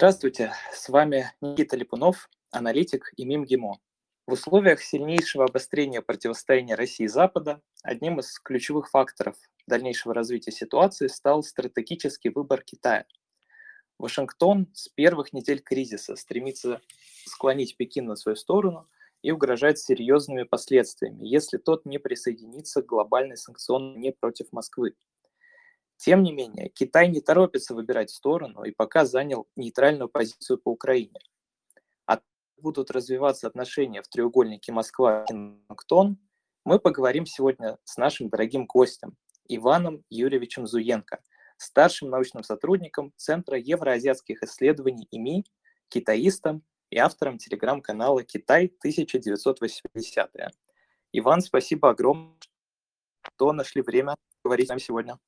Здравствуйте, 0.00 0.54
с 0.72 0.88
вами 0.88 1.30
Никита 1.42 1.76
Липунов, 1.76 2.30
аналитик 2.50 3.12
и 3.18 3.26
МИМ-ГИМО. 3.26 3.80
В 4.26 4.32
условиях 4.32 4.80
сильнейшего 4.80 5.44
обострения 5.44 6.00
противостояния 6.00 6.74
России 6.74 7.04
и 7.04 7.06
Запада 7.06 7.60
одним 7.82 8.18
из 8.18 8.38
ключевых 8.38 8.88
факторов 8.88 9.36
дальнейшего 9.66 10.14
развития 10.14 10.52
ситуации 10.52 11.06
стал 11.08 11.42
стратегический 11.42 12.30
выбор 12.30 12.62
Китая. 12.62 13.04
Вашингтон 13.98 14.68
с 14.72 14.88
первых 14.88 15.34
недель 15.34 15.60
кризиса 15.60 16.16
стремится 16.16 16.80
склонить 17.26 17.76
Пекин 17.76 18.06
на 18.06 18.16
свою 18.16 18.36
сторону 18.36 18.88
и 19.20 19.32
угрожает 19.32 19.78
серьезными 19.78 20.44
последствиями, 20.44 21.26
если 21.26 21.58
тот 21.58 21.84
не 21.84 21.98
присоединится 21.98 22.80
к 22.80 22.86
глобальной 22.86 23.36
санкционной 23.36 24.00
не 24.00 24.12
против 24.12 24.50
Москвы. 24.50 24.94
Тем 26.00 26.22
не 26.22 26.32
менее, 26.32 26.70
Китай 26.70 27.08
не 27.08 27.20
торопится 27.20 27.74
выбирать 27.74 28.08
сторону 28.08 28.62
и 28.62 28.70
пока 28.70 29.04
занял 29.04 29.46
нейтральную 29.54 30.08
позицию 30.08 30.56
по 30.56 30.70
Украине. 30.70 31.20
А 32.06 32.22
будут 32.56 32.90
развиваться 32.90 33.46
отношения 33.46 34.00
в 34.00 34.08
треугольнике 34.08 34.72
Москва-Вашингтон, 34.72 36.16
мы 36.64 36.78
поговорим 36.78 37.26
сегодня 37.26 37.76
с 37.84 37.98
нашим 37.98 38.30
дорогим 38.30 38.64
гостем 38.64 39.14
Иваном 39.46 40.02
Юрьевичем 40.08 40.66
Зуенко, 40.66 41.22
старшим 41.58 42.08
научным 42.08 42.44
сотрудником 42.44 43.12
Центра 43.16 43.58
евроазиатских 43.58 44.42
исследований 44.42 45.06
ИМИ, 45.10 45.44
китаистом 45.90 46.64
и 46.88 46.96
автором 46.96 47.36
телеграм-канала 47.36 48.24
«Китай 48.24 48.72
1980». 48.82 50.50
Иван, 51.12 51.42
спасибо 51.42 51.90
огромное, 51.90 52.38
что 53.34 53.52
нашли 53.52 53.82
время 53.82 54.14
говорить 54.42 54.68
с 54.68 54.70
нами 54.70 54.78
сегодня. 54.78 55.18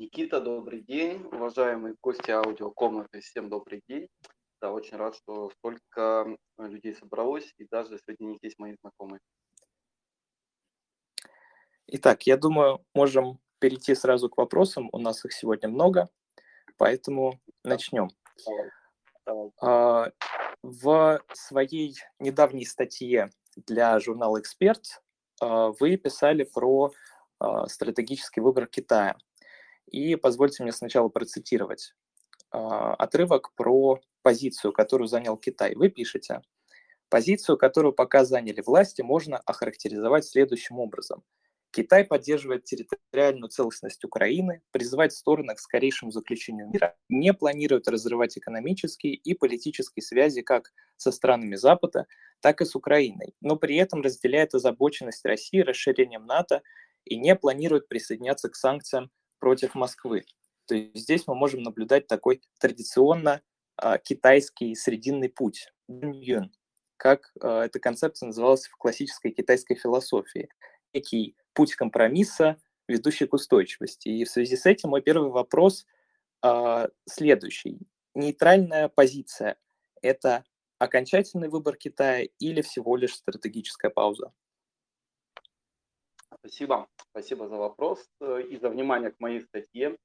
Никита, 0.00 0.40
добрый 0.40 0.80
день. 0.80 1.22
Уважаемые 1.30 1.94
гости 2.02 2.30
аудиокомнаты, 2.30 3.20
всем 3.20 3.50
добрый 3.50 3.82
день. 3.86 4.08
Да, 4.58 4.72
очень 4.72 4.96
рад, 4.96 5.14
что 5.14 5.50
столько 5.50 6.38
людей 6.56 6.94
собралось, 6.94 7.52
и 7.58 7.66
даже 7.70 7.98
среди 7.98 8.24
них 8.24 8.38
есть 8.40 8.58
мои 8.58 8.74
знакомые. 8.80 9.20
Итак, 11.86 12.22
я 12.22 12.38
думаю, 12.38 12.82
можем 12.94 13.40
перейти 13.58 13.94
сразу 13.94 14.30
к 14.30 14.38
вопросам. 14.38 14.88
У 14.90 14.98
нас 14.98 15.22
их 15.26 15.34
сегодня 15.34 15.68
много, 15.68 16.08
поэтому 16.78 17.38
начнем. 17.62 18.08
А, 19.60 20.10
в 20.62 21.22
своей 21.34 21.94
недавней 22.18 22.64
статье 22.64 23.28
для 23.54 24.00
журнала 24.00 24.40
«Эксперт» 24.40 25.02
а, 25.42 25.72
вы 25.78 25.98
писали 25.98 26.44
про 26.44 26.90
а, 27.38 27.66
стратегический 27.66 28.40
выбор 28.40 28.66
Китая– 28.66 29.18
и 29.90 30.16
позвольте 30.16 30.62
мне 30.62 30.72
сначала 30.72 31.08
процитировать 31.08 31.94
э, 32.52 32.56
отрывок 32.58 33.54
про 33.54 34.00
позицию, 34.22 34.72
которую 34.72 35.08
занял 35.08 35.36
Китай. 35.36 35.74
Вы 35.74 35.88
пишете, 35.88 36.42
позицию, 37.08 37.58
которую 37.58 37.92
пока 37.92 38.24
заняли 38.24 38.62
власти, 38.64 39.02
можно 39.02 39.38
охарактеризовать 39.38 40.24
следующим 40.24 40.78
образом. 40.78 41.22
Китай 41.72 42.04
поддерживает 42.04 42.64
территориальную 42.64 43.48
целостность 43.48 44.04
Украины, 44.04 44.60
призывает 44.72 45.12
стороны 45.12 45.54
к 45.54 45.60
скорейшему 45.60 46.10
заключению 46.10 46.68
мира, 46.68 46.96
не 47.08 47.32
планирует 47.32 47.86
разрывать 47.86 48.36
экономические 48.36 49.14
и 49.14 49.34
политические 49.34 50.02
связи 50.02 50.42
как 50.42 50.72
со 50.96 51.12
странами 51.12 51.54
Запада, 51.54 52.06
так 52.40 52.60
и 52.60 52.64
с 52.64 52.74
Украиной, 52.74 53.34
но 53.40 53.54
при 53.56 53.76
этом 53.76 54.02
разделяет 54.02 54.54
озабоченность 54.54 55.24
России 55.24 55.60
расширением 55.60 56.26
НАТО 56.26 56.62
и 57.04 57.16
не 57.16 57.36
планирует 57.36 57.88
присоединяться 57.88 58.48
к 58.48 58.56
санкциям 58.56 59.10
против 59.40 59.74
Москвы. 59.74 60.24
То 60.66 60.76
есть 60.76 60.96
здесь 60.96 61.26
мы 61.26 61.34
можем 61.34 61.62
наблюдать 61.62 62.06
такой 62.06 62.42
традиционно 62.60 63.42
э, 63.82 63.98
китайский 64.04 64.74
срединный 64.76 65.28
путь, 65.28 65.72
как 66.96 67.32
э, 67.40 67.62
эта 67.64 67.80
концепция 67.80 68.28
называлась 68.28 68.66
в 68.66 68.76
классической 68.76 69.32
китайской 69.32 69.74
философии. 69.74 70.48
Некий 70.94 71.34
путь 71.54 71.74
компромисса, 71.74 72.56
ведущий 72.86 73.26
к 73.26 73.32
устойчивости. 73.32 74.08
И 74.08 74.24
в 74.24 74.30
связи 74.30 74.56
с 74.56 74.66
этим 74.66 74.90
мой 74.90 75.02
первый 75.02 75.30
вопрос 75.30 75.86
э, 76.44 76.88
следующий. 77.08 77.80
Нейтральная 78.14 78.88
позиция– 78.88 79.56
это 80.02 80.44
окончательный 80.78 81.48
выбор 81.48 81.76
Китая 81.76 82.28
или 82.38 82.62
всего 82.62 82.96
лишь 82.96 83.14
стратегическая 83.14 83.90
пауза? 83.90 84.32
Спасибо. 86.40 86.88
Спасибо 87.10 87.48
за 87.48 87.56
вопрос 87.56 88.08
э, 88.20 88.42
и 88.48 88.56
за 88.56 88.70
внимание 88.70 89.10
к 89.10 89.20
моей 89.20 89.40
статье 89.42 89.96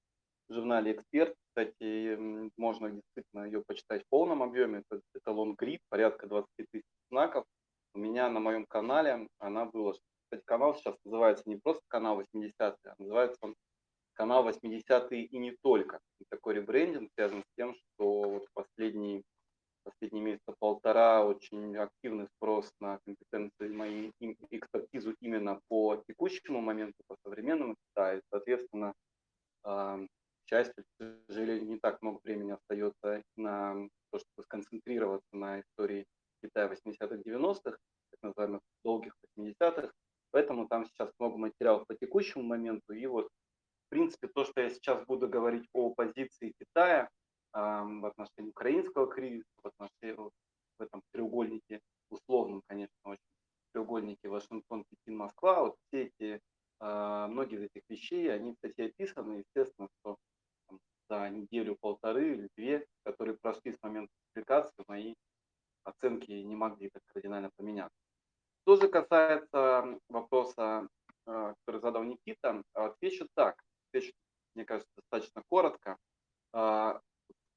в 0.50 0.54
журнале 0.54 0.92
«Эксперт». 0.92 1.34
Кстати, 1.48 2.18
можно 2.58 2.92
действительно 2.92 3.46
ее 3.46 3.64
почитать 3.66 4.04
в 4.04 4.10
полном 4.10 4.44
объеме. 4.44 4.84
Это 4.90 5.02
эталон 5.14 5.56
грид, 5.56 5.80
порядка 5.90 6.28
20 6.28 6.50
тысяч 6.58 6.84
знаков. 7.10 7.46
У 7.94 8.00
меня 8.00 8.30
на 8.30 8.42
моем 8.42 8.66
канале 8.66 9.28
она 9.40 9.66
была. 9.66 9.94
Кстати, 10.26 10.44
канал 10.46 10.76
сейчас 10.76 10.96
называется 11.06 11.44
не 11.48 11.56
просто 11.56 11.82
канал 11.88 12.18
80 12.18 12.54
а 12.60 12.76
называется 12.98 13.38
он 13.42 13.56
канал 14.16 14.48
80-е 14.48 15.24
и 15.24 15.38
не 15.38 15.56
только. 15.62 16.00
И 16.20 16.26
такой 16.30 16.56
ребрендинг 16.56 17.10
связан 17.16 17.44
с 17.44 17.56
тем, 17.56 17.76
что 17.76 18.24
вот 18.24 18.48
последний 18.54 19.24
последние 19.86 20.24
месяца 20.24 20.54
полтора 20.60 21.24
очень 21.24 21.78
активный 21.78 22.28
спрос 22.36 22.74
на 22.82 23.00
компетенции 23.06 23.70
мои 23.70 24.12
экспертизу 24.50 25.16
именно 25.22 25.62
по 25.70 26.04
текущему 26.08 26.60
моменту, 26.60 26.98
по 27.08 27.16
современному 27.24 27.76
Китаю. 27.76 28.22
Соответственно, 28.32 28.94
к 29.64 30.08
счастью, 30.50 30.84
к 30.84 31.14
сожалению, 31.28 31.68
не 31.68 31.80
так 31.80 32.02
много 32.02 32.20
времени 32.24 32.52
остается 32.52 33.24
на 33.38 33.88
то, 34.12 34.20
чтобы 34.20 34.44
сконцентрироваться 34.44 35.36
на 35.36 35.62
истории 35.62 36.06
Китая 36.44 36.68
80-х, 36.68 37.16
90-х, 37.16 37.78
так 38.12 38.22
называемых 38.22 38.62
долгих 38.84 39.16
80-х. 39.38 39.92
Поэтому 40.32 40.68
там 40.68 40.86
сейчас 40.86 41.12
много 41.20 41.38
материалов 41.38 41.88
по 41.88 41.96
текущему 41.96 42.44
моменту. 42.44 42.94
И 42.94 43.06
вот, 43.06 43.26
в 43.26 43.90
принципе, 43.90 44.28
то, 44.28 44.44
что 44.44 44.62
я 44.62 44.70
сейчас 44.70 45.06
буду 45.06 45.28
говорить 45.28 45.68
о 45.74 45.94
позиции 45.94 46.54
Китая, 46.60 47.10
в 47.56 48.06
отношении 48.06 48.50
украинского 48.50 49.08
кризиса, 49.08 49.48
в 49.64 49.68
отношении 49.68 50.32
в 50.78 50.82
этом 50.82 51.02
треугольнике, 51.12 51.80
условном, 52.10 52.62
конечно, 52.68 52.96
очень 53.06 53.22
треугольнике 53.72 54.30
Вашингтон, 54.30 54.86
Пекин, 54.90 55.18
Москва, 55.18 55.64
вот 55.64 55.76
все 55.88 56.04
эти, 56.04 56.42
а, 56.80 57.28
многие 57.28 57.58
из 57.58 57.64
этих 57.64 57.82
вещей, 57.90 58.34
они 58.34 58.56
в 58.62 58.66
описаны, 58.66 59.44
естественно, 59.44 59.90
что 60.00 60.18
там, 60.68 60.80
за 61.10 61.30
неделю-полторы 61.30 62.34
или 62.34 62.50
две, 62.56 62.86
которые 63.04 63.38
прошли 63.38 63.74
с 63.74 63.82
момента 63.82 64.12
публикации, 64.34 64.84
мои 64.88 65.14
оценки 65.84 66.32
не 66.32 66.56
могли 66.56 66.90
так 66.90 67.04
кардинально 67.08 67.52
поменяться. 67.58 67.98
Что 68.62 68.78
же 68.78 68.88
касается 68.88 70.00
вопроса, 70.10 70.88
а, 71.26 71.54
который 71.66 71.82
задал 71.82 72.04
Никита, 72.04 72.64
отвечу 72.74 73.28
так. 73.34 73.62
Отвечу, 73.90 74.14
мне 74.56 74.66
кажется, 74.66 74.92
достаточно 74.96 75.44
коротко. 75.50 75.98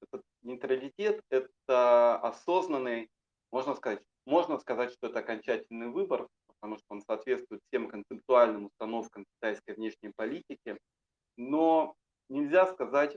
А, 0.00 0.04
этот 0.04 0.22
нейтралитет– 0.42 1.22
это 1.31 2.16
осознанный, 2.16 3.09
можно 3.50 3.75
сказать, 3.75 4.03
можно 4.26 4.59
сказать, 4.59 4.92
что 4.92 5.09
это 5.09 5.20
окончательный 5.20 5.88
выбор, 5.88 6.28
потому 6.47 6.76
что 6.76 6.86
он 6.91 7.03
соответствует 7.03 7.62
всем 7.69 7.88
концептуальным 7.88 8.66
установкам 8.66 9.25
китайской 9.37 9.75
внешней 9.75 10.12
политики, 10.14 10.78
но 11.37 11.94
нельзя 12.28 12.66
сказать, 12.66 13.16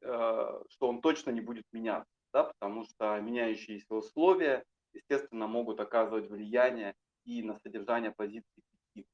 э, 0.00 0.62
что 0.68 0.88
он 0.88 1.00
точно 1.00 1.30
не 1.30 1.40
будет 1.40 1.64
меняться, 1.72 2.10
да, 2.32 2.44
потому 2.44 2.84
что 2.84 3.18
меняющиеся 3.20 3.94
условия, 3.94 4.64
естественно, 4.92 5.46
могут 5.46 5.80
оказывать 5.80 6.28
влияние 6.28 6.94
и 7.24 7.42
на 7.42 7.54
содержание 7.60 8.12
позиции 8.12 8.62
Пекина. 8.92 9.08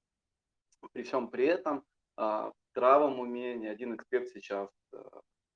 При 0.93 1.03
всем 1.03 1.29
при 1.29 1.47
этом 1.47 1.85
э, 2.17 2.23
в 2.23 2.53
здравом 2.71 3.21
уме 3.21 3.55
ни 3.55 3.67
один 3.67 3.95
эксперт 3.95 4.29
сейчас 4.29 4.71
э, 4.93 4.99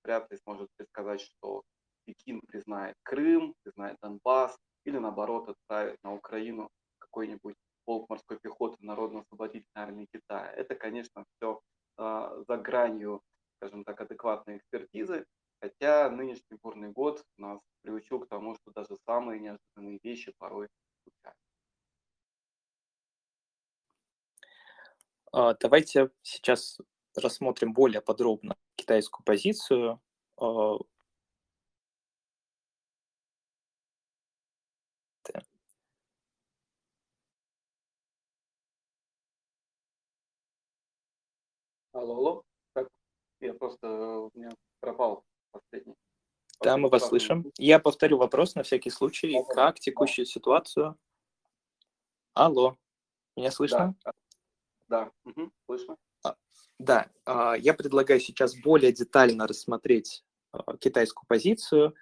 вряд 0.05 0.31
ли 0.31 0.37
сможет 0.39 0.69
предсказать, 0.77 1.21
что 1.21 1.63
Пекин 2.05 2.41
признает 2.43 2.97
Крым, 3.03 3.55
признает 3.63 3.97
Донбасс, 4.03 4.57
или 4.85 4.99
наоборот 4.99 5.49
отправит 5.49 5.99
на 6.03 6.15
Украину 6.15 6.71
какой-нибудь 6.99 7.57
полк 7.85 8.09
морской 8.09 8.39
пехоты 8.39 8.77
Народно-освободительной 8.81 9.85
армии 9.85 10.09
Китая. 10.13 10.51
Это, 10.53 10.75
конечно, 10.75 11.25
все 11.37 11.55
э, 11.55 11.59
а, 11.99 12.43
за 12.47 12.57
гранью, 12.57 13.23
скажем 13.57 13.85
так, 13.85 14.01
адекватной 14.01 14.59
экспертизы, 14.59 15.27
хотя 15.61 16.11
нынешний 16.11 16.59
бурный 16.63 16.91
год 16.91 17.25
нас 17.39 17.61
приучил 17.83 18.21
к 18.21 18.29
тому, 18.29 18.55
что 18.57 18.73
даже 18.73 18.97
самые 19.07 19.41
неожиданные 19.41 19.99
вещи 20.03 20.33
порой 20.39 20.69
случаются. 21.03 21.45
А, 25.33 25.55
давайте 25.55 26.11
сейчас 26.23 26.79
рассмотрим 27.17 27.73
более 27.73 28.01
подробно 28.01 28.57
китайскую 28.77 29.25
позицию. 29.25 30.01
А, 30.37 30.77
алло, 41.93 42.17
алло. 42.17 42.45
Так, 42.73 42.89
я 43.41 43.55
просто 43.55 43.89
у 43.89 44.31
меня 44.35 44.51
пропал 44.81 45.25
последний. 45.53 45.95
Да, 46.63 46.77
мы 46.77 46.89
вас 46.89 47.09
слышим. 47.09 47.51
Я 47.59 47.79
повторю 47.79 48.19
вопрос 48.19 48.55
на 48.55 48.63
всякий 48.63 48.91
случай. 48.91 49.43
Как 49.51 49.81
текущую 49.81 50.27
ситуацию? 50.27 50.97
Алло, 52.33 52.77
меня 53.37 53.51
слышно? 53.51 53.95
Да, 54.05 54.13
да. 54.89 55.13
Угу. 55.25 55.51
слышно. 55.67 55.97
А, 56.79 56.83
да, 56.83 57.11
а, 57.25 57.55
я 57.57 57.75
предлагаю 57.75 58.21
сейчас 58.21 58.55
более 58.57 58.93
детально 58.93 59.47
рассмотреть 59.47 60.25
а, 60.53 60.77
китайскую 60.77 61.27
позицию. 61.27 61.95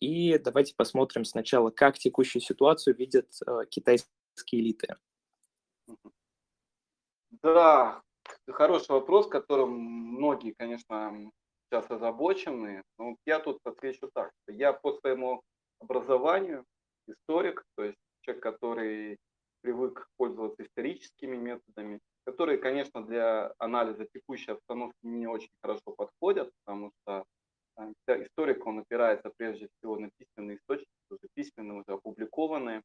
И 0.00 0.36
давайте 0.38 0.74
посмотрим 0.76 1.24
сначала, 1.24 1.70
как 1.70 1.96
текущую 1.96 2.42
ситуацию 2.42 2.96
видят 2.96 3.28
китайские 3.70 4.10
элиты. 4.50 4.96
Да, 7.42 8.02
хороший 8.50 8.90
вопрос, 8.90 9.28
которым 9.28 9.70
многие, 9.70 10.54
конечно, 10.54 11.30
сейчас 11.70 11.88
озабочены. 11.88 12.82
Но 12.98 13.16
я 13.26 13.38
тут 13.38 13.60
отвечу 13.64 14.10
так, 14.12 14.32
я 14.48 14.72
по 14.72 14.92
своему 14.92 15.42
образованию 15.78 16.64
историк, 17.06 17.64
то 17.76 17.84
есть 17.84 17.98
человек, 18.22 18.42
который 18.42 19.18
привык 19.60 20.08
пользоваться 20.16 20.64
историческими 20.64 21.36
методами, 21.36 22.00
которые, 22.24 22.58
конечно, 22.58 23.04
для 23.04 23.52
анализа 23.58 24.06
текущей 24.06 24.52
обстановки 24.52 24.98
не 25.02 25.26
очень 25.26 25.52
хорошо 25.60 25.92
подходят, 25.96 26.50
потому 26.64 26.92
что 26.92 27.24
э, 27.76 28.22
историк, 28.22 28.66
он 28.66 28.80
опирается 28.80 29.30
прежде 29.36 29.68
всего 29.68 29.96
на 29.96 30.10
письменные 30.16 30.56
источники, 30.58 30.90
уже 31.10 31.28
письменные, 31.34 31.80
уже 31.80 31.92
опубликованные. 31.96 32.82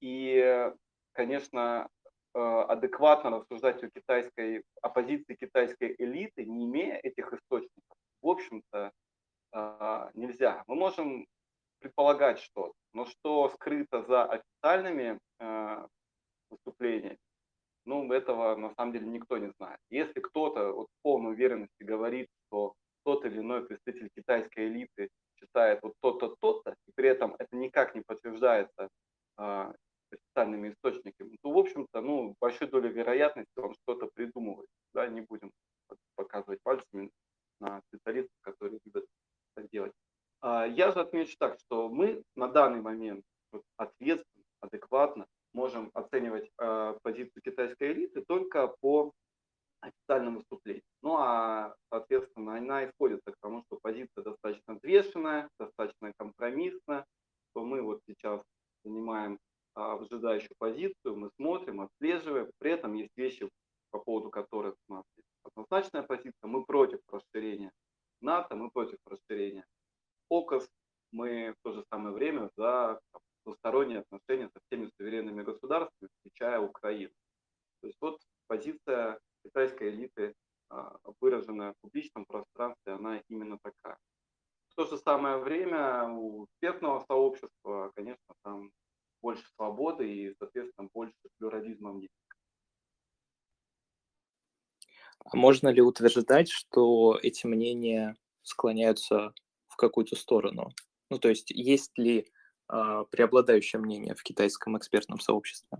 И, 0.00 0.72
конечно, 1.12 1.88
э, 2.34 2.38
адекватно 2.38 3.30
рассуждать 3.30 3.82
о 3.84 3.90
китайской, 3.90 4.64
о 4.80 4.88
позиции 4.88 5.34
китайской 5.34 5.94
элиты, 5.98 6.44
не 6.44 6.64
имея 6.64 6.96
этих 6.96 7.32
источников, 7.32 7.96
в 8.22 8.28
общем-то, 8.28 8.92
э, 9.52 10.10
нельзя. 10.14 10.64
Мы 10.66 10.76
можем 10.76 11.26
предполагать 11.78 12.38
что-то, 12.38 12.74
но 12.94 13.04
что 13.04 13.48
скрыто 13.50 14.02
за 14.02 14.24
официальными 14.24 15.18
выступлениями, 16.48 17.18
ну, 17.84 18.12
этого 18.12 18.56
на 18.56 18.72
самом 18.74 18.92
деле 18.92 19.06
никто 19.06 19.38
не 19.38 19.50
знает. 19.58 19.78
Если 19.90 20.20
кто-то 20.20 20.72
вот, 20.72 20.86
в 20.86 21.02
полной 21.02 21.32
уверенности 21.32 21.82
говорит, 21.82 22.28
что 22.46 22.74
тот 23.04 23.24
или 23.24 23.38
иной 23.38 23.66
представитель 23.66 24.10
китайской 24.14 24.68
элиты 24.68 25.08
считает 25.36 25.80
вот 25.82 25.94
то-то, 26.00 26.36
то-то, 26.40 26.76
и 26.86 26.92
при 26.94 27.08
этом 27.08 27.34
это 27.38 27.56
никак 27.56 27.94
не 27.94 28.02
подтверждается 28.02 28.88
э, 29.38 29.72
официальными 30.12 30.70
источниками, 30.70 31.36
то, 31.42 31.50
в 31.50 31.58
общем-то, 31.58 32.00
ну, 32.00 32.34
большой 32.40 32.68
долей 32.68 32.90
вероятности 32.90 33.58
он 33.58 33.74
что-то 33.82 34.08
придумывает. 34.14 34.68
Да, 34.94 35.06
не 35.08 35.22
будем 35.22 35.50
показывать 36.14 36.60
пальцами 36.62 37.10
на 37.60 37.80
специалистов, 37.88 38.36
которые 38.42 38.80
любят 38.84 39.06
это 39.56 39.68
делать. 39.72 39.92
А, 40.40 40.66
я 40.66 40.92
же 40.92 41.00
отмечу 41.00 41.36
так, 41.38 41.58
что 41.60 41.88
мы 41.88 42.22
на 42.36 42.48
данный 42.48 42.80
момент 42.80 43.24
ответственно, 43.76 44.44
адекватно 44.60 45.26
можем 45.52 45.90
оценивать 45.94 46.50
э, 46.58 46.94
позицию 47.02 47.42
китайской 47.42 47.92
элиты 47.92 48.24
только 48.26 48.68
по 48.80 49.12
официальным 49.82 50.36
выступлениям. 50.36 50.84
Ну 51.02 51.16
а, 51.18 51.74
соответственно, 51.90 52.56
она 52.56 52.84
исходится 52.86 53.32
к 53.32 53.36
тому, 53.40 53.62
что 53.66 53.78
позиция 53.82 54.22
достаточно 54.22 54.74
взвешенная, 54.74 55.48
достаточно 55.58 56.12
компромиссная, 56.16 57.04
что 57.50 57.64
мы 57.64 57.82
вот 57.82 58.00
сейчас 58.06 58.40
занимаем 58.84 59.38
а, 59.74 59.96
выжидающую 59.96 60.54
позицию, 60.58 61.16
мы 61.16 61.30
смотрим, 61.36 61.80
отслеживаем, 61.80 62.50
при 62.58 62.72
этом 62.72 62.94
есть 62.94 63.16
вещи, 63.16 63.48
по 63.90 63.98
поводу 63.98 64.30
которых 64.30 64.76
у 64.88 64.94
нас 64.94 65.04
есть 65.16 65.28
однозначная 65.42 66.02
позиция, 66.02 66.46
мы 66.46 66.64
против 66.64 67.00
расширения 67.10 67.72
НАТО, 68.20 68.54
мы 68.54 68.70
против 68.70 68.98
расширения 69.06 69.66
ОКОС, 70.30 70.66
мы 71.10 71.54
в 71.58 71.62
то 71.62 71.72
же 71.72 71.84
самое 71.90 72.14
время 72.14 72.50
за 72.56 73.00
двусторонние 73.44 74.00
отношения 74.00 74.48
со 74.48 74.60
всеми 74.66 74.90
суверенными 74.96 75.42
государствами, 75.42 76.10
включая 76.20 76.60
Украину. 76.60 77.14
То 77.80 77.86
есть 77.88 77.98
вот 78.00 78.20
позиция 78.46 79.18
китайской 79.44 79.90
элиты, 79.90 80.34
а, 80.68 80.96
выраженная 81.20 81.72
в 81.72 81.76
публичном 81.80 82.24
пространстве, 82.24 82.92
она 82.92 83.22
именно 83.28 83.58
такая. 83.62 83.98
В 84.68 84.74
то 84.74 84.86
же 84.86 84.96
самое 84.96 85.36
время 85.36 86.08
у 86.08 86.46
экспертного 86.46 87.04
сообщества, 87.06 87.92
конечно, 87.94 88.34
там 88.42 88.70
больше 89.20 89.44
свободы 89.54 90.10
и, 90.10 90.34
соответственно, 90.38 90.88
больше 90.92 91.14
плюрализма 91.38 91.92
мнений. 91.92 92.08
А 95.24 95.36
можно 95.36 95.68
ли 95.68 95.80
утверждать, 95.80 96.48
что 96.48 97.18
эти 97.22 97.46
мнения 97.46 98.16
склоняются 98.42 99.32
в 99.68 99.76
какую-то 99.76 100.16
сторону? 100.16 100.70
Ну, 101.10 101.18
то 101.18 101.28
есть 101.28 101.50
есть 101.50 101.96
ли 101.96 102.32
преобладающее 103.10 103.80
мнение 103.80 104.14
в 104.14 104.22
китайском 104.22 104.78
экспертном 104.78 105.20
сообществе? 105.20 105.78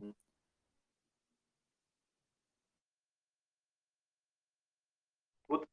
Вот 5.48 5.66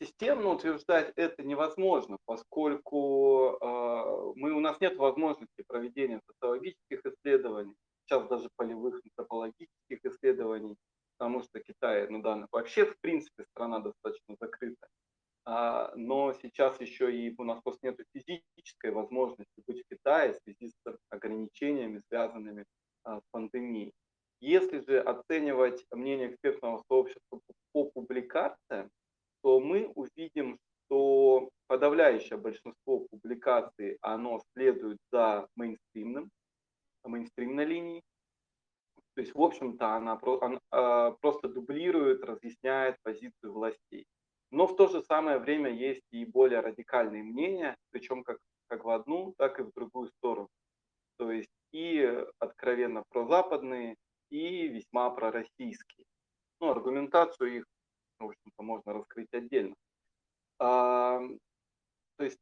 системно 0.00 0.50
утверждать 0.50 1.12
это 1.16 1.42
невозможно, 1.42 2.18
поскольку 2.24 3.56
э, 3.60 4.32
мы, 4.36 4.52
у 4.52 4.60
нас 4.60 4.80
нет 4.80 4.96
возможности 4.96 5.62
проведения 5.66 6.20
социологических 6.26 7.06
исследований, 7.06 7.74
сейчас 8.04 8.26
даже 8.28 8.48
полевых 8.56 9.00
антропологических 9.04 10.04
исследований, 10.04 10.76
потому 11.16 11.42
что 11.42 11.60
Китай 11.60 12.08
на 12.08 12.22
данный 12.22 12.48
вообще 12.50 12.86
в 12.86 12.98
принципе 13.00 13.44
страна 13.44 13.78
достаточно 13.78 14.36
закрытая. 14.40 14.90
А, 15.46 15.92
но 15.94 16.32
сейчас 16.32 16.80
еще 16.80 17.14
и 17.14 17.34
у 17.36 17.44
нас 17.44 17.60
просто 17.62 17.86
нет 17.86 18.00
физической 18.14 18.90
возможности 18.90 19.62
быть 19.66 19.82
в 19.82 19.88
Китае 19.88 20.32
в 20.32 20.36
связи 20.38 20.70
с 20.70 20.98
ограничениями, 21.10 22.02
связанными 22.08 22.64
а, 23.02 23.20
с 23.20 23.22
пандемией. 23.30 23.92
Если 24.40 24.80
же 24.80 25.00
оценивать 25.00 25.84
мнение 25.90 26.30
экспертного 26.30 26.82
сообщества 26.88 27.40
по 27.72 27.84
публикациям, 27.90 28.90
то 29.42 29.60
мы 29.60 29.86
увидим, 29.94 30.58
что 30.86 31.50
подавляющее 31.66 32.38
большинство 32.38 33.06
публикаций, 33.10 33.98
оно 34.00 34.40
следует 34.54 34.98
за 35.12 35.46
мейнстримным, 35.56 36.30
мейнстримной 37.04 37.64
линией. 37.64 38.02
То 39.14 39.20
есть, 39.20 39.34
в 39.34 39.40
общем-то, 39.40 39.94
она, 39.94 40.20
она 40.40 40.60
а, 40.70 41.10
просто 41.20 41.48
дублирует, 41.48 42.24
разъясняет 42.24 42.96
позицию 43.02 43.52
властей. 43.52 44.06
Но 44.54 44.68
в 44.68 44.76
то 44.76 44.86
же 44.86 45.02
самое 45.02 45.38
время 45.38 45.68
есть 45.68 46.04
и 46.12 46.24
более 46.24 46.60
радикальные 46.60 47.24
мнения, 47.24 47.76
причем 47.90 48.22
как, 48.22 48.38
как 48.68 48.84
в 48.84 48.88
одну, 48.88 49.34
так 49.36 49.58
и 49.58 49.64
в 49.64 49.72
другую 49.72 50.06
сторону. 50.18 50.48
То 51.16 51.32
есть 51.32 51.50
и 51.72 52.24
откровенно 52.38 53.02
прозападные, 53.08 53.96
и 54.30 54.68
весьма 54.68 55.10
пророссийские. 55.10 56.06
Ну, 56.60 56.70
аргументацию 56.70 57.56
их, 57.56 57.64
в 58.20 58.26
общем-то, 58.26 58.62
можно 58.62 58.92
раскрыть 58.92 59.32
отдельно. 59.32 59.74
А, 60.60 61.18
то 62.16 62.24
есть 62.24 62.38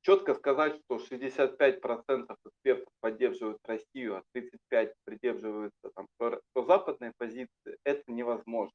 четко 0.00 0.34
сказать, 0.34 0.80
что 0.86 0.96
65% 0.96 2.34
экспертов 2.46 2.94
поддерживают 3.00 3.58
Россию, 3.64 4.16
а 4.16 4.22
35% 4.34 4.94
придерживаются 5.04 5.90
там, 5.94 6.06
прозападной 6.54 7.12
позиции, 7.18 7.76
это 7.84 8.10
невозможно 8.10 8.72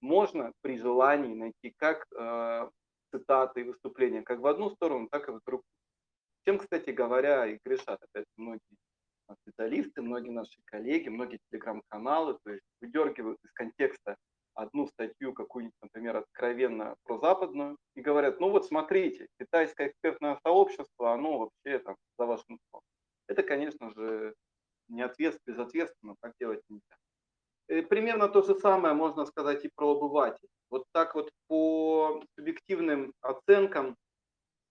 можно 0.00 0.52
при 0.62 0.78
желании 0.78 1.34
найти 1.34 1.74
как 1.76 2.06
э, 2.16 2.70
цитаты 3.10 3.60
и 3.60 3.64
выступления, 3.64 4.22
как 4.22 4.40
в 4.40 4.46
одну 4.46 4.70
сторону, 4.70 5.08
так 5.10 5.28
и 5.28 5.32
в 5.32 5.40
другую. 5.44 5.64
Чем, 6.46 6.58
кстати 6.58 6.90
говоря, 6.90 7.46
и 7.46 7.58
грешат 7.64 8.00
опять 8.02 8.26
многие 8.36 8.76
специалисты, 9.42 10.02
многие 10.02 10.30
наши 10.30 10.58
коллеги, 10.64 11.08
многие 11.08 11.38
телеграм-каналы, 11.50 12.38
то 12.42 12.52
есть 12.52 12.64
выдергивают 12.80 13.38
из 13.44 13.52
контекста 13.52 14.16
одну 14.54 14.86
статью, 14.88 15.34
какую-нибудь, 15.34 15.76
например, 15.82 16.16
откровенно 16.16 16.96
прозападную, 17.04 17.76
и 17.94 18.00
говорят, 18.00 18.40
ну 18.40 18.50
вот 18.50 18.66
смотрите, 18.66 19.28
китайское 19.38 19.88
экспертное 19.88 20.38
сообщество, 20.42 21.12
оно 21.12 21.38
вообще 21.38 21.78
там 21.78 21.96
за 22.18 22.26
вашим 22.26 22.58
столом. 22.66 22.82
Это, 23.28 23.42
конечно 23.42 23.90
же, 23.90 24.34
не 24.88 25.02
ответственно, 25.02 25.54
безответственно, 25.54 26.14
так 26.20 26.32
делать 26.40 26.62
нельзя. 26.68 26.96
Э, 27.68 27.82
примерно 27.82 28.28
то 28.28 28.42
же 28.42 28.54
самое 28.58 28.94
можно 28.94 29.26
сказать 29.26 29.64
и 29.64 29.70
про 29.74 29.90
обывателей. 29.96 30.48
Вот 30.70 30.84
так 30.92 31.14
вот 31.14 31.30
по 31.48 32.22
субъективным 32.36 33.12
оценкам 33.20 33.96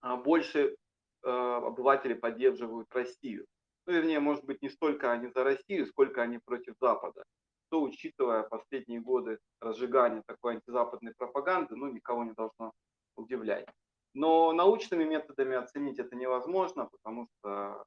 а, 0.00 0.16
больше 0.16 0.76
э, 1.22 1.28
обыватели 1.28 2.14
поддерживают 2.14 2.86
Россию. 2.94 3.46
Ну, 3.86 3.92
вернее, 3.94 4.20
может 4.20 4.44
быть, 4.44 4.62
не 4.62 4.68
столько 4.68 5.10
они 5.12 5.28
за 5.28 5.44
Россию, 5.44 5.86
сколько 5.86 6.22
они 6.22 6.38
против 6.44 6.74
Запада. 6.80 7.24
То, 7.70 7.82
учитывая 7.82 8.42
последние 8.42 9.00
годы 9.00 9.38
разжигания 9.60 10.22
такой 10.26 10.54
антизападной 10.54 11.14
пропаганды, 11.16 11.74
ну, 11.74 11.90
никого 11.90 12.24
не 12.24 12.32
должно 12.32 12.72
удивлять. 13.16 13.66
Но 14.14 14.52
научными 14.52 15.04
методами 15.04 15.56
оценить 15.56 15.98
это 15.98 16.16
невозможно, 16.16 16.88
потому 16.90 17.26
что 17.26 17.84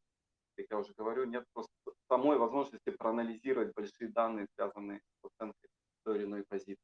как 0.61 0.71
я 0.71 0.77
уже 0.79 0.93
говорю, 0.93 1.25
нет 1.25 1.43
просто 1.53 1.71
самой 2.09 2.37
возможности 2.37 2.89
проанализировать 2.89 3.73
большие 3.75 4.09
данные, 4.09 4.47
связанные 4.55 4.99
с 4.99 5.25
оценкой 5.25 5.69
той 6.03 6.17
или 6.17 6.25
иной 6.25 6.43
позиции. 6.47 6.77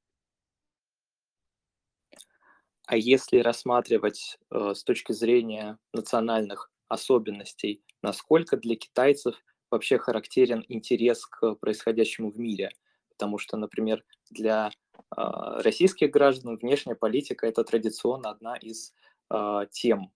А 2.88 2.96
если 2.96 3.40
рассматривать 3.40 4.38
э, 4.50 4.74
с 4.74 4.84
точки 4.84 5.12
зрения 5.12 5.78
национальных 5.94 6.72
особенностей, 6.88 7.84
насколько 8.02 8.56
для 8.56 8.78
китайцев 8.78 9.36
вообще 9.70 9.98
характерен 9.98 10.64
интерес 10.70 11.26
к 11.26 11.56
происходящему 11.56 12.32
в 12.32 12.40
мире? 12.40 12.72
Потому 13.10 13.40
что, 13.40 13.58
например, 13.58 14.06
для 14.30 14.70
э, 14.70 14.72
российских 15.18 16.12
граждан 16.12 16.56
внешняя 16.56 16.96
политика 16.96 17.46
это 17.46 17.66
традиционно 17.66 18.30
одна 18.30 18.56
из 18.56 18.94
э, 19.32 19.66
тем 19.72 20.14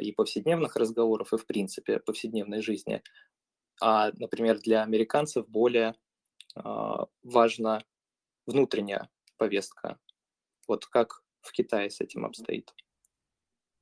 и 0.00 0.12
повседневных 0.12 0.76
разговоров, 0.76 1.32
и 1.32 1.36
в 1.36 1.46
принципе 1.46 2.00
повседневной 2.00 2.62
жизни. 2.62 3.02
А, 3.80 4.10
например, 4.18 4.58
для 4.58 4.82
американцев 4.82 5.48
более 5.48 5.94
э, 6.56 6.60
важна 7.22 7.84
внутренняя 8.46 9.08
повестка. 9.36 9.98
Вот 10.66 10.86
как 10.86 11.22
в 11.42 11.52
Китае 11.52 11.90
с 11.90 12.00
этим 12.00 12.24
обстоит? 12.24 12.74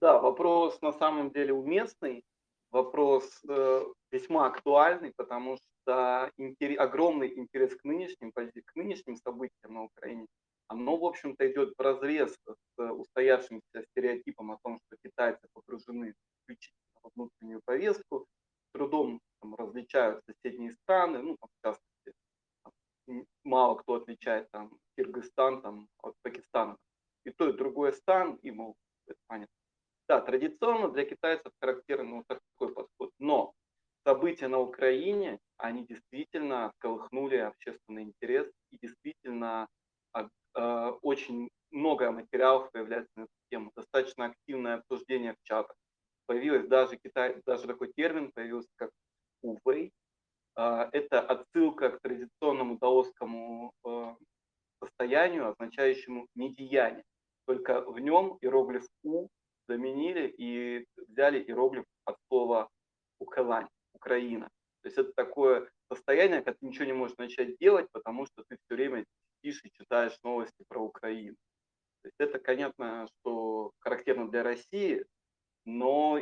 Да, 0.01 0.19
вопрос 0.19 0.81
на 0.83 0.93
самом 0.93 1.31
деле 1.31 1.55
уместный, 1.55 2.25
вопрос 2.71 3.41
э, 3.49 3.85
весьма 4.11 4.47
актуальный, 4.47 5.13
потому 5.17 5.57
что 5.57 6.31
интерес, 6.37 6.79
огромный 6.79 7.39
интерес 7.39 7.75
к 7.75 7.85
нынешним, 7.85 8.33
к 8.33 8.75
нынешним 8.75 9.17
событиям 9.17 9.75
на 9.75 9.85
Украине, 9.85 10.27
оно, 10.69 10.97
в 10.97 11.05
общем-то, 11.05 11.51
идет 11.51 11.75
в 11.77 11.81
разрез 11.81 12.37
с 12.47 12.93
устоявшимся 12.93 13.85
стереотипом 13.91 14.53
о 14.53 14.59
том, 14.63 14.79
что 14.87 14.97
китайцы 15.05 15.47
погружены 15.53 16.13
исключительно 16.13 17.01
в 17.03 17.11
внутреннюю 17.15 17.61
повестку, 17.65 18.27
трудом 18.73 19.21
там, 19.41 19.55
различают 19.55 20.23
соседние 20.25 20.73
страны, 20.73 21.23
ну, 21.23 21.37
там, 21.41 21.51
в 21.51 21.67
частности, 21.67 23.27
мало 23.45 23.77
кто 23.77 23.95
отличает 23.95 24.51
там 24.51 24.77
Киргизстан 24.97 25.63
там, 25.63 25.89
от 26.03 26.15
Пакистана, 26.23 26.77
и 27.25 27.31
то, 27.31 27.49
и 27.49 27.53
другой 27.53 27.93
стан, 27.93 28.35
и, 28.43 28.51
мол, 28.51 28.77
это 29.07 29.19
понятно. 29.27 29.55
Да, 30.09 30.21
традиционно 30.21 30.91
для 30.93 31.05
китайцев 31.05 31.53
характерен 31.61 32.15
вот 32.15 32.27
такой 32.29 32.73
подход. 32.75 33.11
Но 33.19 33.55
события 34.07 34.49
на 34.49 34.61
Украине, 34.61 35.41
они 35.57 35.85
действительно 35.85 36.73
колыхнули 36.79 37.37
общественный 37.37 38.05
интерес 38.05 38.49
и 38.71 38.79
действительно 38.79 39.69
очень 41.03 41.49
много 41.71 42.11
материалов 42.11 42.71
появляется 42.73 43.11
на 43.17 43.23
эту 43.23 43.33
тему. 43.51 43.73
Достаточно 43.77 44.27
активное 44.27 44.77
обсуждение 44.77 45.35
в 45.35 45.43
чатах. 45.43 45.77
Появилось 46.27 46.67
даже, 46.67 46.97
Китай, 46.97 47.41
даже 47.47 47.67
такой 47.67 47.93
термин 47.93 48.33
появился, 48.33 48.69
как 48.77 48.91
увей. 49.43 49.93
Э, 50.57 50.89
это 50.93 51.21
отсылка 51.21 51.91
к 51.91 52.01
традиционному 52.01 52.79
даосскому 52.79 53.73
э, 53.85 54.15
состоянию, 54.81 55.49
означающему 55.49 56.27
недеяние 56.35 57.05
только 57.47 57.81
в 57.83 57.99
нем 57.99 58.39
иероглиф 58.41 58.85
У 59.03 59.29
заменили 59.69 60.29
и 60.29 60.87
взяли 61.09 61.41
иероглиф 61.41 61.85
от 62.05 62.17
слова 62.29 62.69
Укалань, 63.19 63.69
Украина. 63.95 64.49
То 64.83 64.89
есть 64.89 64.99
это 64.99 65.13
такое 65.13 65.71
состояние, 65.91 66.43
когда 66.43 66.59
ты 66.61 66.67
ничего 66.67 66.85
не 66.85 66.93
можешь 66.93 67.17
начать 67.17 67.57
делать, 67.59 67.89
потому 67.93 68.27
что 68.27 68.45
ты 68.49 68.57
все 68.57 68.77
время 68.77 69.05
сидишь 69.47 69.65
и 69.65 69.71
читаешь 69.71 70.19
новости 70.23 70.65
про 70.69 70.81
Украину. 70.81 71.37
То 72.03 72.09
есть 72.09 72.17
это, 72.19 72.39
понятно, 72.39 73.07
что 73.07 73.73
характерно 73.79 74.29
для 74.29 74.43
России, 74.43 75.05
но 75.65 76.21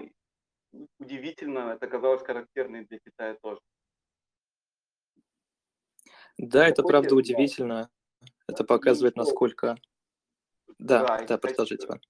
удивительно, 0.99 1.75
это 1.75 1.87
оказалось 1.87 2.23
характерно 2.23 2.77
и 2.77 2.87
для 2.87 2.99
Китая 2.99 3.37
тоже. 3.43 3.61
Да, 6.37 6.67
это 6.67 6.83
правда 6.83 7.15
удивительно. 7.15 7.91
Это 8.49 8.65
показывает, 8.65 9.17
насколько 9.17 9.77
да, 10.79 11.07
да, 11.07 11.27
да 11.27 11.39
продолжите. 11.39 11.87
Хочу, 11.87 12.09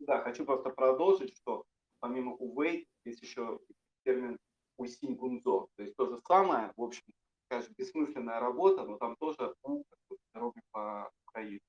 да, 0.00 0.22
хочу 0.22 0.44
просто 0.44 0.70
продолжить, 0.70 1.36
что 1.36 1.64
помимо 2.00 2.34
увей 2.34 2.88
есть 3.04 3.22
еще 3.22 3.60
термин 4.04 4.38
усинь 4.76 5.14
гунзо. 5.14 5.68
То 5.76 5.82
есть 5.82 5.96
то 5.96 6.06
же 6.06 6.20
самое, 6.26 6.72
в 6.76 6.82
общем, 6.82 7.04
скажем, 7.48 7.74
бессмысленная 7.76 8.40
работа, 8.40 8.84
но 8.84 8.98
там 8.98 9.16
тоже 9.18 9.54
у 9.62 9.82
дороги 10.34 10.60
по 10.70 11.10
Украине. 11.26 11.60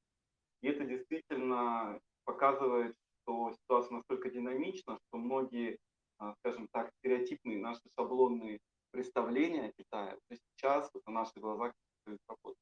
И 0.62 0.68
это 0.68 0.84
действительно 0.86 2.00
показывает, 2.26 2.96
что 3.24 3.54
ситуация 3.54 3.98
настолько 3.98 4.30
динамична, 4.30 5.00
что 5.08 5.18
многие, 5.18 5.78
а, 6.18 6.34
скажем 6.40 6.68
так, 6.72 6.92
стереотипные 7.00 7.60
наши 7.60 7.82
шаблонные 7.98 8.60
представления 8.92 9.68
о 9.68 9.72
Китае 9.72 10.18
сейчас 10.30 10.90
вот 10.94 11.04
на 11.08 11.14
наших 11.14 11.38
глазах 11.38 11.74
работают. 12.06 12.58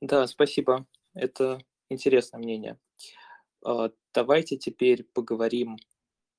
Да, 0.00 0.26
спасибо. 0.26 0.86
Это 1.14 1.58
интересное 1.90 2.38
мнение. 2.38 2.78
А, 3.64 3.90
давайте 4.14 4.56
теперь 4.56 5.04
поговорим 5.04 5.76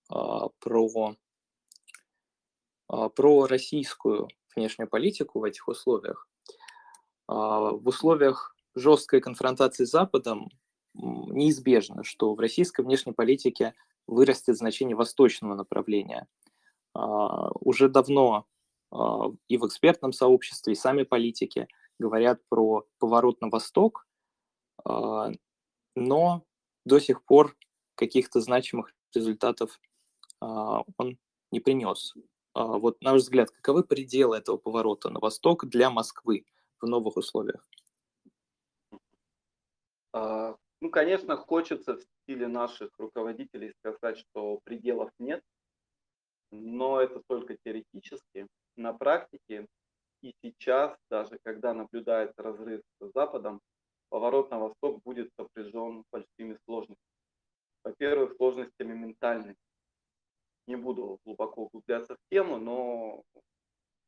а, 0.10 0.50
про, 0.60 1.16
про 2.88 3.46
российскую 3.46 4.30
внешнюю 4.56 4.90
политику 4.90 5.40
в 5.40 5.44
этих 5.44 5.68
условиях. 5.68 6.28
В 7.28 7.82
условиях 7.84 8.56
жесткой 8.76 9.20
конфронтации 9.20 9.86
с 9.86 9.92
Западом 9.92 10.50
неизбежно, 10.94 12.04
что 12.04 12.34
в 12.34 12.40
российской 12.40 12.82
внешней 12.82 13.12
политике 13.12 13.74
вырастет 14.08 14.58
значение 14.58 14.96
восточного 14.96 15.56
направления. 15.56 16.28
Уже 16.94 17.90
давно 17.90 18.46
и 19.50 19.58
в 19.58 19.68
экспертном 19.68 20.14
сообществе, 20.14 20.74
и 20.74 20.78
сами 20.78 21.04
политики– 21.04 21.68
говорят 22.00 22.42
про 22.50 22.86
поворот 23.00 23.42
на 23.42 23.50
восток, 23.50 24.08
а, 24.84 25.32
но 25.96 26.44
до 26.86 27.00
сих 27.00 27.24
пор 27.24 27.56
каких-то 27.96 28.40
значимых 28.40 28.94
результатов 29.14 29.80
а, 30.40 30.84
он 30.98 31.18
не 31.52 31.60
принес. 31.60 32.14
А, 32.58 32.80
вот, 32.80 33.00
на 33.02 33.12
ваш 33.12 33.22
взгляд, 33.22 33.52
каковы 33.52 33.84
пределы 33.84 34.36
этого 34.38 34.58
поворота 34.58 35.12
на 35.12 35.20
восток 35.20 35.66
для 35.66 35.92
Москвы 35.92 36.44
в 36.82 36.88
новых 36.88 37.16
условиях? 37.16 37.64
Ну, 40.80 40.90
конечно, 40.92 41.38
хочется 41.38 41.98
в 41.98 42.02
стиле 42.02 42.48
наших 42.48 42.90
руководителей 42.98 43.74
сказать, 43.80 44.18
что 44.18 44.60
пределов 44.64 45.12
нет, 45.20 45.44
но 46.50 47.00
это 47.00 47.22
только 47.28 47.58
теоретически. 47.64 48.48
На 48.76 48.94
практике 48.94 49.68
и 50.24 50.34
сейчас, 50.42 50.98
даже 51.12 51.38
когда 51.44 51.76
наблюдается 51.76 52.42
разрыв 52.42 52.82
с 53.00 53.12
Западом, 53.14 53.62
поворот 54.10 54.50
на 54.50 54.58
восток 54.58 55.04
будет 55.04 55.30
сопряжен 55.40 56.04
большими 56.12 56.58
сложностями. 56.66 56.98
Во-первых, 57.84 58.36
сложностями 58.38 58.94
ментальными. 58.94 59.58
Не 60.68 60.76
буду 60.76 61.20
глубоко 61.26 61.64
углубляться 61.64 62.16
в 62.16 62.20
тему, 62.30 62.58
но 62.58 63.24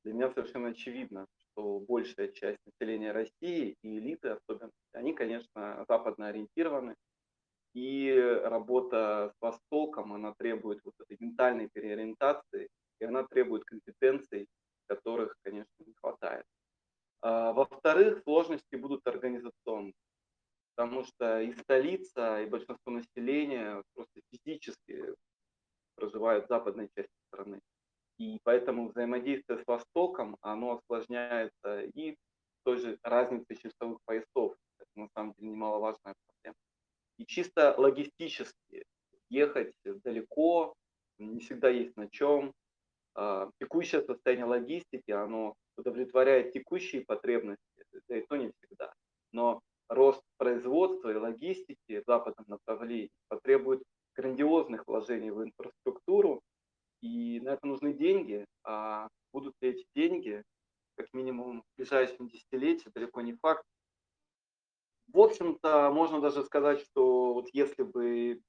для 0.04 0.14
меня 0.14 0.30
совершенно 0.30 0.70
очевидно, 0.70 1.26
что 1.38 1.80
большая 1.80 2.30
часть 2.30 2.60
населения 2.66 3.12
России 3.12 3.76
и 3.82 3.98
элиты 3.98 4.30
особенно, 4.30 4.72
они, 4.94 5.14
конечно, 5.14 5.86
западно 5.88 6.28
ориентированы. 6.28 6.96
И 7.74 8.12
работа 8.44 9.32
с 9.36 9.42
Востоком, 9.42 10.14
она 10.14 10.34
требует 10.38 10.80
вот 10.84 10.96
этой 11.00 11.18
ментальной 11.20 11.70
переориентации, 11.72 12.68
и 13.00 13.06
она 13.06 13.24
требует 13.24 13.64
компетенций, 13.64 14.48
которых, 14.88 15.36
конечно, 15.44 15.72
не 15.86 15.94
хватает. 15.94 16.46
А, 17.22 17.54
во-вторых, 17.54 18.24
сложности 18.24 18.76
будут 18.76 19.06
организационные, 19.08 19.94
потому 20.76 21.04
что 21.04 21.42
и 21.42 21.54
столица, 21.54 22.42
и 22.42 22.48
большинство 22.48 22.92
населения 22.92 23.84
просто 23.94 24.22
физически 24.32 25.14
проживают 26.00 26.46
в 26.46 26.50
западной 26.50 26.90
части 26.96 27.12
страны. 27.28 27.60
И 28.18 28.40
поэтому 28.44 28.90
взаимодействие 28.90 29.60
с 29.60 29.68
Востоком, 29.68 30.38
оно 30.42 30.78
осложняется 30.78 31.82
и 31.82 32.16
той 32.64 32.78
же 32.78 32.98
разницей 33.04 33.56
часовых 33.56 34.00
поясов. 34.06 34.56
Это 34.78 34.90
на 34.96 35.08
самом 35.16 35.34
деле 35.38 35.52
немаловажная 35.52 36.16
проблема. 36.26 36.56
И 37.18 37.26
чисто 37.26 37.76
логистически 37.78 38.86
ехать 39.30 39.74
далеко, 39.84 40.74
не 41.18 41.40
всегда 41.40 41.70
есть 41.70 41.96
на 41.96 42.10
чем, 42.10 42.54
а, 43.16 43.50
текущее 43.60 44.02
состояние 44.02 44.46
логистики, 44.46 45.12
оно 45.12 45.56
удовлетворяет 45.78 46.52
текущие 46.52 47.06
потребности, 47.06 47.86
да 48.08 48.18
и 48.18 48.26
то 48.26 48.38
не 48.38 48.52
всегда. 48.52 48.94
Но 49.32 49.62
рост 49.88 50.22
производства 50.38 51.10
и 51.10 51.16
логистики 51.16 52.02
в 52.02 52.04
западном 52.06 52.46
направлении 52.48 53.10
потребует 53.28 53.82
грандиозных 54.20 54.84
вложений 54.86 55.32
в 55.32 55.44
инфраструктуру, 55.44 56.42
и 57.02 57.40
на 57.40 57.50
это 57.50 57.66
нужны 57.66 57.94
деньги, 57.94 58.46
а 58.64 59.08
будут 59.32 59.54
ли 59.62 59.70
эти 59.70 59.86
деньги, 59.96 60.44
как 60.96 61.08
минимум 61.14 61.62
в 61.62 61.78
ближайшем 61.78 62.28
десятилетии, 62.28 62.92
далеко 62.94 63.22
не 63.22 63.34
факт. 63.36 63.64
В 65.08 65.20
общем-то, 65.20 65.92
можно 65.92 66.20
даже 66.20 66.44
сказать, 66.44 66.82
что 66.82 67.34
вот 67.34 67.48
если 67.54 67.84
бы 67.84 68.42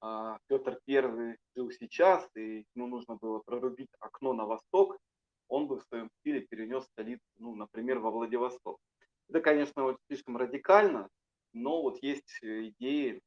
а, 0.00 0.38
Петр 0.48 0.80
I 0.88 1.36
жил 1.54 1.70
сейчас, 1.70 2.26
и 2.34 2.64
ему 2.74 2.86
нужно 2.86 3.16
было 3.16 3.40
прорубить 3.44 3.90
окно 4.00 4.32
на 4.32 4.46
восток, 4.46 4.96
он 5.48 5.66
бы 5.66 5.78
в 5.78 5.84
своем 5.88 6.08
стиле 6.20 6.40
перенес 6.40 6.84
столицу, 6.86 7.22
ну, 7.36 7.54
например, 7.54 7.98
во 7.98 8.10
Владивосток. 8.10 8.78
Это, 9.28 9.40
конечно, 9.40 9.82
вот 9.82 9.98
слишком 10.06 10.36
радикально, 10.38 11.08
но 11.52 11.82
вот 11.82 12.02
есть 12.02 12.38
идеи, 12.42 13.20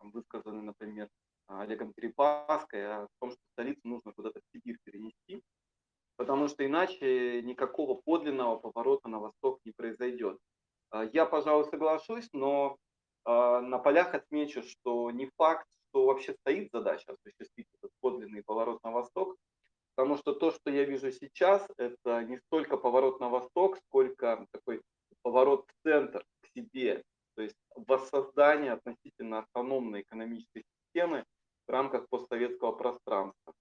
высказанные, 0.00 0.62
например, 0.62 1.08
Олегом 1.46 1.92
Перепаской, 1.92 2.86
о 2.86 3.08
том, 3.20 3.30
что 3.30 3.40
столицу 3.52 3.80
нужно 3.84 4.12
куда-то 4.12 4.40
в 4.40 4.44
Сибирь 4.52 4.78
перенести, 4.84 5.42
потому 6.16 6.48
что 6.48 6.64
иначе 6.64 7.42
никакого 7.42 7.94
подлинного 7.94 8.56
поворота 8.56 9.08
на 9.08 9.18
восток 9.18 9.58
не 9.64 9.72
произойдет. 9.72 10.38
А, 10.90 11.04
я, 11.04 11.26
пожалуй, 11.26 11.64
соглашусь, 11.64 12.28
но 12.32 12.76
а, 13.24 13.60
на 13.60 13.78
полях 13.78 14.14
отмечу, 14.14 14.62
что 14.62 15.10
не 15.10 15.30
факт, 15.36 15.66
что 15.88 16.06
вообще 16.06 16.34
стоит 16.34 16.70
задача 16.72 17.12
осуществить 17.12 17.66
этот 17.78 17.90
подлинный 18.00 18.42
поворот 18.42 18.82
на 18.84 18.90
восток, 18.92 19.36
потому 19.94 20.16
что 20.16 20.34
то, 20.34 20.50
что 20.50 20.70
я 20.70 20.84
вижу 20.84 21.10
сейчас, 21.10 21.66
это 21.76 22.24
не 22.24 22.38
столько 22.38 22.76
поворот 22.76 23.20
на 23.20 23.28
восток, 23.28 23.78
сколько 23.88 24.46
такой 24.52 24.82
поворот 25.22 25.66
в 25.68 25.82
центр, 25.82 26.24
к 26.42 26.48
себе, 26.54 27.02
то 27.34 27.42
есть 27.42 27.56
воссоздание 27.86 28.72
относительно 28.72 29.40
автономной 29.40 30.02
экономической 30.02 30.64
системы 30.64 31.24
в 31.66 31.70
рамках 31.70 32.08
постсоветского 32.08 32.72
пространства. 32.72 33.52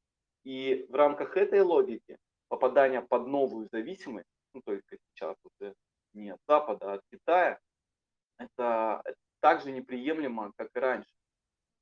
И 0.43 0.85
в 0.89 0.95
рамках 0.95 1.37
этой 1.37 1.61
логики 1.61 2.17
попадание 2.47 3.01
под 3.01 3.27
новую 3.27 3.67
зависимость, 3.71 4.29
ну, 4.53 4.61
то 4.65 4.73
есть 4.73 4.85
сейчас 4.89 5.35
уже 5.43 5.73
не 6.13 6.31
от 6.31 6.39
Запада, 6.47 6.93
а 6.93 6.93
от 6.95 7.01
Китая, 7.11 7.59
это 8.37 9.03
также 9.41 9.71
неприемлемо, 9.71 10.51
как 10.57 10.69
и 10.75 10.79
раньше. 10.79 11.13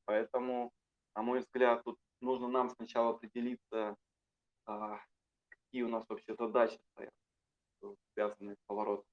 Поэтому, 0.06 0.72
на 1.15 1.22
мой 1.22 1.39
взгляд, 1.39 1.84
тут 1.84 1.98
нужно 2.22 2.48
нам 2.48 2.70
сначала 2.70 3.12
определиться, 3.12 3.96
а, 4.65 5.00
какие 5.50 5.84
у 5.84 5.89
нас 5.89 6.03
вообще 6.10 6.36
задачи 6.36 6.79
стоят, 6.91 7.13
связанные 8.13 8.56
с 8.56 8.60
поворотом. 8.67 9.06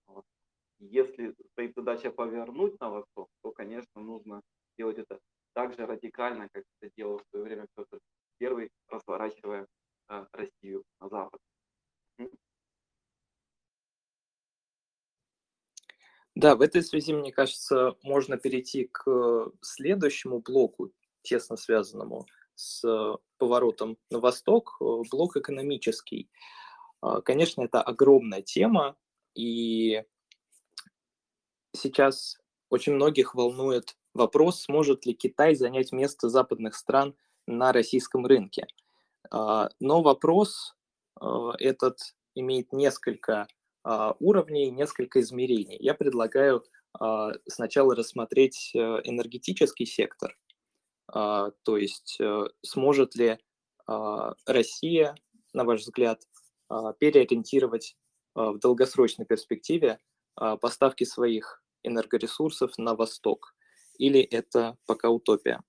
Если 0.91 1.35
стоит 1.53 1.73
задача 1.75 2.11
повернуть 2.11 2.79
на 2.81 2.91
восток, 2.91 3.29
то, 3.43 3.53
конечно, 3.53 4.03
нужно 4.03 4.43
делать 4.77 4.99
это 4.99 5.19
так 5.55 5.75
же 5.75 5.87
радикально, 5.87 6.49
как 6.53 6.65
это 6.81 6.93
делал 6.97 7.19
в 7.19 7.25
свое 7.31 7.45
время 7.45 7.67
Петр 7.75 7.99
I, 8.41 8.69
разворачивая 8.89 9.67
а, 10.09 10.27
Россию 10.33 10.85
на 11.01 11.09
Запад. 11.09 11.41
Да, 16.35 16.57
в 16.57 16.61
этой 16.61 16.83
связи, 16.83 17.15
мне 17.15 17.33
кажется, 17.33 17.97
можно 18.03 18.37
перейти 18.37 18.89
к 18.93 19.53
следующему 19.63 20.41
блоку, 20.41 20.93
тесно 21.23 21.57
связанному 21.57 22.27
с 22.57 23.17
поворотом 23.39 23.97
на 24.11 24.19
восток, 24.19 24.77
э, 24.81 24.85
блок 25.11 25.37
экономический. 25.37 26.29
А, 27.01 27.21
конечно, 27.23 27.63
это 27.63 27.81
огромная 27.81 28.43
тема, 28.43 28.97
и 29.35 30.05
сейчас 31.75 32.39
очень 32.71 32.95
многих 32.95 33.35
волнует 33.35 33.97
вопрос, 34.15 34.63
сможет 34.63 35.07
ли 35.07 35.15
Китай 35.15 35.55
занять 35.55 35.93
место 35.93 36.29
западных 36.29 36.75
стран 36.75 37.15
на 37.47 37.73
российском 37.73 38.27
рынке. 38.27 38.67
А, 39.31 39.69
но 39.81 40.03
вопрос 40.03 40.75
э, 41.21 41.27
этот 41.59 41.99
имеет 42.35 42.73
несколько 42.73 43.47
а, 43.83 44.17
уровней, 44.19 44.71
несколько 44.71 45.21
измерений. 45.21 45.77
Я 45.79 45.95
предлагаю 45.95 46.65
а, 46.99 47.33
сначала 47.47 47.95
рассмотреть 47.95 48.73
э, 48.75 48.79
энергетический 48.79 49.87
сектор, 49.87 50.35
то 51.07 51.77
есть 51.77 52.17
э, 52.19 52.45
сможет 52.63 53.15
ли 53.15 53.39
Россия, 54.47 55.15
на 55.53 55.65
ваш 55.65 55.83
взгляд, 55.83 56.23
переориентировать 56.99 57.99
в 58.35 58.59
долгосрочной 58.59 59.27
перспективе 59.27 59.99
поставки 60.35 61.05
своих 61.05 61.63
энергоресурсов 61.85 62.77
на 62.79 62.95
восток, 62.95 63.55
или 63.99 64.21
это 64.21 64.77
пока 64.87 65.11
утопия? 65.11 65.61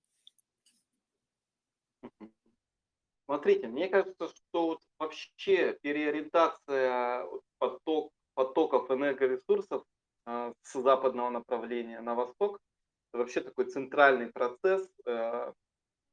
Смотрите, 3.26 3.66
мне 3.68 3.88
кажется, 3.88 4.28
что 4.28 4.66
вот 4.66 4.80
вообще 4.98 5.76
переориентация 5.82 7.26
поток, 7.58 8.12
потоков 8.34 8.90
энергоресурсов 8.90 9.84
э, 10.26 10.52
с 10.62 10.80
западного 10.80 11.30
направления 11.30 12.00
на 12.00 12.14
восток 12.14 12.60
это 13.16 13.22
вообще 13.22 13.40
такой 13.40 13.64
центральный 13.64 14.30
процесс, 14.30 14.86
э, 15.06 15.52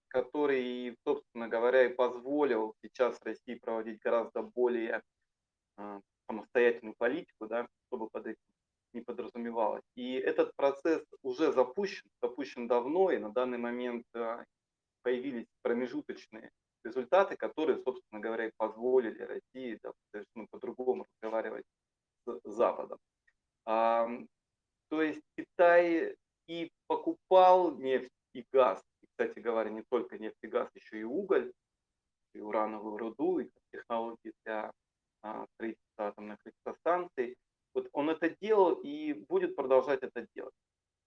который, 0.08 0.98
собственно 1.06 1.50
говоря, 1.50 1.86
и 1.86 1.94
позволил 1.94 2.76
сейчас 2.82 3.22
России 3.24 3.56
проводить 3.56 4.00
гораздо 4.00 4.42
более 4.42 5.02
э, 5.78 6.02
самостоятельную 6.28 6.96
политику, 6.98 7.48
да, 7.48 7.68
чтобы 7.88 8.10
под 8.10 8.28
этим 8.28 8.53
не 8.94 9.02
подразумевалось. 9.02 9.84
И 9.96 10.14
этот 10.14 10.56
процесс 10.56 11.04
уже 11.22 11.52
запущен, 11.52 12.10
запущен 12.22 12.68
давно, 12.68 13.12
и 13.12 13.18
на 13.18 13.30
данный 13.30 13.58
момент 13.58 14.06
э, 14.14 14.44
появились 15.02 15.48
промежуточные 15.62 16.52
результаты, 16.84 17.36
которые, 17.38 17.82
собственно 17.84 18.22
говоря, 18.22 18.52
позволили 18.58 19.22
России 19.22 19.80
да, 19.82 19.92
совершенно 20.12 20.48
по-другому 20.52 21.06
разговаривать 21.06 21.66
с 22.26 22.40
Западом. 22.44 23.00
А, 23.66 24.08
то 24.90 25.02
есть 25.02 25.22
Китай 25.38 26.16
и 26.48 26.72
покупал 26.88 27.76
нефть 27.78 28.12
и 28.34 28.46
газ, 28.52 28.84
и, 29.02 29.08
кстати 29.08 29.40
говоря, 29.40 29.70
не 29.70 29.84
только 29.90 30.18
нефть 30.18 30.38
и 30.42 30.48
газ, 30.48 30.70
еще 30.76 31.00
и 31.00 31.04
уголь, 31.04 31.52
и 32.34 32.42
урановую 32.42 32.98
руду, 32.98 33.40
и 33.40 33.50
технологии 33.72 34.34
для 34.44 34.72
а, 35.22 35.46
строительства 35.54 36.08
атомных 36.08 36.40
электростанций. 36.46 37.36
Вот 37.74 37.90
он 37.92 38.10
это 38.10 38.30
делал 38.42 38.74
и 38.74 39.14
будет 39.14 39.56
продолжать 39.56 40.04
это 40.04 40.28
делать. 40.36 40.54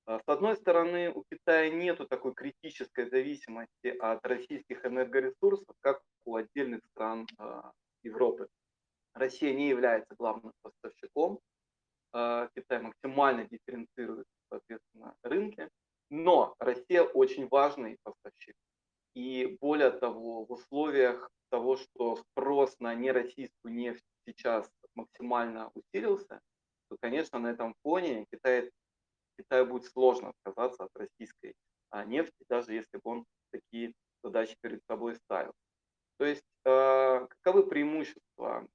А, 0.07 0.21
с 0.21 0.29
одной 0.29 0.57
стороны, 0.57 1.11
у 1.13 1.25
Китая 1.31 1.71
нет 1.71 1.99
такой 2.09 2.35
критической 2.35 3.09
зависимости 3.09 3.89
от 3.99 4.25
российских 4.25 4.85
энергоресурсов, 4.85 5.75
как 5.81 6.01
у 6.25 6.37
отдельных 6.37 6.81
стран 6.93 7.27
а, 7.39 7.73
Европы. 8.03 8.49
Россия 9.15 9.53
не 9.53 9.69
является 9.69 10.15
главным 10.17 10.53
поставщиком. 10.63 11.41
А, 12.13 12.49
Китай 12.55 12.81
максимально 12.81 13.47
дифференцирует, 13.47 14.27
соответственно, 14.49 15.15
рынки. 15.23 15.69
Но 16.09 16.55
Россия 16.61 17.03
очень 17.03 17.49
важный 17.49 17.99
поставщик. 18.05 18.55
И 19.15 19.57
более 19.61 19.91
того, 19.91 20.45
в 20.45 20.53
условиях 20.53 21.31
того, 21.49 21.77
что 21.77 22.17
спрос 22.17 22.79
на 22.79 22.95
нероссийскую 22.95 23.75
нефть 23.75 24.05
сейчас 24.25 24.71
максимально 24.95 25.71
усилился, 25.75 26.41
то, 26.89 26.97
конечно, 27.01 27.39
на 27.39 27.49
этом 27.49 27.75
фоне 27.83 28.27
Китай 28.31 28.71
Китаю 29.39 29.67
будет 29.67 29.85
сложно 29.87 30.31
отказаться 30.31 30.85
от 30.85 30.91
российской 30.97 31.55
а, 31.91 32.05
нефти, 32.05 32.45
даже 32.49 32.73
если 32.73 32.97
бы 32.97 33.03
он 33.05 33.27
такие 33.51 33.93
задачи 34.23 34.57
перед 34.61 34.83
собой 34.87 35.17
ставил. 35.17 35.53
То 36.19 36.25
есть 36.25 36.45
э, 36.65 37.27
каковы 37.29 37.67
преимущества 37.67 38.67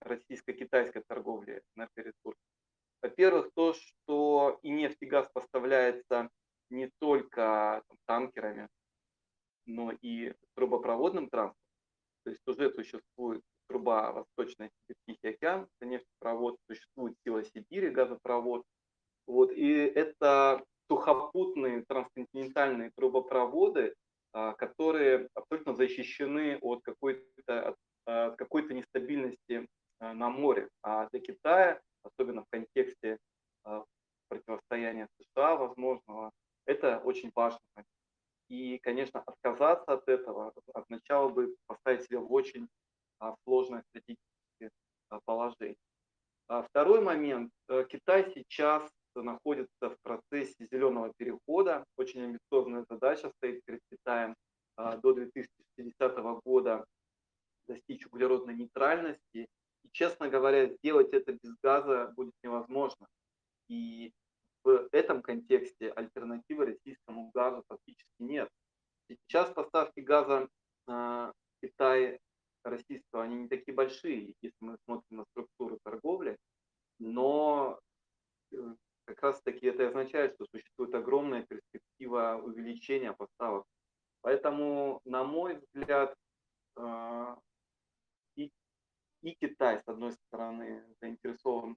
российско-китайской 0.00 1.02
торговли 1.06 1.62
энергоресурсами? 1.76 2.54
Во-первых, 3.02 3.50
то, 3.54 3.74
что 3.74 4.58
и 4.62 4.70
нефть, 4.70 4.98
и 5.00 5.06
газ 5.06 5.28
поставляется 5.32 6.30
не 6.70 6.90
только 7.00 7.82
там, 7.86 7.98
танкерами, 8.06 8.68
но 9.66 9.92
и 10.00 10.34
трубопроводным 10.54 11.28
транспортом. 11.28 11.60
То 12.24 12.30
есть 12.30 12.42
уже 12.46 12.70
существует 12.72 13.42
труба 13.68 14.12
Восточный 14.12 14.70
Тихий 15.06 15.28
океан, 15.28 15.68
это 15.78 15.88
нефтепровод, 15.88 16.58
существует 16.68 17.16
сила 17.24 17.44
Сибири, 17.44 17.90
газопровод, 17.90 18.64
вот, 19.26 19.52
и 19.52 19.72
это 19.72 20.64
сухопутные 20.88 21.84
трансконтинентальные 21.88 22.90
трубопроводы, 22.94 23.94
а, 24.32 24.52
которые 24.52 25.28
абсолютно 25.34 25.74
защищены 25.74 26.58
от 26.60 26.82
какой-то 26.82 27.68
от, 27.68 27.76
от 28.04 28.36
какой-то 28.36 28.74
нестабильности 28.74 29.66
а, 29.98 30.12
на 30.12 30.28
море. 30.28 30.68
А 30.82 31.08
для 31.10 31.20
Китая, 31.20 31.80
особенно 32.02 32.42
в 32.42 32.48
контексте 32.50 33.18
а, 33.64 33.84
противостояния 34.28 35.08
США 35.18 35.56
возможного, 35.56 36.32
это 36.66 36.98
очень 36.98 37.30
важно. 37.34 37.60
И, 38.48 38.78
конечно, 38.78 39.22
отказаться 39.24 39.94
от 39.94 40.08
этого 40.08 40.52
означало 40.74 41.28
бы 41.28 41.54
поставить 41.66 42.04
себя 42.04 42.20
в 42.20 42.32
очень 42.32 42.68
сложное 43.44 43.82
стратегическое 43.90 44.70
положение. 45.24 45.76
Второй 46.46 47.00
момент. 47.00 47.52
Э, 47.68 47.84
Китай 47.88 48.30
сейчас 48.34 48.90
находится 49.14 49.90
в 49.90 49.96
процессе 50.02 50.66
зеленого 50.70 51.12
перехода. 51.16 51.84
Очень 51.96 52.22
амбициозная 52.22 52.84
задача 52.88 53.30
стоит 53.36 53.64
перед 53.64 53.80
Китаем 53.90 54.34
а, 54.76 54.96
до 54.96 55.12
2050 55.14 56.16
года 56.44 56.84
достичь 57.66 58.06
углеродной 58.06 58.54
нейтральности. 58.54 59.46
И, 59.84 59.90
честно 59.92 60.28
говоря, 60.28 60.66
сделать 60.66 61.12
это 61.12 61.32
без 61.32 61.54
газа 61.62 62.12
будет 62.16 62.34
невозможно. 62.42 63.06
И 63.68 64.12
в 64.64 64.88
этом 64.92 65.22
контексте 65.22 65.90
альтернативы 65.90 66.66
российскому 66.66 67.30
газу 67.34 67.62
фактически 67.68 68.08
нет. 68.18 68.48
Сейчас 69.08 69.50
поставки 69.50 70.00
газа 70.00 70.48
в 70.86 71.32
Китай 71.62 72.18
российского, 72.70 73.22
они 73.22 73.36
не 73.36 73.48
такие 73.48 73.74
большие, 73.74 74.34
если 74.40 74.56
мы 74.60 74.76
смотрим 74.84 75.18
на 75.18 75.24
структуру 75.30 75.78
торговли, 75.82 76.36
но 76.98 77.78
раз-таки 79.20 79.66
это 79.66 79.88
означает, 79.88 80.34
что 80.34 80.46
существует 80.46 80.94
огромная 80.94 81.42
перспектива 81.42 82.40
увеличения 82.42 83.12
поставок. 83.12 83.64
Поэтому, 84.22 85.00
на 85.04 85.24
мой 85.24 85.60
взгляд, 85.74 86.14
а, 86.76 87.38
и, 88.36 88.50
и 89.22 89.34
Китай, 89.34 89.80
с 89.80 89.88
одной 89.88 90.12
стороны, 90.12 90.84
заинтересован 91.00 91.76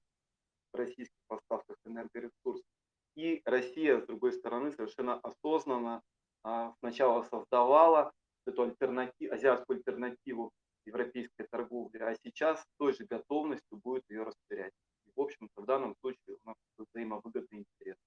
в 0.71 0.77
российских 0.77 1.19
поставках 1.27 1.77
энергоресурсов, 1.85 2.65
и 3.15 3.41
Россия, 3.45 3.99
с 3.99 4.05
другой 4.05 4.31
стороны, 4.31 4.71
совершенно 4.71 5.19
осознанно 5.19 6.01
а, 6.43 6.73
сначала 6.79 7.23
создавала 7.23 8.13
эту 8.45 8.63
альтернативу, 8.63 9.33
азиатскую 9.33 9.77
альтернативу 9.77 10.51
европейской 10.87 11.45
торговли, 11.51 11.99
а 11.99 12.15
сейчас 12.23 12.61
с 12.61 12.65
той 12.77 12.93
же 12.93 13.05
готовностью 13.05 13.77
будет 13.77 14.03
ее 14.09 14.23
расширять. 14.23 14.73
И, 15.05 15.11
в 15.15 15.21
общем-то, 15.21 15.61
в 15.61 15.65
данном 15.65 15.95
случае 16.01 16.37
у 16.43 16.47
нас 16.47 16.55
взаимовыгодный 16.77 17.59
интерес. 17.59 17.97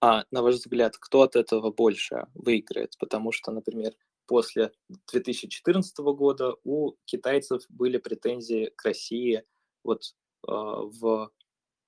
А 0.00 0.24
на 0.30 0.42
ваш 0.42 0.56
взгляд, 0.56 0.96
кто 0.96 1.22
от 1.22 1.34
этого 1.34 1.72
больше 1.72 2.26
выиграет? 2.34 2.96
Потому 2.98 3.32
что, 3.32 3.50
например, 3.50 3.94
после 4.26 4.70
2014 5.10 5.98
года 5.98 6.54
у 6.62 6.92
китайцев 7.04 7.64
были 7.68 7.98
претензии 7.98 8.70
к 8.76 8.84
России 8.84 9.44
вот 9.82 10.02
э, 10.46 10.50
в, 10.50 11.32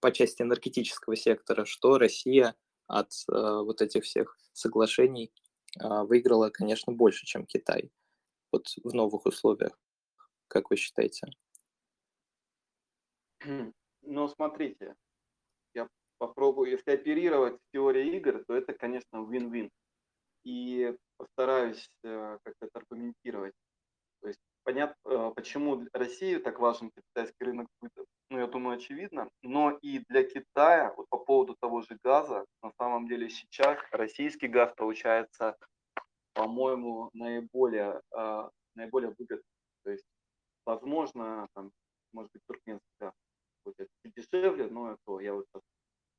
по 0.01 0.11
части 0.11 0.43
энергетического 0.43 1.15
сектора, 1.15 1.65
что 1.65 1.99
Россия 1.99 2.57
от 2.89 3.13
э, 3.29 3.33
вот 3.33 3.81
этих 3.81 4.03
всех 4.03 4.37
соглашений 4.53 5.33
выиграла, 5.79 6.51
конечно, 6.51 6.93
больше, 6.93 7.27
чем 7.27 7.47
Китай. 7.47 7.91
Вот 8.53 8.69
в 8.83 8.95
новых 8.95 9.27
условиях, 9.27 9.79
как 10.49 10.71
вы 10.71 10.77
считаете? 10.77 11.29
Ну, 14.03 14.29
смотрите, 14.29 14.97
я 15.75 15.89
попробую, 16.19 16.71
если 16.71 16.91
оперировать 16.91 17.57
в 17.57 17.73
теории 17.73 18.17
игр, 18.17 18.45
то 18.47 18.55
это, 18.55 18.73
конечно, 18.73 19.19
win-win. 19.19 19.71
И 20.45 20.97
постараюсь 21.17 21.89
э, 22.03 22.39
как-то 22.43 22.69
аргументировать. 22.73 23.55
То 24.21 24.29
есть 24.29 24.41
понятно, 24.65 24.97
э, 25.05 25.33
почему 25.35 25.87
России 25.93 26.37
так 26.37 26.59
важен 26.59 26.91
китайский 26.91 27.45
рынок 27.45 27.69
сбыта, 27.79 28.05
ну, 28.31 28.39
я 28.39 28.47
думаю, 28.47 28.77
очевидно. 28.77 29.29
Но 29.43 29.71
и 29.83 30.05
для 30.09 30.23
Китая, 30.23 30.95
вот 30.97 31.09
по 31.09 31.19
поводу 31.19 31.57
того 31.61 31.83
же 31.83 31.99
газа, 32.03 32.45
на 32.63 32.73
самом 32.79 33.09
деле 33.09 33.29
сейчас 33.29 33.79
российский 33.91 34.49
газ 34.49 34.73
получается, 34.77 35.57
по-моему, 36.33 37.11
наиболее, 37.13 38.01
э, 38.17 38.49
наиболее 38.75 39.15
выгодный. 39.19 39.45
То 39.85 39.91
есть, 39.91 40.07
возможно, 40.65 41.49
там, 41.55 41.73
может 42.13 42.31
быть, 42.33 42.43
туркменский 42.47 42.95
газ 43.01 43.13
будет 43.65 43.89
дешевле, 44.05 44.69
но 44.69 44.93
это 44.93 45.19
я 45.21 45.35
вот 45.35 45.47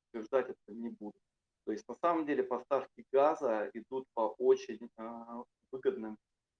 утверждать 0.09 0.49
это 0.49 0.57
не 0.67 0.89
буду. 0.89 1.17
То 1.65 1.71
есть 1.71 1.87
на 1.87 1.95
самом 1.95 2.25
деле 2.25 2.43
поставки 2.43 3.05
газа 3.11 3.69
идут 3.73 4.05
по 4.13 4.33
очень 4.37 4.89
э, 4.97 5.43
выгодным 5.71 6.17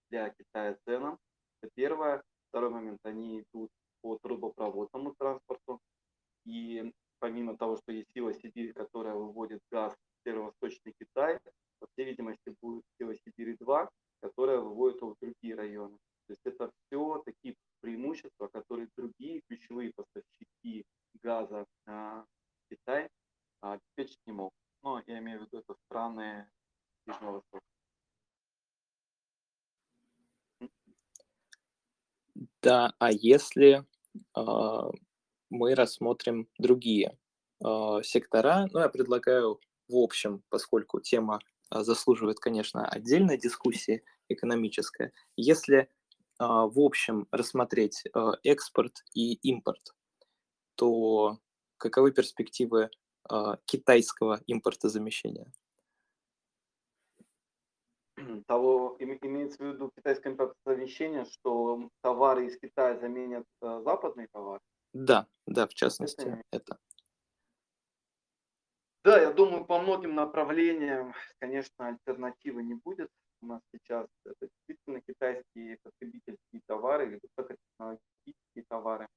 для 0.09 0.29
Китая 0.29 0.77
ценам. 0.85 1.17
Это 1.61 1.71
первое. 1.75 2.23
Второй 2.49 2.69
момент, 2.69 2.99
они 3.03 3.41
идут 3.41 3.69
по 4.01 4.17
трубопроводному 4.17 5.13
транспорту. 5.17 5.79
И 6.45 6.91
помимо 7.19 7.55
того, 7.57 7.77
что 7.77 7.91
есть 7.91 8.11
сила 8.13 8.33
Сибирь, 8.33 8.73
которая 8.73 9.13
выводит 9.13 9.61
газ 9.71 9.93
в 9.93 10.23
северо-восточный 10.23 10.93
Китай, 10.99 11.39
по 11.79 11.87
всей 11.87 12.05
видимости, 12.05 12.55
будет 12.61 12.83
сила 12.97 13.13
Сибири-2, 13.15 13.89
которая 14.21 14.59
выводит 14.59 15.01
его 15.01 15.13
в 15.13 15.19
другие 15.19 15.55
районы. 15.55 15.97
То 16.27 16.33
есть 16.33 16.41
это 16.45 16.71
все 16.71 17.21
такие 17.25 17.55
преимущества, 17.81 18.47
которые 18.47 18.89
другие 18.95 19.41
ключевые 19.47 19.91
поставщики 19.93 20.85
газа 21.21 21.65
а, 21.85 22.25
Китай 22.69 23.09
а, 23.61 23.73
обеспечить 23.73 24.19
не 24.25 24.33
могут. 24.33 24.53
Но 24.83 25.01
я 25.05 25.19
имею 25.19 25.39
в 25.39 25.43
виду 25.43 25.59
это 25.59 25.75
страны 25.85 26.49
Ближнего 27.05 27.31
Востока. 27.33 27.70
Да, 32.61 32.93
а 32.99 33.11
если 33.11 33.85
э, 34.35 34.41
мы 35.49 35.75
рассмотрим 35.75 36.47
другие 36.57 37.17
э, 37.63 37.99
сектора, 38.03 38.67
ну, 38.71 38.79
я 38.79 38.89
предлагаю 38.89 39.59
в 39.87 39.97
общем, 39.97 40.43
поскольку 40.49 41.01
тема 41.01 41.39
э, 41.69 41.81
заслуживает, 41.81 42.39
конечно, 42.39 42.87
отдельной 42.87 43.37
дискуссии 43.37 44.03
экономической, 44.29 45.11
если 45.35 45.89
а, 46.41 46.65
в 46.65 46.79
общем 46.79 47.27
рассмотреть 47.29 48.03
а, 48.13 48.33
экспорт 48.43 49.03
и 49.13 49.33
импорт, 49.47 49.93
то 50.73 51.37
каковы 51.77 52.11
перспективы 52.11 52.89
а, 53.29 53.57
китайского 53.65 54.41
импортозамещения? 54.47 55.51
Того 58.47 58.95
имеется 58.99 59.57
в 59.57 59.67
виду 59.67 59.91
китайское 59.95 60.33
импортозамещение, 60.33 61.25
что 61.25 61.89
товары 62.01 62.47
из 62.47 62.57
Китая 62.59 62.97
заменят 62.97 63.45
западные 63.61 64.27
товары? 64.31 64.61
Да, 64.93 65.27
да, 65.47 65.67
в 65.67 65.73
частности, 65.73 66.21
это. 66.21 66.43
это. 66.51 66.77
Да, 69.03 69.19
я 69.19 69.31
думаю, 69.31 69.65
по 69.65 69.79
многим 69.79 70.13
направлениям, 70.15 71.13
конечно, 71.39 71.87
альтернативы 71.87 72.61
не 72.63 72.75
будет 72.75 73.09
у 73.41 73.47
нас 73.47 73.61
сейчас 73.71 74.07
это 74.25 74.47
действительно 74.47 75.01
китайские 75.01 75.77
потребительские 75.81 76.61
товары 76.67 77.07
или 77.07 77.19
высокотехнологические 77.21 78.65
товары. 78.67 79.07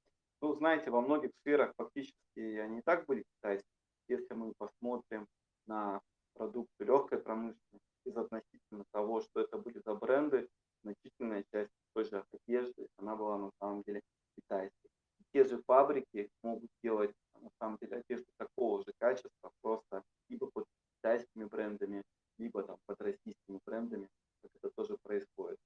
Ну, 0.41 0.55
знаете, 0.57 0.91
во 0.91 1.01
многих 1.01 1.31
сферах 1.41 1.75
фактически 1.77 2.59
они 2.59 2.79
и 2.79 2.83
так 2.83 3.05
были 3.07 3.25
китайские. 3.37 3.69
Если 4.09 4.35
мы 4.35 4.53
посмотрим 4.57 5.27
на 5.67 6.01
продукты 6.35 6.85
легкой 6.85 7.19
промышленности, 7.19 7.94
относительно 8.11 8.85
того, 8.93 9.21
что 9.21 9.41
это 9.41 9.59
были 9.59 9.81
за 9.85 9.95
бренды, 9.95 10.49
значительная 10.83 11.45
часть 11.53 11.71
той 11.95 12.05
же 12.05 12.25
одежды, 12.33 12.89
она 12.99 13.17
была 13.17 13.39
на 13.39 13.51
самом 13.61 13.83
деле 13.83 14.01
китайской. 14.37 14.91
Те 15.33 15.45
же 15.45 15.63
фабрики 15.67 16.31
могут 16.43 16.71
делать 16.83 17.13
на 17.41 17.51
самом 17.59 17.79
деле 17.81 17.99
одежду 17.99 18.27
такого 18.37 18.83
же 18.85 18.93
качества, 18.99 19.51
просто 19.63 20.03
либо 20.29 20.51
под 20.53 20.65
китайскими 20.97 21.45
брендами, 21.45 22.03
либо 22.39 22.63
там 22.63 22.77
под 22.87 23.01
российскими 23.01 23.59
брендами, 23.67 24.09
как 24.43 24.51
это 24.57 24.71
тоже 24.77 24.97
происходит. 25.03 25.59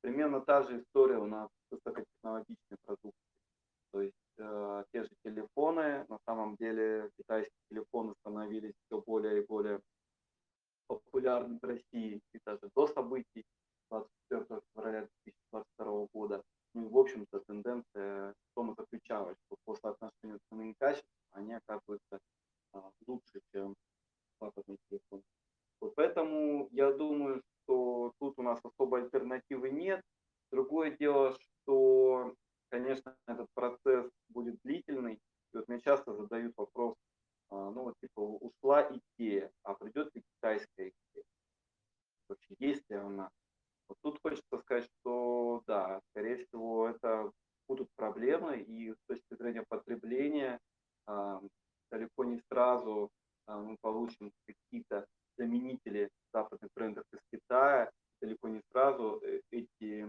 Примерно 0.00 0.40
та 0.40 0.62
же 0.62 0.78
история 0.78 1.18
у 1.18 1.26
нас 1.26 1.48
с 1.48 1.70
высокотехнологичной 1.72 2.78
продукцией. 2.84 3.34
То 3.92 4.02
есть 4.02 4.14
э, 4.38 4.84
те 4.92 5.04
же 5.04 5.10
телефоны, 5.24 6.04
на 6.08 6.18
самом 6.26 6.56
деле 6.56 7.10
китайские 7.16 7.56
телефоны 7.70 8.14
становились 8.20 8.74
все 8.86 9.00
более 9.00 9.42
и 9.42 9.46
более 9.46 9.80
популярны 10.86 11.58
в 11.60 11.64
России 11.64 12.20
и 12.32 12.40
даже 12.44 12.70
до 12.74 12.86
событий 12.86 13.44
24 13.90 14.60
февраля 14.74 15.08
2022 15.24 16.06
года. 16.12 16.42
Ну 16.74 16.86
и, 16.86 16.88
в 16.88 16.98
общем-то, 16.98 17.40
тенденция 17.40 18.32
в 18.32 18.54
том 18.54 18.72
и 18.72 18.74
заключалась, 18.76 19.36
что 19.46 19.56
по 19.64 19.76
соотношению 19.76 20.40
цены 20.48 20.70
и 20.70 20.74
качества 20.74 21.08
они 21.32 21.54
оказываются 21.54 22.18
а, 22.72 22.90
лучше, 23.06 23.40
чем 23.52 23.74
западные 24.40 24.78
телефоны. 24.88 25.22
Вот 25.80 25.94
поэтому 25.94 26.68
я 26.72 26.92
думаю, 26.92 27.42
что 27.62 28.12
тут 28.18 28.38
у 28.38 28.42
нас 28.42 28.58
особой 28.64 29.02
альтернативы 29.02 29.70
нет. 29.70 30.02
Другое 30.50 30.96
дело, 30.96 31.36
что, 31.38 32.34
конечно, 32.70 33.16
этот 33.26 33.48
процесс 33.54 34.10
будет 34.28 34.58
длительный. 34.64 35.14
И 35.52 35.56
вот 35.56 35.68
мне 35.68 35.80
часто 35.80 36.14
задают 36.14 36.54
вопрос, 36.56 36.94
ну 37.54 37.82
вот 37.84 37.94
типа 38.00 38.20
ушла 38.20 38.90
идея, 38.90 39.50
а 39.62 39.74
придет 39.74 40.14
ли 40.14 40.22
китайская 40.22 40.88
идея? 40.90 41.24
Вообще 42.28 42.54
есть 42.58 42.88
ли 42.90 42.96
она? 42.96 43.30
Вот 43.88 43.98
тут 44.02 44.18
хочется 44.22 44.58
сказать, 44.58 44.88
что 45.00 45.62
да, 45.66 46.00
скорее 46.10 46.36
всего, 46.36 46.88
это 46.88 47.30
будут 47.68 47.88
проблемы, 47.96 48.58
и 48.60 48.92
с 48.92 48.98
точки 49.06 49.34
зрения 49.34 49.64
потребления 49.68 50.58
а, 51.06 51.40
далеко 51.90 52.24
не 52.24 52.40
сразу 52.48 53.10
а, 53.46 53.58
мы 53.58 53.76
получим 53.80 54.32
какие-то 54.46 55.06
заменители 55.36 56.10
западных 56.32 56.70
брендов 56.74 57.04
из 57.12 57.20
Китая, 57.32 57.90
далеко 58.20 58.48
не 58.48 58.62
сразу 58.70 59.20
э, 59.22 59.40
эти 59.50 60.08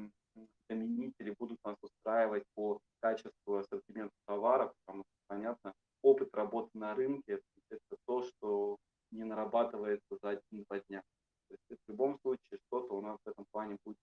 заменители 0.70 1.36
будут 1.40 1.58
нас 1.64 1.76
устраивать 1.82 2.44
по 2.54 2.80
качеству 3.02 3.58
ассортимента 3.58 4.16
товаров, 4.26 4.74
потому 4.86 5.04
что, 5.04 5.16
понятно, 5.28 5.74
опыт 6.06 6.34
работы 6.34 6.70
на 6.78 6.94
рынке– 6.94 7.42
это 7.70 7.98
то, 8.06 8.24
что 8.24 8.78
не 9.12 9.24
нарабатывается 9.24 10.18
за 10.22 10.30
один-два 10.30 10.80
дня. 10.82 11.02
То 11.48 11.56
есть 11.70 11.82
в 11.86 11.92
любом 11.92 12.20
случае 12.22 12.60
что-то 12.68 12.94
у 12.94 13.02
нас 13.02 13.18
в 13.24 13.30
этом 13.30 13.46
плане 13.52 13.78
будет 13.84 13.98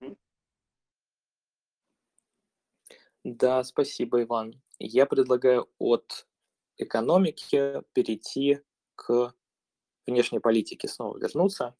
Угу. 0.00 0.16
Да, 3.24 3.64
спасибо, 3.64 4.22
Иван. 4.22 4.60
Я 4.78 5.06
предлагаю 5.06 5.68
от 5.78 6.26
экономики 6.76 7.82
перейти 7.94 8.60
к 8.96 9.34
внешней 10.06 10.40
политике 10.40 10.88
снова 10.88 11.16
вернуться. 11.18 11.74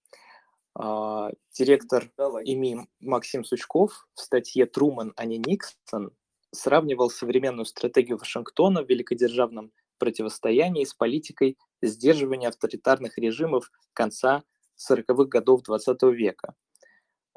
А, 0.74 1.30
директор 1.52 2.10
Давай. 2.16 2.44
ИМИ 2.44 2.88
Максим 3.00 3.44
Сучков 3.44 4.08
в 4.14 4.20
статье 4.20 4.64
«Труман, 4.66 5.12
а 5.16 5.26
не 5.26 5.38
Никсон» 5.38 6.16
сравнивал 6.52 7.10
современную 7.10 7.66
стратегию 7.66 8.18
Вашингтона 8.18 8.82
в 8.82 8.88
великодержавном 8.88 9.72
противостоянии 9.98 10.84
с 10.84 10.94
политикой 10.94 11.58
сдерживания 11.82 12.48
авторитарных 12.48 13.18
режимов 13.18 13.70
конца 13.92 14.44
40-х 14.78 15.24
годов 15.24 15.62
XX 15.68 16.12
века. 16.12 16.54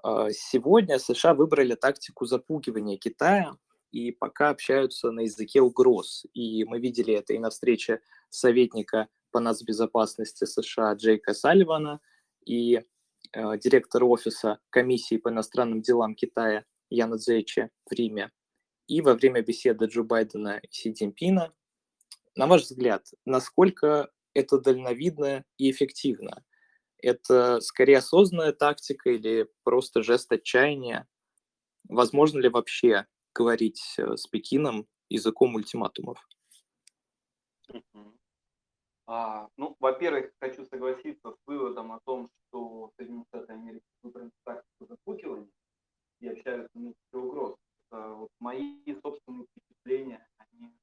А, 0.04 0.32
сегодня 0.32 1.00
США 1.00 1.34
выбрали 1.34 1.76
тактику 1.76 2.26
запугивания 2.26 2.98
Китая 2.98 3.58
и 3.92 4.12
пока 4.12 4.50
общаются 4.50 5.12
на 5.12 5.22
языке 5.22 5.62
угроз. 5.62 6.26
И 6.34 6.64
мы 6.66 6.80
видели 6.80 7.14
это 7.14 7.34
и 7.34 7.40
на 7.40 7.50
встрече 7.50 8.02
советника 8.30 9.08
по 9.32 9.40
нацбезопасности 9.40 10.46
США 10.46 10.94
Джейка 10.94 11.34
Салливана 11.34 12.00
и 12.46 12.82
э, 13.34 13.58
директора 13.58 14.06
офиса 14.06 14.60
комиссии 14.70 15.18
по 15.18 15.30
иностранным 15.30 15.82
делам 15.82 16.16
Китая 16.16 16.66
Яна 16.90 17.18
Цзэчи 17.18 17.70
в 17.86 17.94
Риме, 17.94 18.32
и 18.92 19.00
во 19.00 19.14
время 19.14 19.42
беседы 19.42 19.86
Джо 19.86 20.04
Байдена 20.04 20.58
и 20.58 20.68
Си 20.70 20.94
Цзиньпина. 20.94 21.54
На 22.36 22.46
ваш 22.46 22.64
взгляд, 22.64 23.08
насколько 23.24 24.12
это 24.34 24.60
дальновидно 24.60 25.46
и 25.58 25.72
эффективно? 25.72 26.44
Это 26.98 27.62
скорее 27.62 28.00
осознанная 28.00 28.52
тактика 28.52 29.10
или 29.10 29.48
просто 29.64 30.04
жест 30.04 30.30
отчаяния? 30.34 31.08
Возможно 31.88 32.40
ли 32.40 32.50
вообще 32.50 33.08
говорить 33.34 33.82
э, 33.98 34.18
с 34.18 34.28
Пекином 34.28 34.88
языком 35.08 35.56
ультиматумов? 35.56 36.20
А, 39.08 39.48
ну, 39.56 39.78
во-первых, 39.80 40.34
хочу 40.42 40.66
согласиться 40.66 41.32
с 41.32 41.38
выводом 41.46 41.94
о 41.94 42.02
том, 42.06 42.30
что 42.50 42.92
Соединенные 42.98 43.26
Штаты 43.30 43.54
Америки 43.54 43.86
выбрали 44.04 44.32
тактику 44.44 44.86
запутывания 44.86 45.50
и 46.20 46.28
общаются 46.28 46.78
на 46.78 46.94
угроз. 47.14 47.56
Это 47.92 48.08
вот 48.14 48.32
мои 48.40 48.78
собственные 49.02 49.46
впечатления, 49.48 50.26
они 50.38 50.74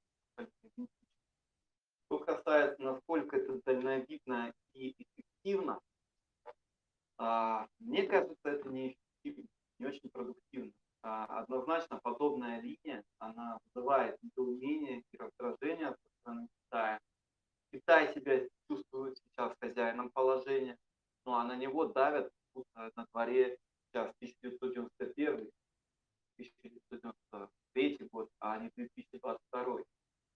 Что 2.06 2.18
касается, 2.18 2.82
насколько 2.82 3.36
это 3.36 3.60
дальновидно 3.64 4.52
и 4.74 4.94
эффективно, 4.98 5.80
а, 7.16 7.66
мне 7.78 8.06
кажется, 8.06 8.36
это 8.44 8.68
не 8.68 8.88
эффективно, 9.22 9.48
не 9.78 9.86
очень 9.86 10.10
продуктивно. 10.10 10.72
А, 11.02 11.24
однозначно 11.40 11.98
подобная 12.02 12.60
линия, 12.60 13.02
она 13.18 13.58
вызывает 13.64 14.22
недоумение 14.22 15.02
и 15.10 15.16
раздражение 15.16 15.92
со 15.92 16.08
стороны 16.20 16.48
Китая. 16.66 17.00
Китай 17.72 18.12
себя 18.12 18.46
чувствует 18.68 19.16
сейчас 19.18 19.54
хозяином 19.60 20.10
положения, 20.10 20.76
ну 21.24 21.32
а 21.32 21.44
на 21.44 21.56
него 21.56 21.86
давят 21.86 22.30
на 22.74 23.06
дворе 23.12 23.58
сейчас 23.86 24.10
1991 24.16 25.50
1993 26.38 28.08
год, 28.12 28.30
а 28.40 28.58
не 28.58 28.70
2022. 28.76 29.82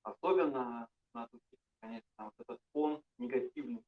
Особенно 0.02 0.88
надо 1.14 1.38
конечно, 1.80 2.06
вот 2.18 2.34
этот 2.38 2.58
фон 2.72 3.02
негативный, 3.18 3.84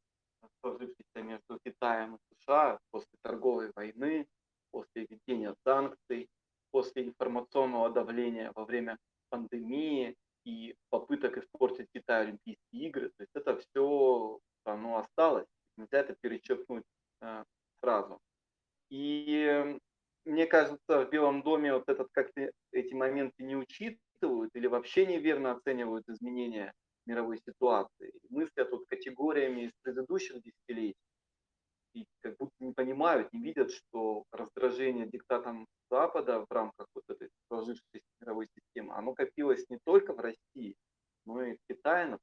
сложившийся 0.60 1.22
между 1.22 1.58
Китаем 1.64 2.16
и 2.16 2.34
США 2.34 2.78
после 2.90 3.18
торговой 3.22 3.70
войны, 3.74 4.26
после 4.70 5.06
введения 5.06 5.54
санкций, 5.64 6.28
после 6.70 7.04
информационного 7.04 7.90
давления 7.90 8.52
во 8.54 8.64
время 8.64 8.98
пандемии 9.30 10.16
и 10.44 10.76
попыток 10.90 11.38
испортить 11.38 11.88
Китай 11.94 12.22
Олимпийские 12.22 12.88
игры. 12.88 13.08
То 13.16 13.22
есть 13.22 13.32
это 13.34 13.56
все 13.58 14.38
оно 14.64 14.98
осталось. 14.98 15.46
Нельзя 15.76 15.98
это 15.98 16.14
перечеркнуть 16.20 16.84
э, 17.22 17.44
сразу. 17.80 18.20
И 18.90 19.78
мне 20.24 20.46
кажется, 20.46 21.04
в 21.04 21.10
Белом 21.10 21.42
доме 21.42 21.74
вот 21.74 21.88
этот 21.88 22.08
как-то 22.12 22.50
эти 22.72 22.94
моменты 22.94 23.42
не 23.42 23.56
учитывают 23.56 24.54
или 24.54 24.66
вообще 24.66 25.06
неверно 25.06 25.52
оценивают 25.52 26.08
изменения 26.08 26.72
мировой 27.06 27.38
ситуации. 27.38 28.12
Мыслят 28.30 28.70
тут 28.70 28.86
категориями 28.88 29.66
из 29.66 29.72
предыдущих 29.82 30.42
десятилетий 30.42 30.96
и 31.94 32.06
как 32.20 32.36
будто 32.38 32.54
не 32.58 32.72
понимают, 32.72 33.32
не 33.32 33.42
видят, 33.42 33.70
что 33.70 34.24
раздражение 34.32 35.06
диктатом 35.06 35.66
Запада 35.90 36.44
в 36.44 36.52
рамках 36.52 36.86
вот 36.94 37.04
этой 37.08 37.30
сложившейся 37.48 38.06
мировой 38.20 38.48
системы, 38.48 38.94
оно 38.94 39.14
копилось 39.14 39.64
не 39.70 39.78
только 39.84 40.12
в 40.12 40.18
России, 40.18 40.74
но 41.24 41.42
и 41.42 41.54
в 41.56 41.58
Китае. 41.68 42.18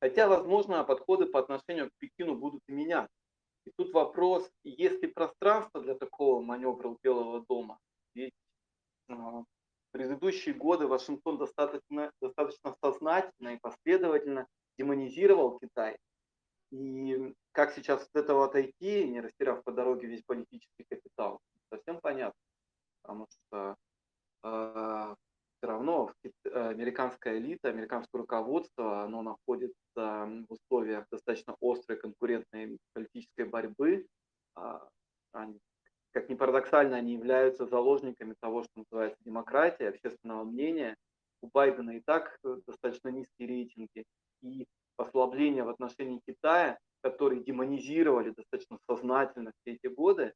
Хотя, 0.00 0.28
возможно, 0.28 0.84
подходы 0.84 1.26
по 1.26 1.38
отношению 1.40 1.88
к 1.88 1.92
Пекину 1.98 2.36
будут 2.36 2.60
меняться. 2.68 3.21
И 3.64 3.70
тут 3.76 3.92
вопрос, 3.92 4.50
есть 4.64 5.02
ли 5.02 5.08
пространство 5.08 5.80
для 5.80 5.94
такого 5.94 6.42
маневра 6.42 6.88
у 6.88 6.98
Белого 7.02 7.44
дома? 7.48 7.78
Ведь 8.14 8.34
в 9.08 9.44
предыдущие 9.92 10.54
годы 10.54 10.86
Вашингтон 10.86 11.38
достаточно, 11.38 12.10
достаточно 12.20 12.74
сознательно 12.82 13.50
и 13.50 13.60
последовательно 13.60 14.46
демонизировал 14.78 15.58
Китай, 15.58 15.96
и 16.72 17.34
как 17.52 17.74
сейчас 17.74 18.02
от 18.02 18.16
этого 18.16 18.46
отойти, 18.46 19.04
не 19.04 19.20
растеряв 19.20 19.62
по 19.62 19.72
дороге 19.72 20.08
весь 20.08 20.22
политический 20.22 20.84
капитал, 20.88 21.38
совсем 21.70 22.00
понятно. 22.00 22.40
Потому 23.02 23.26
что 23.28 23.76
э, 24.42 25.14
все 25.62 25.68
равно 25.68 26.12
американская 26.44 27.38
элита, 27.38 27.68
американское 27.68 28.20
руководство, 28.20 29.04
оно 29.04 29.22
находится 29.22 29.76
в 29.96 30.46
условиях 30.48 31.06
достаточно 31.08 31.54
острой 31.60 31.98
конкурентной 31.98 32.78
политической 32.92 33.44
борьбы. 33.44 34.08
Э, 34.56 34.80
они, 35.30 35.60
как 36.10 36.28
ни 36.28 36.34
парадоксально, 36.34 36.96
они 36.96 37.12
являются 37.12 37.66
заложниками 37.66 38.34
того, 38.40 38.64
что 38.64 38.72
называется 38.74 39.22
демократия, 39.24 39.88
общественного 39.88 40.42
мнения. 40.42 40.96
У 41.42 41.48
Байдена 41.52 41.92
и 41.92 42.00
так 42.00 42.36
достаточно 42.66 43.10
низкие 43.10 43.46
рейтинги. 43.46 44.04
И 44.42 44.66
послабления 44.96 45.62
в 45.62 45.68
отношении 45.68 46.20
Китая, 46.26 46.76
которые 47.02 47.44
демонизировали 47.44 48.30
достаточно 48.30 48.78
сознательно 48.88 49.52
все 49.60 49.74
эти 49.74 49.86
годы, 49.86 50.32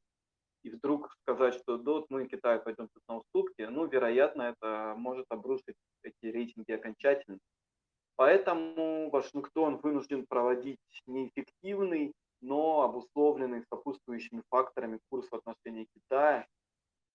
и 0.63 0.69
вдруг 0.69 1.11
сказать, 1.21 1.55
что 1.55 1.77
да, 1.77 1.91
вот 1.93 2.05
мы 2.09 2.27
Китаю 2.27 2.61
пойдем 2.61 2.87
тут 2.93 3.03
на 3.07 3.17
уступки, 3.17 3.61
ну, 3.61 3.85
вероятно, 3.85 4.41
это 4.43 4.95
может 4.97 5.25
обрушить 5.29 5.75
эти 6.03 6.25
рейтинги 6.25 6.71
окончательно. 6.71 7.39
Поэтому 8.15 9.09
Вашингтон 9.11 9.77
вынужден 9.77 10.25
проводить 10.25 10.79
неэффективный, 11.05 12.13
но 12.41 12.81
обусловленный 12.81 13.63
сопутствующими 13.69 14.41
факторами 14.49 14.99
курс 15.09 15.27
в 15.29 15.35
отношении 15.35 15.87
Китая. 15.93 16.47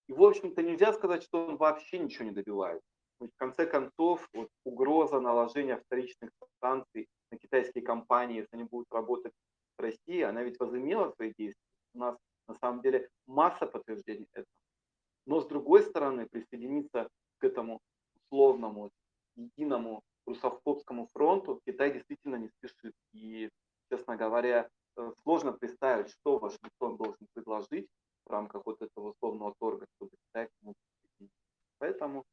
И, 0.08 0.12
в 0.12 0.22
общем-то, 0.22 0.62
нельзя 0.62 0.92
сказать, 0.92 1.22
что 1.22 1.46
он 1.46 1.56
вообще 1.56 1.98
ничего 1.98 2.24
не 2.24 2.30
добивается. 2.30 2.86
В 3.18 3.28
конце 3.36 3.66
концов, 3.66 4.28
вот 4.32 4.48
угроза 4.64 5.20
наложения 5.20 5.76
вторичных 5.76 6.30
санкций 6.60 7.06
на 7.30 7.38
китайские 7.38 7.84
компании, 7.84 8.38
если 8.38 8.56
они 8.56 8.64
будут 8.64 8.86
работать 8.90 9.32
в 9.76 9.80
России, 9.80 10.22
она 10.22 10.42
ведь 10.42 10.58
возымела 10.58 11.12
свои 11.12 11.32
действия. 11.38 11.56
У 11.94 11.98
нас 11.98 12.16
на 12.48 12.54
самом 12.54 12.82
деле 12.82 13.08
масса 13.26 13.66
подтверждений 13.66 14.26
этого. 14.32 14.46
Но 15.26 15.40
с 15.40 15.46
другой 15.46 15.82
стороны, 15.82 16.26
присоединиться 16.26 17.08
к 17.38 17.44
этому 17.44 17.80
условному, 18.16 18.90
единому 19.36 20.02
русофобскому 20.26 21.08
фронту 21.12 21.60
Китай 21.66 21.92
действительно 21.92 22.36
не 22.36 22.48
спешит. 22.48 22.94
И, 23.12 23.48
честно 23.90 24.16
говоря, 24.16 24.68
э, 24.96 25.12
сложно 25.22 25.52
представить, 25.52 26.10
что 26.10 26.38
Вашингтон 26.38 26.96
должен 26.96 27.26
предложить 27.34 27.88
в 28.24 28.30
рамках 28.30 28.62
вот 28.64 28.80
этого 28.80 29.10
условного 29.10 29.54
торга, 29.58 29.86
чтобы 29.96 30.10
Китай 30.26 30.48
к 30.48 30.74
Поэтому 31.78 32.24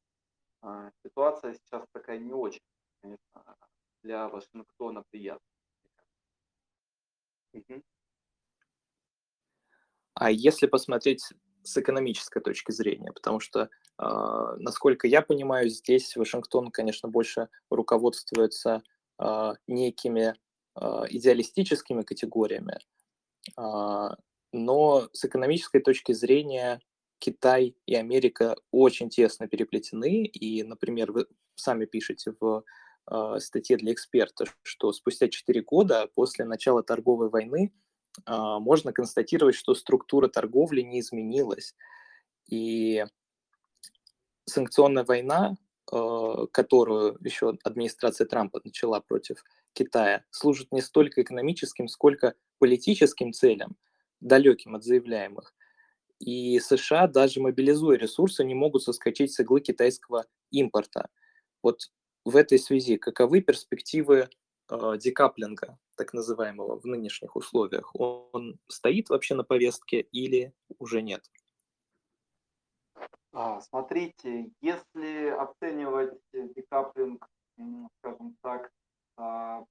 э, 0.62 0.92
ситуация 1.04 1.54
сейчас 1.54 1.86
такая 1.92 2.20
не 2.20 2.34
очень, 2.34 2.62
конечно, 3.02 3.58
для 4.04 4.30
Вашингтона 4.30 5.04
приятно. 5.10 5.46
А 10.20 10.32
если 10.32 10.68
посмотреть 10.68 11.24
с 11.64 11.78
экономической 11.78 12.42
точки 12.42 12.74
зрения, 12.74 13.14
потому 13.14 13.40
что, 13.40 13.70
э, 13.98 14.04
насколько 14.58 15.08
я 15.08 15.22
понимаю, 15.22 15.70
здесь 15.70 16.18
Вашингтон, 16.18 16.72
конечно, 16.72 17.08
больше 17.08 17.48
руководствуется 17.70 18.84
э, 19.18 19.54
некими 19.68 20.36
э, 20.76 20.82
идеалистическими 21.10 22.02
категориями, 22.02 22.80
э, 23.58 24.10
но 24.52 25.10
с 25.14 25.24
экономической 25.24 25.80
точки 25.80 26.12
зрения 26.12 26.82
Китай 27.20 27.78
и 27.86 27.96
Америка 27.96 28.58
очень 28.72 29.10
тесно 29.10 29.48
переплетены, 29.48 30.26
и, 30.26 30.64
например, 30.64 31.14
вы 31.14 31.28
сами 31.56 31.86
пишете 31.86 32.34
в 32.40 32.64
статье 33.40 33.76
для 33.78 33.94
эксперта, 33.94 34.46
что 34.62 34.92
спустя 34.92 35.30
4 35.30 35.62
года 35.64 36.08
после 36.14 36.46
начала 36.46 36.84
торговой 36.84 37.30
войны 37.30 37.74
можно 38.28 38.94
констатировать, 38.94 39.56
что 39.56 39.76
структура 39.76 40.28
торговли 40.28 40.82
не 40.82 41.00
изменилась. 41.00 41.76
И 42.50 43.06
санкционная 44.46 45.06
война, 45.06 45.56
э, 45.92 46.46
которую 46.52 47.18
еще 47.22 47.58
администрация 47.64 48.28
Трампа 48.28 48.60
начала 48.64 49.00
против 49.00 49.44
Китая, 49.74 50.26
служит 50.32 50.72
не 50.72 50.82
столько 50.82 51.22
экономическим, 51.22 51.88
сколько 51.88 52.34
политическим 52.58 53.32
целям, 53.32 53.78
далеким 54.20 54.76
от 54.76 54.84
заявляемых. 54.84 55.54
И 56.20 56.60
США, 56.60 57.08
даже 57.08 57.40
мобилизуя 57.40 57.98
ресурсы, 57.98 58.44
не 58.44 58.54
могут 58.54 58.84
соскочить 58.84 59.32
с 59.32 59.40
иглы 59.40 59.62
китайского 59.62 60.26
импорта. 60.52 61.08
Вот 61.64 61.92
в 62.26 62.36
этой 62.36 62.60
связи 62.60 62.98
каковы 62.98 63.42
перспективы 63.42 64.30
э, 64.70 64.98
декаплинга, 65.00 65.78
так 66.00 66.14
называемого, 66.14 66.80
в 66.80 66.86
нынешних 66.86 67.36
условиях? 67.36 67.92
Он 67.94 68.58
стоит 68.68 69.10
вообще 69.10 69.36
на 69.36 69.44
повестке 69.44 70.00
или 70.00 70.54
уже 70.80 71.02
нет? 71.02 71.30
А, 73.34 73.60
смотрите, 73.62 74.50
если 74.62 75.28
оценивать 75.28 76.18
декаплинг, 76.34 77.28
скажем 78.00 78.38
так, 78.42 78.72
а, 79.18 79.66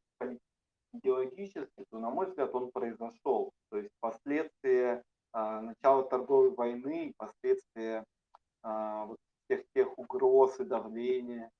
идеологически, 0.92 1.84
то, 1.90 1.98
на 1.98 2.10
мой 2.10 2.26
взгляд, 2.26 2.54
он 2.54 2.70
произошел. 2.70 3.52
То 3.70 3.78
есть 3.78 3.90
последствия 4.00 5.02
а, 5.32 5.62
начала 5.62 6.02
торговой 6.02 6.50
войны, 6.54 7.14
последствия 7.16 8.04
вот 8.62 9.18
всех 9.44 9.64
тех 9.74 9.98
угроз 9.98 10.60
и 10.60 10.64
давления, 10.64 11.50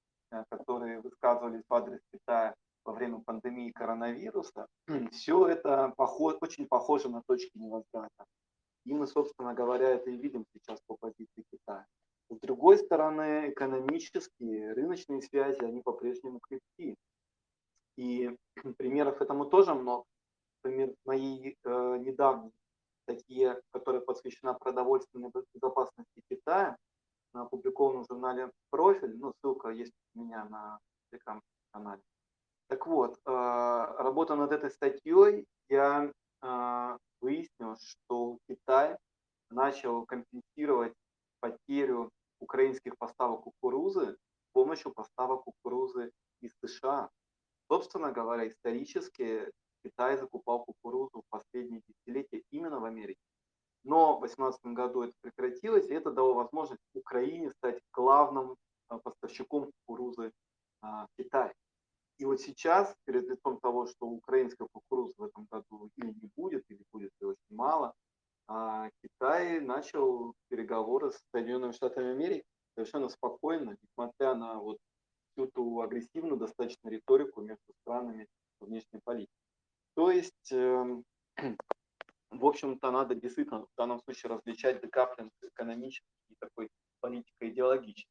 которые 0.50 1.00
высказывались 1.00 1.62
в 1.68 1.74
адрес 1.74 2.00
Китая 2.12 2.54
во 2.88 2.94
время 2.94 3.20
пандемии 3.20 3.70
коронавируса, 3.70 4.66
все 5.12 5.46
это 5.46 5.92
похож, 5.96 6.37
очень 6.40 6.66
похоже 6.66 7.11
на 7.11 7.22
точки 7.27 7.51
невозврата. 7.59 8.24
И 8.87 8.94
мы, 8.94 9.07
собственно 9.07 9.53
говоря, 9.53 9.90
это 9.90 10.09
и 10.09 10.16
видим 10.16 10.46
сейчас 10.55 10.81
по 10.87 10.96
позиции 10.96 11.44
Китая. 11.53 11.85
С 12.31 12.38
другой 12.40 12.79
стороны, 12.79 13.51
экономические, 13.51 14.72
рыночные 14.72 15.20
связи, 15.20 15.62
они 15.64 15.83
по-прежнему 15.83 16.40
крепки. 16.40 16.96
И 17.98 18.35
примеров 18.79 19.20
этому 19.20 19.44
тоже 19.44 19.74
много. 19.74 20.05
Например, 20.64 20.94
моей 21.05 21.59
э, 21.64 21.96
недавней 21.98 22.53
статье, 23.03 23.61
которая 23.70 24.01
посвящена 24.01 24.55
продовольственной 24.55 25.31
безопасности 25.55 26.22
Китая, 26.31 26.77
опубликована 27.35 28.05
в 28.05 28.07
журнале 28.11 28.51
«Профиль», 28.70 29.14
ну, 29.18 29.35
ссылка 29.40 29.68
есть 29.68 29.92
у 30.14 30.22
меня 30.22 30.46
на 30.46 30.79
телеграм-канале. 31.11 32.03
Так 32.68 32.87
вот, 32.87 33.18
э, 33.24 33.31
работа 33.98 34.37
над 34.37 34.52
этой 34.52 34.70
статьей, 34.70 35.46
я 35.70 36.12
э, 36.42 36.98
выяснил, 37.20 37.76
что 37.78 38.38
Китай 38.46 38.96
начал 39.50 40.04
компенсировать 40.04 40.92
потерю 41.40 42.11
украинских 42.40 42.96
поставок 42.98 43.44
кукурузы 43.44 44.12
с 44.12 44.52
помощью 44.52 44.92
поставок 44.92 45.44
кукурузы 45.44 46.11
из 46.42 46.52
США. 46.62 47.09
Собственно 47.70 48.12
говоря, 48.12 48.46
исторически 48.46 49.50
Китай 49.83 50.18
закупал 50.18 50.64
кукурузу 50.64 51.22
в 51.22 51.31
последние 51.31 51.81
десятилетия 51.87 52.42
именно 52.50 52.81
в 52.81 52.85
Америке. 52.85 53.20
Но 53.85 54.16
в 54.16 54.20
2018 54.20 54.61
году 54.66 55.02
это 55.04 55.14
прекратилось, 55.22 55.88
и 55.88 55.94
это 55.94 56.11
дало 56.11 56.35
возможность 56.35 56.83
Украине 56.94 57.50
стать 57.50 57.81
главным 57.92 58.57
а, 58.88 58.98
поставщиком 58.98 59.70
кукурузы 59.87 60.33
а, 60.83 61.07
в 61.07 61.09
Китай. 61.16 61.52
И 62.18 62.24
вот 62.24 62.40
сейчас, 62.40 62.94
перед 63.04 63.28
лицом 63.28 63.61
того, 63.61 63.87
что 63.87 64.07
украинской 64.07 64.66
кукурузы 64.72 65.14
в 65.16 65.22
этом 65.22 65.46
году 65.50 65.90
или 65.96 66.09
не 66.09 66.31
будет, 66.37 66.64
или 66.68 66.83
будет 66.92 67.12
ее 67.20 67.28
очень 67.28 67.57
мало, 67.57 67.94
а 68.48 68.90
Китай 69.02 69.61
начал 69.61 70.35
переговоры 70.48 71.12
с 71.12 71.20
Соединенными 71.31 71.72
Штатами 71.72 72.11
Америки 72.11 72.44
совершенно 72.74 73.09
спокойно, 73.09 73.76
несмотря 73.83 74.35
на 74.35 74.59
вот 74.59 74.78
всю 75.33 75.46
ту 75.48 75.81
агрессивную 75.81 76.38
достаточно 76.38 76.88
риторику 76.88 77.40
между 77.40 77.72
странами 77.83 78.26
внешней 78.61 79.00
политики. 79.04 79.33
То 79.94 80.11
есть, 80.11 80.52
э, 80.52 81.02
в 82.31 82.46
общем-то, 82.46 82.90
надо 82.90 83.14
действительно 83.14 83.62
в 83.62 83.68
данном 83.76 84.00
случае 84.00 84.31
различать 84.31 84.81
декаплинг 84.81 85.33
экономический 85.42 86.09
и 86.31 86.35
такой 86.40 86.68
политико-идеологический. 87.00 88.11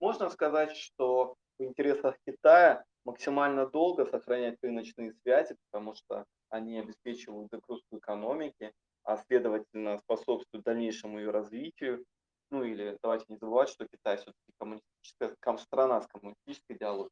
Можно 0.00 0.30
сказать, 0.30 0.76
что 0.76 1.34
в 1.58 1.64
интересах 1.64 2.16
Китая 2.26 2.84
максимально 3.04 3.66
долго 3.66 4.06
сохранять 4.06 4.58
рыночные 4.62 5.12
связи, 5.22 5.56
потому 5.70 5.94
что 5.94 6.24
они 6.48 6.78
обеспечивают 6.78 7.50
загрузку 7.50 7.98
экономики, 7.98 8.72
а 9.04 9.16
следовательно 9.18 9.98
способствуют 9.98 10.64
дальнейшему 10.64 11.18
ее 11.18 11.30
развитию. 11.30 12.04
Ну 12.50 12.62
или 12.62 12.98
давайте 13.02 13.26
не 13.28 13.36
забывать, 13.36 13.68
что 13.68 13.86
Китай 13.86 14.16
все-таки 14.16 14.52
коммунистическая 14.58 15.34
страна 15.58 16.00
с 16.00 16.06
коммунистической 16.06 16.76
идеологией. 16.76 17.10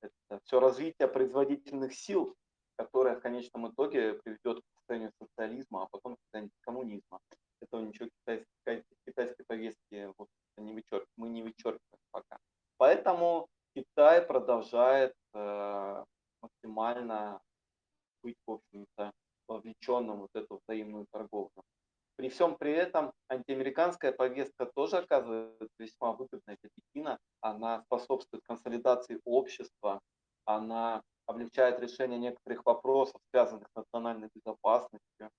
Это 0.00 0.40
все 0.44 0.58
развитие 0.58 1.08
производительных 1.08 1.94
сил, 1.94 2.34
которое 2.76 3.16
в 3.16 3.20
конечном 3.20 3.70
итоге 3.70 4.14
приведет 4.14 4.58
к 4.58 4.78
состоянию 4.78 5.12
социализма, 5.20 5.82
а 5.82 5.88
потом 5.90 6.16
к 6.16 6.20
состоянию 6.22 6.50
коммунизма. 6.62 7.20
Этого 7.60 7.82
ничего 7.82 8.08
китайской, 8.08 8.84
китайской 9.06 9.44
повестки 9.44 10.10
вот, 10.18 10.28
не 10.56 10.72
вычерк, 10.72 11.06
мы 11.16 11.28
не 11.28 11.42
вычеркиваем 11.42 12.02
пока. 12.10 12.38
Поэтому 12.78 13.48
Китай 13.74 14.22
продолжает 14.22 15.11
максимально 16.82 17.40
быть, 18.22 18.36
в 18.46 18.52
общем-то, 18.52 19.12
вовлеченным 19.48 20.20
вот 20.20 20.30
эту 20.34 20.60
взаимную 20.66 21.06
торговлю. 21.10 21.62
При 22.16 22.28
всем 22.28 22.56
при 22.56 22.72
этом 22.72 23.12
антиамериканская 23.28 24.12
повестка 24.12 24.66
тоже 24.66 24.98
оказывается 24.98 25.74
весьма 25.78 26.12
выгодной 26.12 26.56
для 26.60 26.70
Пекина. 26.74 27.18
Она 27.40 27.82
способствует 27.82 28.44
консолидации 28.44 29.20
общества, 29.24 30.00
она 30.44 31.02
облегчает 31.26 31.80
решение 31.80 32.18
некоторых 32.18 32.64
вопросов, 32.66 33.20
связанных 33.30 33.68
с 33.68 33.76
национальной 33.76 34.28
безопасностью. 34.34 35.30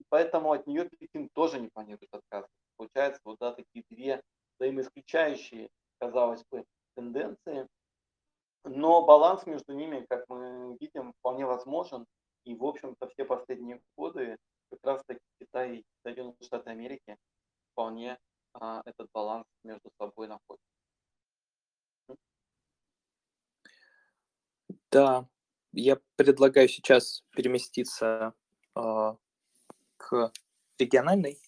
И 0.00 0.04
поэтому 0.08 0.52
от 0.52 0.66
нее 0.66 0.88
Пекин 0.88 1.28
тоже 1.34 1.60
не 1.60 1.68
планирует 1.68 2.12
отказываться. 2.12 2.56
Получается, 2.76 3.20
вот 3.24 3.36
да, 3.40 3.52
такие 3.52 3.84
две 3.90 4.22
взаимоисключающие, 4.58 5.68
казалось 6.00 6.44
бы, 6.50 6.64
тенденции. 6.96 7.68
Но 8.64 9.04
баланс 9.04 9.44
между 9.46 9.72
ними, 9.72 10.06
как 10.08 10.24
мы 10.28 10.76
видим, 10.80 11.12
вполне 11.18 11.46
возможен. 11.72 12.06
И, 12.44 12.54
в 12.54 12.64
общем-то, 12.64 13.08
все 13.08 13.24
последние 13.24 13.80
годы 13.96 14.36
как 14.70 14.80
раз 14.84 15.02
таки 15.06 15.20
Китай 15.38 15.76
и 15.76 15.84
Соединенные 16.02 16.36
Штаты 16.42 16.70
Америки 16.70 17.16
вполне 17.72 18.18
а, 18.54 18.82
этот 18.84 19.08
баланс 19.12 19.46
между 19.64 19.90
собой 19.98 20.28
находят. 20.28 20.62
Да, 24.90 25.26
я 25.72 25.98
предлагаю 26.16 26.68
сейчас 26.68 27.24
переместиться 27.30 28.34
э, 28.76 29.14
к 29.96 30.32
региональной 30.78 31.38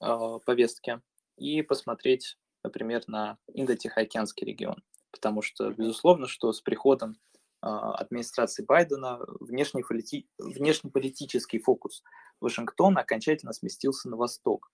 э, 0.00 0.38
повестке 0.46 1.00
и 1.36 1.62
посмотреть, 1.62 2.38
например, 2.62 3.02
на 3.08 3.36
Индо-Тихоокеанский 3.48 4.46
регион. 4.46 4.84
Потому 5.10 5.42
что, 5.42 5.72
безусловно, 5.72 6.28
что 6.28 6.52
с 6.52 6.60
приходом 6.60 7.16
а, 7.64 7.94
администрации 7.94 8.62
Байдена 8.62 9.18
внешнеполити... 9.54 10.26
внешнеполитический 10.38 11.60
фокус 11.60 12.02
Вашингтона 12.40 13.00
окончательно 13.00 13.52
сместился 13.52 14.08
на 14.08 14.16
восток. 14.16 14.70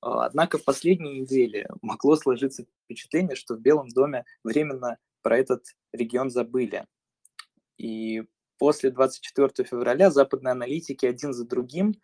А, 0.00 0.26
однако 0.26 0.58
в 0.58 0.64
последние 0.64 1.20
недели 1.20 1.68
могло 1.82 2.16
сложиться 2.16 2.64
впечатление, 2.84 3.36
что 3.36 3.54
в 3.54 3.60
Белом 3.60 3.88
доме 3.88 4.24
временно 4.42 4.98
про 5.22 5.38
этот 5.38 5.64
регион 5.92 6.30
забыли. 6.30 6.86
И 7.78 8.22
после 8.58 8.90
24 8.90 9.68
февраля 9.68 10.10
западные 10.10 10.52
аналитики 10.52 11.06
один 11.06 11.32
за 11.32 11.46
другим 11.46 11.94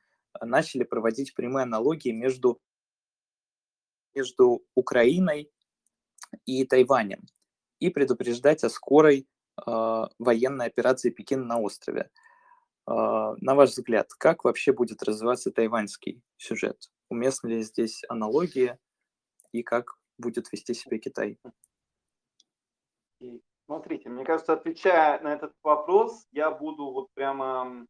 начали 0.40 0.84
проводить 0.84 1.34
прямые 1.34 1.64
аналогии 1.64 2.10
между, 2.10 2.60
между 4.14 4.62
Украиной 4.74 5.50
и 6.44 6.64
Тайванем 6.64 7.26
и 7.78 7.88
предупреждать 7.88 8.62
о 8.62 8.68
скорой 8.68 9.26
военной 9.66 10.66
операции 10.66 11.10
Пекина 11.10 11.44
на 11.44 11.60
острове. 11.60 12.10
Э, 12.86 13.34
на 13.40 13.54
ваш 13.54 13.70
взгляд, 13.70 14.12
как 14.14 14.44
вообще 14.44 14.72
будет 14.72 15.02
развиваться 15.02 15.50
тайваньский 15.50 16.22
сюжет? 16.36 16.90
Уместны 17.08 17.48
ли 17.48 17.62
здесь 17.62 18.02
аналогии 18.08 18.78
и 19.52 19.62
как 19.62 19.98
будет 20.18 20.50
вести 20.52 20.74
себя 20.74 20.98
Китай? 20.98 21.38
Смотрите, 23.66 24.08
мне 24.08 24.24
кажется, 24.24 24.52
отвечая 24.52 25.20
на 25.20 25.32
этот 25.32 25.52
вопрос, 25.62 26.26
я 26.32 26.50
буду 26.50 26.90
вот 26.90 27.08
прямо 27.14 27.86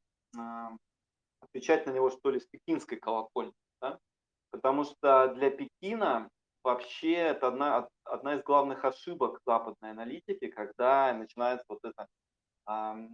отвечать 1.41 1.87
на 1.87 1.91
него, 1.91 2.11
что 2.11 2.31
ли, 2.31 2.41
с 2.41 2.47
пекинской 2.47 2.99
колокольни. 2.99 3.55
Да? 3.81 3.99
Потому 4.51 4.85
что 4.85 5.29
для 5.35 5.51
Пекина 5.51 6.29
вообще 6.63 7.13
это 7.13 7.49
одна, 7.49 7.89
одна 8.05 8.35
из 8.35 8.43
главных 8.43 8.85
ошибок 8.85 9.41
западной 9.47 9.91
аналитики, 9.91 10.49
когда 10.49 11.13
начинается 11.15 11.65
вот 11.69 11.81
это 11.85 12.07
э, 12.69 13.09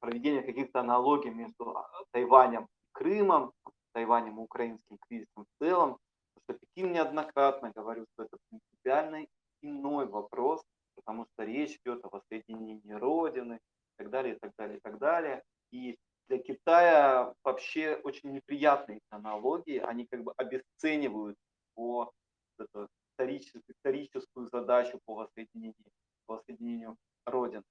проведение 0.00 0.42
каких-то 0.42 0.80
аналогий 0.80 1.30
между 1.30 1.76
а, 1.76 1.88
Тайванем 2.12 2.64
и 2.64 2.92
Крымом, 2.92 3.52
Тайванем 3.92 4.38
и 4.38 4.42
украинским 4.42 4.98
кризисом 5.08 5.44
в 5.44 5.64
целом, 5.64 5.98
потому 6.34 6.58
что 6.58 6.66
Пекин 6.66 6.92
неоднократно 6.92 7.72
говорил, 7.74 8.06
что 8.14 8.24
это 8.24 8.36
принципиальный 8.48 9.28
иной 9.62 10.06
вопрос, 10.06 10.62
потому 10.94 11.26
что 11.26 11.44
речь 11.44 11.78
идет 11.84 12.04
о 12.04 12.08
воссоединении 12.08 12.92
Родины 12.92 13.54
и 13.54 13.96
так 13.98 14.10
далее, 14.10 14.34
и 14.34 14.38
так 14.38 14.52
далее, 14.56 14.78
и 14.78 14.80
так 14.80 14.98
далее. 14.98 15.42
И 15.72 15.98
для 16.28 16.38
Китая 16.38 17.34
вообще 17.44 17.94
очень 18.02 18.32
неприятной 18.32 19.00
аналогии, 19.10 19.78
они 19.78 20.06
как 20.06 20.24
бы 20.24 20.32
обесценивают 20.36 21.36
по 21.74 22.12
эту, 22.58 22.88
историческую, 23.68 24.48
задачу 24.52 25.00
по 25.04 25.14
воссоединению, 25.14 25.74
воссоединению 26.26 26.96
Родин. 27.24 27.62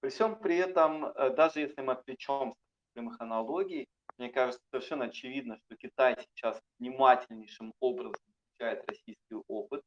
При 0.00 0.10
всем 0.10 0.38
при 0.38 0.56
этом, 0.56 1.06
э, 1.06 1.30
даже 1.34 1.60
если 1.60 1.80
мы 1.80 1.92
отвлечемся 1.92 2.50
от 2.50 2.92
прямых 2.94 3.20
аналогий, 3.20 3.88
мне 4.18 4.30
кажется, 4.30 4.62
совершенно 4.70 5.06
очевидно, 5.06 5.56
что 5.56 5.76
Китай 5.76 6.16
сейчас 6.18 6.60
внимательнейшим 6.78 7.72
образом 7.80 8.14
изучает 8.28 8.84
российский 8.88 9.36
опыт, 9.48 9.82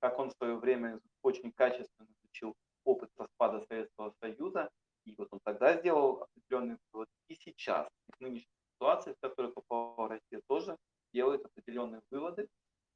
как 0.00 0.18
он 0.18 0.30
в 0.30 0.36
свое 0.36 0.56
время 0.56 1.00
очень 1.22 1.52
качественно 1.52 2.08
изучил 2.22 2.54
опыт 2.84 3.10
распада 3.16 3.60
Советского 3.66 4.12
Союза, 4.20 4.70
и 5.04 5.14
вот 5.16 5.28
он 5.30 5.40
тогда 5.44 5.76
сделал 5.78 6.22
определенный 6.22 6.76
вывод, 6.92 7.08
и 7.28 7.34
сейчас, 7.34 7.88
в 8.16 8.20
нынешней 8.20 8.48
ситуации, 8.74 9.12
в 9.12 9.20
которой 9.20 9.52
попала 9.52 10.08
Россия, 10.08 10.40
тоже 10.46 10.76
делает 11.12 11.44
определенные 11.44 12.00
выводы. 12.10 12.48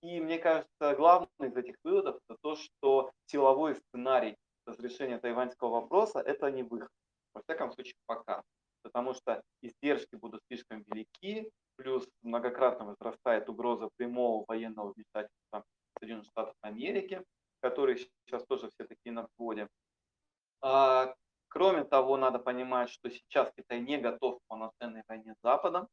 И 0.04 0.20
мне 0.20 0.38
кажется, 0.38 0.94
главное 0.96 1.28
из 1.40 1.56
этих 1.56 1.76
выводов 1.82 2.20
это 2.28 2.38
то, 2.42 2.56
что 2.56 3.10
силовой 3.24 3.74
сценарий 3.76 4.36
разрешения 4.66 5.18
тайваньского 5.18 5.80
вопроса– 5.80 6.18
это 6.26 6.50
не 6.50 6.62
выход. 6.62 6.90
Во 7.32 7.40
всяком 7.40 7.72
случае, 7.72 7.94
пока. 8.04 8.42
Потому 8.82 9.14
что 9.14 9.42
издержки 9.62 10.16
будут 10.16 10.42
слишком 10.46 10.82
велики, 10.82 11.50
плюс 11.76 12.06
многократно 12.20 12.84
возрастает 12.84 13.48
угроза 13.48 13.88
прямого 13.96 14.44
военного 14.46 14.92
вмешательства 14.92 15.64
Соединенных 15.98 16.26
Штатов 16.26 16.54
Америки, 16.60 17.24
которые 17.60 17.96
сейчас 17.96 18.44
тоже 18.44 18.68
все 18.68 18.86
такие 18.86 19.12
на 19.14 19.26
взводе. 19.26 19.68
А, 20.60 21.14
кроме 21.48 21.82
того, 21.84 22.18
надо 22.18 22.38
понимать, 22.38 22.90
что 22.90 23.08
сейчас 23.08 23.50
Китай 23.56 23.80
не 23.80 23.96
готов 23.96 24.36
к 24.36 24.48
полноценной 24.48 25.02
войне 25.08 25.32
с 25.32 25.42
Западом, 25.42 25.88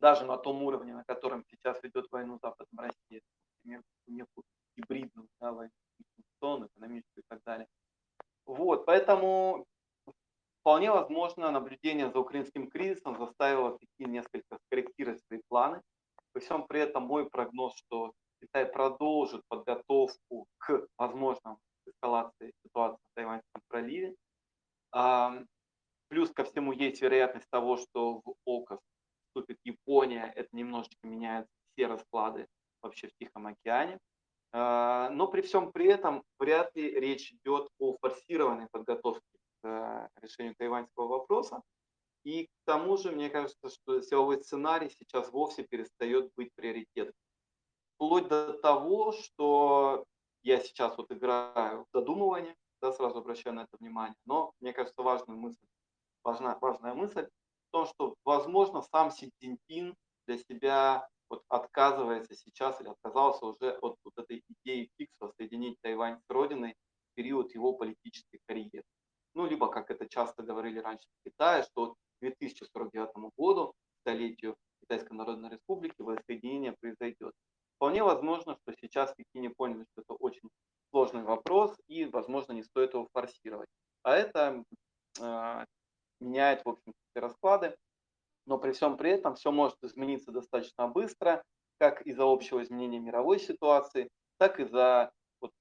даже 0.00 0.24
на 0.24 0.36
том 0.36 0.62
уровне, 0.62 0.94
на 0.94 1.04
котором 1.04 1.44
сейчас 1.50 1.82
ведет 1.82 2.06
войну 2.10 2.38
Западом 2.42 2.78
Россия, 2.78 3.20
например, 3.56 3.82
некую 4.06 4.44
гибридную 4.76 5.28
да, 5.40 5.52
войну, 5.52 5.72
экономическую 6.40 7.22
и 7.22 7.26
так 7.28 7.40
далее. 7.44 7.66
Вот, 8.46 8.86
поэтому 8.86 9.66
вполне 10.60 10.90
возможно 10.90 11.50
наблюдение 11.50 12.10
за 12.10 12.18
украинским 12.18 12.70
кризисом 12.70 13.16
заставило 13.18 13.78
такие 13.78 14.08
несколько 14.08 14.58
скорректировать 14.66 15.22
свои 15.26 15.40
планы. 15.48 15.82
При 16.32 16.40
всем 16.40 16.66
при 16.66 16.80
этом 16.80 17.04
мой 17.04 17.28
прогноз, 17.28 17.74
что 17.76 18.12
Китай 18.40 18.66
продолжит 18.66 19.42
подготовку 19.48 20.46
к 20.58 20.86
возможным 20.96 21.58
эскалации 21.86 22.52
ситуации 22.62 23.02
в 23.02 23.14
Тайваньском 23.14 23.62
проливе. 23.68 24.14
Плюс 26.08 26.30
ко 26.32 26.44
всему 26.44 26.72
есть 26.72 27.02
вероятность 27.02 27.48
того, 27.50 27.76
что 27.76 28.22
в 28.24 28.34
ОКОС 28.46 28.78
вступит 29.38 29.58
Япония. 29.64 30.32
Это 30.34 30.48
немножечко 30.52 31.06
меняет 31.06 31.46
все 31.72 31.86
расклады 31.86 32.46
вообще 32.82 33.08
в 33.08 33.14
Тихом 33.18 33.46
океане. 33.46 33.98
А, 34.52 35.10
но 35.10 35.28
при 35.28 35.42
всем 35.42 35.72
при 35.72 35.86
этом 35.86 36.22
вряд 36.38 36.74
ли 36.74 36.98
речь 36.98 37.32
идет 37.32 37.68
о 37.78 37.96
форсированной 38.00 38.68
подготовке 38.70 39.22
к 39.60 39.68
э, 39.68 40.08
решению 40.22 40.54
тайваньского 40.56 41.06
вопроса. 41.06 41.62
И 42.24 42.46
к 42.46 42.50
тому 42.64 42.96
же, 42.96 43.12
мне 43.12 43.30
кажется, 43.30 43.68
что 43.68 44.00
силовой 44.00 44.42
сценарий 44.42 44.90
сейчас 44.90 45.30
вовсе 45.30 45.64
перестает 45.64 46.30
быть 46.36 46.50
приоритетом. 46.54 47.14
Вплоть 47.94 48.28
до 48.28 48.54
того, 48.54 49.12
что 49.12 50.04
я 50.42 50.60
сейчас 50.60 50.96
вот 50.96 51.10
играю 51.12 51.84
в 51.84 51.86
задумывание, 51.92 52.54
да, 52.80 52.92
сразу 52.92 53.18
обращаю 53.18 53.56
на 53.56 53.60
это 53.60 53.76
внимание, 53.80 54.14
но 54.24 54.52
мне 54.60 54.72
кажется, 54.72 55.02
важная 55.02 55.36
мысль, 55.36 55.64
важна, 56.22 56.56
важная 56.60 56.94
мысль 56.94 57.28
том, 57.70 57.86
что, 57.86 58.14
возможно, 58.24 58.82
сам 58.82 59.10
Си 59.10 59.30
Цзиньпин 59.38 59.94
для 60.26 60.38
себя 60.38 61.08
вот 61.30 61.42
отказывается 61.48 62.34
сейчас 62.34 62.80
или 62.80 62.88
отказался 62.88 63.46
уже 63.46 63.72
от 63.82 63.96
вот 64.04 64.12
этой 64.16 64.42
идеи 64.48 64.90
фикса 64.96 65.32
соединить 65.36 65.78
Тайвань 65.82 66.18
с 66.20 66.30
родиной 66.30 66.74
в 67.12 67.14
период 67.14 67.54
его 67.54 67.74
политической 67.74 68.40
карьеры. 68.46 68.84
Ну, 69.34 69.46
либо, 69.46 69.68
как 69.68 69.90
это 69.90 70.08
часто 70.08 70.42
говорили 70.42 70.78
раньше 70.78 71.06
в 71.20 71.28
Китае, 71.28 71.62
что 71.62 71.94
к 71.94 71.96
2049 72.20 73.10
году, 73.36 73.72
столетию 74.00 74.56
Китайской 74.80 75.12
Народной 75.12 75.50
Республики, 75.50 76.00
воссоединение 76.00 76.74
произойдет. 76.80 77.32
Вполне 77.76 78.02
возможно, 78.02 78.56
что 78.62 78.74
сейчас 78.80 79.12
в 79.12 79.16
Пекине 79.16 79.50
поняли, 79.50 79.84
что 79.92 80.02
это 80.02 80.14
очень 80.14 80.48
сложный 80.90 81.22
вопрос, 81.22 81.76
и, 81.86 82.06
возможно, 82.06 82.52
не 82.52 82.62
стоит 82.62 82.94
его 82.94 83.06
форсировать. 83.12 83.68
А 84.02 84.16
это 84.16 84.64
э, 85.20 85.64
меняет, 86.20 86.64
в 86.64 86.68
общем, 86.68 86.92
все 87.10 87.20
расклады 87.20 87.76
но 88.48 88.58
при 88.58 88.72
всем 88.72 88.96
при 88.96 89.10
этом 89.10 89.34
все 89.34 89.52
может 89.52 89.76
измениться 89.82 90.32
достаточно 90.32 90.88
быстро, 90.88 91.44
как 91.78 92.00
из-за 92.02 92.24
общего 92.24 92.62
изменения 92.62 92.98
мировой 92.98 93.38
ситуации, 93.38 94.08
так 94.38 94.58
и 94.58 94.64
за 94.64 95.12
вот, 95.40 95.52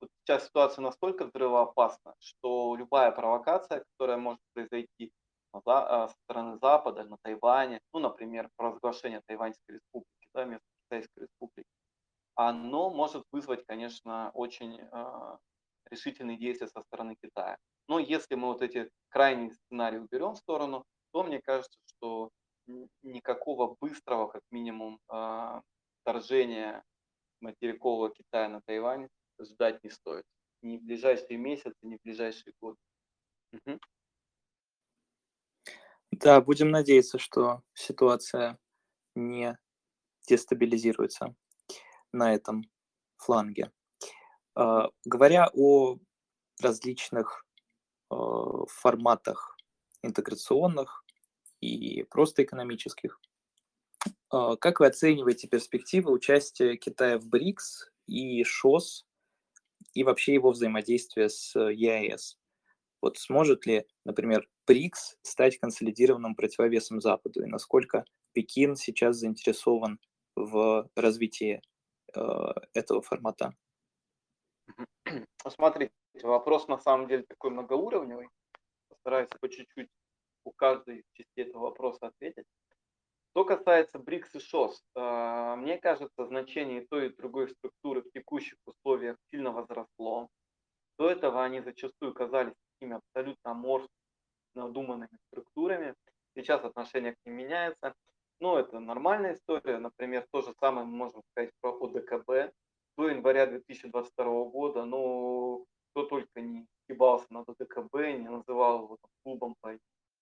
вот 0.00 0.10
сейчас 0.20 0.46
ситуация 0.46 0.82
настолько 0.82 1.24
взрывоопасна, 1.24 2.14
что 2.20 2.76
любая 2.76 3.10
провокация, 3.10 3.84
которая 3.92 4.18
может 4.18 4.40
произойти 4.52 5.10
а, 5.52 6.08
со 6.08 6.14
стороны 6.24 6.58
Запада, 6.60 7.04
на 7.04 7.16
Тайване, 7.22 7.80
ну, 7.94 8.00
например, 8.00 8.50
провозглашение 8.56 9.22
Тайваньской 9.26 9.76
республики, 9.76 10.28
да, 10.34 10.44
вместо 10.44 10.66
Китайской 10.84 11.20
республики, 11.20 11.70
оно 12.34 12.90
может 12.90 13.24
вызвать, 13.32 13.64
конечно, 13.64 14.30
очень 14.34 14.78
э, 14.78 15.36
решительные 15.90 16.36
действия 16.36 16.68
со 16.68 16.82
стороны 16.82 17.16
Китая. 17.22 17.56
Но 17.88 17.98
если 17.98 18.34
мы 18.34 18.48
вот 18.48 18.62
эти 18.62 18.90
крайние 19.08 19.52
сценарии 19.52 19.98
уберем 19.98 20.32
в 20.32 20.38
сторону, 20.38 20.84
то 21.12 21.22
мне 21.22 21.40
кажется, 21.40 21.78
что 21.86 22.30
никакого 23.02 23.76
быстрого, 23.80 24.26
как 24.26 24.42
минимум, 24.50 24.98
а, 25.08 25.62
вторжения 26.02 26.82
материкового 27.40 28.10
Китая 28.10 28.48
на 28.48 28.60
Тайвань 28.62 29.08
ждать 29.40 29.82
не 29.84 29.90
стоит. 29.90 30.24
Ни 30.62 30.78
в 30.78 30.82
ближайшие 30.82 31.36
месяцы, 31.36 31.76
ни 31.82 31.96
в 31.96 32.02
ближайшие 32.02 32.52
годы. 32.60 32.78
Угу. 33.52 33.78
Да, 36.12 36.40
будем 36.40 36.70
надеяться, 36.70 37.18
что 37.18 37.62
ситуация 37.74 38.58
не 39.14 39.56
дестабилизируется 40.28 41.34
на 42.12 42.34
этом 42.34 42.64
фланге. 43.16 43.72
Uh, 44.58 44.90
говоря 45.04 45.50
о 45.52 45.98
различных 46.62 47.45
uh, 48.10 48.66
форматах 48.68 49.56
интеграционных, 50.02 51.06
и 51.60 52.04
просто 52.04 52.42
экономических. 52.42 53.20
А, 54.30 54.56
как 54.56 54.80
вы 54.80 54.86
оцениваете 54.86 55.48
перспективы 55.48 56.12
участия 56.12 56.76
Китая 56.76 57.18
в 57.18 57.26
БРИКС 57.26 57.90
и 58.06 58.42
ШОС 58.44 59.06
и 59.94 60.04
вообще 60.04 60.34
его 60.34 60.50
взаимодействие 60.50 61.28
с 61.28 61.58
ЕАЭС? 61.58 62.38
Вот 63.02 63.18
сможет 63.18 63.66
ли, 63.66 63.86
например, 64.04 64.48
БРИКС 64.66 65.16
стать 65.22 65.58
консолидированным 65.58 66.34
противовесом 66.34 67.00
Западу? 67.00 67.42
И 67.42 67.46
насколько 67.46 68.04
Пекин 68.32 68.76
сейчас 68.76 69.16
заинтересован 69.16 70.00
в 70.34 70.88
развитии 70.94 71.62
э, 72.14 72.20
этого 72.74 73.00
формата? 73.02 73.54
Смотрите, 75.48 75.92
вопрос 76.22 76.68
на 76.68 76.78
самом 76.78 77.08
деле 77.08 77.24
такой 77.24 77.50
многоуровневый. 77.50 78.28
Постараюсь 78.88 79.28
по 79.40 79.48
чуть-чуть 79.48 79.88
у 80.44 80.52
каждой 80.52 81.04
части 81.12 81.40
этого 81.40 81.64
вопроса 81.64 82.06
ответить. 82.06 82.46
Что 83.30 83.44
касается 83.44 83.98
БРИКС 83.98 84.34
и 84.36 84.38
ШОС, 84.38 84.82
э, 84.94 85.54
мне 85.58 85.76
кажется, 85.78 86.26
значение 86.26 86.86
той 86.86 87.08
и 87.08 87.16
другой 87.16 87.50
структуры 87.50 88.02
в 88.02 88.10
текущих 88.12 88.56
условиях 88.64 89.18
сильно 89.30 89.50
возросло. 89.52 90.28
До 90.98 91.10
этого 91.10 91.44
они 91.44 91.60
зачастую 91.60 92.14
казались 92.14 92.54
такими 92.72 92.96
абсолютно 92.96 93.50
аморфными, 93.50 93.90
надуманными 94.54 95.18
структурами. 95.28 95.94
Сейчас 96.34 96.64
отношение 96.64 97.12
к 97.12 97.16
ним 97.26 97.36
меняется. 97.36 97.94
Но 98.40 98.58
это 98.58 98.80
нормальная 98.80 99.34
история. 99.34 99.78
Например, 99.78 100.26
то 100.30 100.40
же 100.40 100.54
самое 100.60 100.86
мы 100.86 100.96
можем 100.96 101.22
сказать 101.30 101.50
про 101.60 101.72
ОДКБ. 101.72 102.54
До 102.96 103.08
января 103.08 103.46
2022 103.46 104.24
года, 104.44 104.84
ну, 104.86 105.66
кто 105.96 106.04
только 106.04 106.42
не 106.42 106.66
ебался 106.88 107.26
на 107.30 107.40
ОДКБ, 107.40 107.94
не 107.94 108.28
называл 108.28 108.84
его 108.84 108.98
там, 109.00 109.10
клубом 109.22 109.54
по 109.62 109.78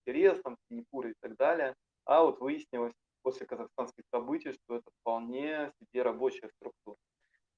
интересам, 0.07 0.57
Синепуре 0.69 1.11
и 1.11 1.15
так 1.21 1.37
далее. 1.37 1.75
А 2.05 2.23
вот 2.23 2.39
выяснилось 2.39 2.95
после 3.23 3.45
казахстанских 3.45 4.05
событий, 4.13 4.53
что 4.53 4.77
это 4.77 4.89
вполне 5.01 5.73
себе 5.81 6.03
рабочая 6.03 6.49
структура. 6.51 6.97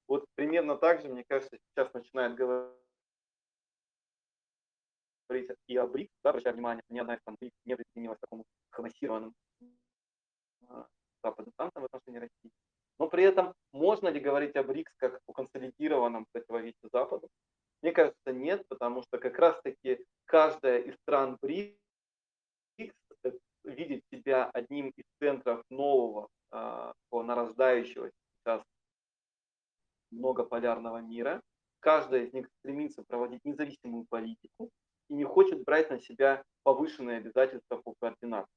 Вот 0.09 0.25
примерно 0.35 0.77
так 0.77 1.03
же, 1.03 1.11
мне 1.11 1.25
кажется, 1.29 1.59
сейчас 1.59 1.93
начинает 1.93 2.35
говорить 2.37 2.73
и 5.67 5.77
о 5.77 5.87
БРИКС, 5.87 6.14
да, 6.25 6.31
обращая 6.31 6.55
внимание, 6.55 6.83
ни 6.89 6.99
одна 6.99 7.17
из 7.17 7.21
БРИКС 7.27 7.57
не 7.67 7.77
присоединилась 7.77 8.17
к 8.17 8.21
такому 8.23 8.45
массированным 8.79 9.35
а, 10.69 10.87
западным 11.23 11.53
санкциям 11.59 11.83
в 11.83 11.95
отношении 11.95 12.21
России. 12.21 12.51
Но 12.99 13.09
при 13.11 13.25
этом 13.25 13.53
можно 13.73 14.09
ли 14.09 14.21
говорить 14.21 14.57
о 14.57 14.62
БРИКС 14.62 14.95
как 14.97 15.21
о 15.27 15.33
консолидированном 15.35 16.25
противовесе 16.33 16.89
Западу? 16.91 17.29
Мне 17.87 17.93
кажется, 17.93 18.32
нет, 18.32 18.66
потому 18.66 19.05
что 19.05 19.16
как 19.16 19.39
раз-таки 19.39 20.05
каждая 20.24 20.80
из 20.80 20.97
стран 21.03 21.39
БРИКС 21.41 21.78
видит 23.62 24.03
себя 24.12 24.51
одним 24.51 24.89
из 24.89 25.05
центров 25.20 25.62
нового 25.70 26.26
э, 26.51 26.93
нарождающегося 27.12 28.12
сейчас 28.41 28.64
многополярного 30.11 30.99
мира. 30.99 31.41
Каждая 31.78 32.24
из 32.24 32.32
них 32.32 32.49
стремится 32.59 33.05
проводить 33.05 33.45
независимую 33.45 34.05
политику 34.11 34.68
и 35.09 35.14
не 35.14 35.22
хочет 35.22 35.62
брать 35.62 35.89
на 35.89 36.01
себя 36.01 36.43
повышенные 36.64 37.18
обязательства 37.18 37.76
по 37.76 37.95
координации. 38.01 38.51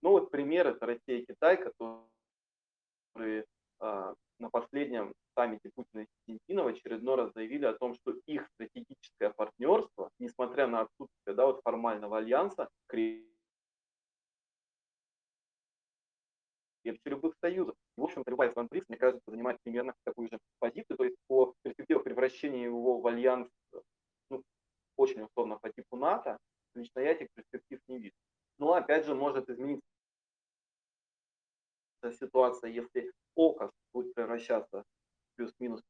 Ну 0.00 0.10
вот 0.10 0.30
пример– 0.30 0.66
это 0.68 0.86
Россия 0.86 1.22
и 1.22 1.26
Китай, 1.26 1.56
которые 1.56 3.46
э, 3.80 4.14
на 4.38 4.50
последнем 4.50 5.12
саммите 5.36 5.70
Путина 5.74 6.00
и 6.00 6.06
Синтина 6.26 6.64
в 6.64 6.68
очередной 6.68 7.16
раз 7.16 7.32
заявили 7.34 7.66
о 7.66 7.74
том, 7.74 7.94
что 7.94 8.14
их 8.26 8.48
стратегическое 8.54 9.30
партнерство, 9.30 10.10
несмотря 10.18 10.66
на 10.66 10.80
отсутствие 10.80 11.34
да, 11.34 11.46
вот 11.46 11.60
формального 11.62 12.18
альянса, 12.18 12.68
крепче 12.86 13.26
любых 17.04 17.34
союзов. 17.40 17.74
В 17.96 18.02
общем-то, 18.02 18.30
любая 18.30 18.50
страна 18.50 18.68
БРИКС, 18.70 18.88
мне 18.88 18.98
кажется, 18.98 19.30
занимает 19.30 19.58
примерно 19.62 19.94
такую 20.04 20.28
же 20.28 20.38
позицию, 20.58 20.96
то 20.96 21.04
есть 21.04 21.16
по 21.26 21.54
перспективе 21.62 22.00
превращения 22.00 22.64
его 22.64 23.00
в 23.00 23.06
альянс, 23.06 23.48
ну, 24.30 24.42
очень 24.96 25.22
условно 25.22 25.58
по 25.58 25.70
типу 25.70 25.96
НАТО, 25.96 26.38
лично 26.74 27.00
я 27.00 27.12
этих 27.12 27.28
перспектив 27.34 27.80
не 27.88 27.98
вижу. 27.98 28.14
Но, 28.58 28.72
опять 28.72 29.04
же, 29.04 29.14
может 29.14 29.50
измениться 29.50 29.82
ситуация, 32.12 32.70
если 32.70 33.12
ОКОС 33.34 33.70
будет 33.92 34.14
превращаться 34.14 34.84
плюс-минус 35.36 35.82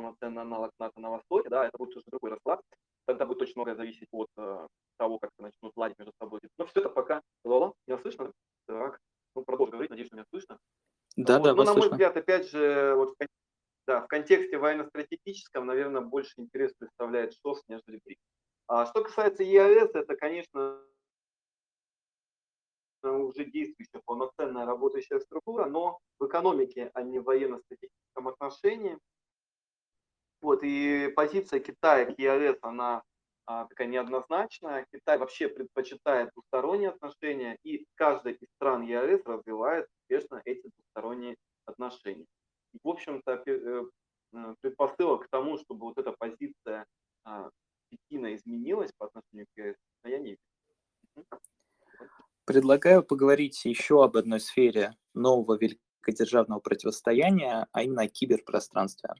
полноценный 0.00 0.42
аналог 0.42 0.72
НАТО 0.78 1.00
на 1.00 1.10
Востоке, 1.10 1.48
да, 1.48 1.66
это 1.66 1.76
будет 1.76 1.96
уже 1.96 2.04
другой 2.06 2.30
расклад. 2.30 2.60
Тогда 3.06 3.26
будет 3.26 3.42
очень 3.42 3.54
многое 3.56 3.74
зависеть 3.74 4.08
от 4.12 4.28
э, 4.36 4.66
того, 4.98 5.18
как 5.18 5.30
начнут 5.38 5.72
ладить 5.76 5.98
между 5.98 6.12
собой. 6.18 6.40
Но 6.58 6.66
все 6.66 6.80
это 6.80 6.88
пока... 6.88 7.22
Лола, 7.44 7.74
меня 7.86 7.98
слышно? 7.98 8.32
Так, 8.66 8.98
ну, 9.34 9.42
продолжу 9.44 9.72
говорить, 9.72 9.90
надеюсь, 9.90 10.08
что 10.08 10.16
меня 10.16 10.26
слышно. 10.30 10.58
Да, 11.16 11.38
вот, 11.38 11.44
да, 11.44 11.54
Но, 11.54 11.64
на 11.64 11.74
мой 11.74 11.90
взгляд, 11.90 12.16
опять 12.16 12.48
же, 12.48 12.94
вот 12.96 13.16
да, 13.86 14.02
в 14.02 14.06
контексте 14.06 14.58
военно-стратегическом, 14.58 15.66
наверное, 15.66 16.02
больше 16.02 16.34
интерес 16.36 16.72
представляет 16.78 17.34
ШОС, 17.34 17.62
нежели 17.68 18.00
БРИКС. 18.04 18.22
А 18.68 18.86
что 18.86 19.02
касается 19.02 19.42
ЕАЭС, 19.42 19.90
это, 19.94 20.16
конечно, 20.16 20.80
уже 23.08 23.44
действующая 23.44 24.00
полноценная 24.04 24.66
работающая 24.66 25.20
структура, 25.20 25.66
но 25.66 25.98
в 26.18 26.26
экономике, 26.26 26.90
а 26.94 27.02
не 27.02 27.18
в 27.18 27.24
военно-стратегическом 27.24 28.28
отношении. 28.28 28.98
Вот, 30.40 30.60
и 30.62 31.12
позиция 31.14 31.60
Китая 31.60 32.06
к 32.06 32.18
ЕАЭС, 32.18 32.58
она 32.62 33.02
а, 33.46 33.66
такая 33.66 33.88
неоднозначная. 33.88 34.86
Китай 34.92 35.18
вообще 35.18 35.48
предпочитает 35.48 36.30
двусторонние 36.34 36.90
отношения, 36.90 37.58
и 37.62 37.84
каждая 37.94 38.34
из 38.34 38.48
стран 38.56 38.82
ЕАЭС 38.82 39.22
развивает 39.26 39.86
успешно 40.00 40.40
эти 40.44 40.70
двусторонние 40.76 41.36
отношения. 41.66 42.26
И, 42.72 42.78
в 42.82 42.88
общем-то, 42.88 43.42
э, 43.46 43.84
э, 44.32 44.54
предпосылок 44.60 45.24
к 45.26 45.28
тому, 45.30 45.58
чтобы 45.58 45.86
вот 45.86 45.98
эта 45.98 46.12
позиция 46.12 46.86
а, 47.24 47.50
Пекина 47.90 48.34
изменилась 48.34 48.92
по 48.96 49.06
отношению 49.06 49.46
к 49.54 49.58
ЕС, 49.58 49.76
я 50.04 50.18
не 50.18 50.30
вижу. 50.30 51.40
Предлагаю 52.44 53.02
поговорить 53.02 53.64
еще 53.64 54.02
об 54.02 54.16
одной 54.16 54.40
сфере 54.40 54.96
нового 55.14 55.58
великодержавного 55.58 56.60
противостояния, 56.60 57.66
а 57.72 57.82
именно 57.82 58.02
о 58.02 58.08
киберпространстве. 58.08 59.10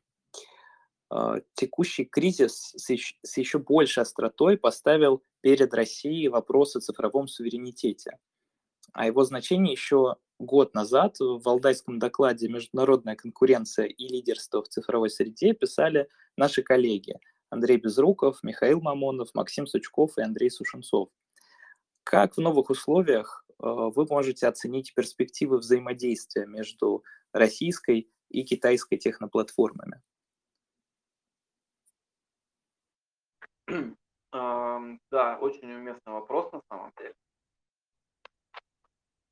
А, 1.10 1.40
текущий 1.54 2.04
кризис 2.04 2.72
с 2.76 3.36
еще 3.36 3.58
большей 3.58 4.02
остротой 4.02 4.56
поставил 4.56 5.22
перед 5.40 5.74
Россией 5.74 6.28
вопрос 6.28 6.76
о 6.76 6.80
цифровом 6.80 7.26
суверенитете. 7.26 8.18
О 8.92 9.06
его 9.06 9.24
значении 9.24 9.72
еще 9.72 10.16
год 10.38 10.74
назад 10.74 11.18
в 11.20 11.40
Валдайском 11.44 11.98
докладе 11.98 12.48
«Международная 12.48 13.16
конкуренция 13.16 13.86
и 13.86 14.08
лидерство 14.08 14.62
в 14.62 14.68
цифровой 14.68 15.10
среде» 15.10 15.52
писали 15.52 16.08
наши 16.36 16.62
коллеги 16.62 17.18
Андрей 17.50 17.76
Безруков, 17.76 18.42
Михаил 18.42 18.80
Мамонов, 18.80 19.34
Максим 19.34 19.66
Сучков 19.66 20.16
и 20.16 20.22
Андрей 20.22 20.50
Сушенцов. 20.50 21.10
Как 22.10 22.34
в 22.34 22.40
новых 22.40 22.70
условиях 22.70 23.44
э, 23.46 23.52
вы 23.60 24.04
можете 24.04 24.48
оценить 24.48 24.92
перспективы 24.96 25.58
взаимодействия 25.58 26.44
между 26.44 27.04
российской 27.32 28.10
и 28.28 28.42
китайской 28.42 28.96
техноплатформами? 28.96 30.02
Да, 34.32 35.38
очень 35.40 35.72
уместный 35.72 36.12
вопрос 36.12 36.52
на 36.52 36.62
самом 36.68 36.92
деле. 36.98 37.14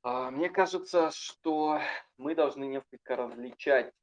А, 0.03 0.31
мне 0.31 0.49
кажется, 0.49 1.11
что 1.11 1.79
мы 2.17 2.35
должны 2.35 2.65
несколько 2.65 3.15
различать 3.15 3.93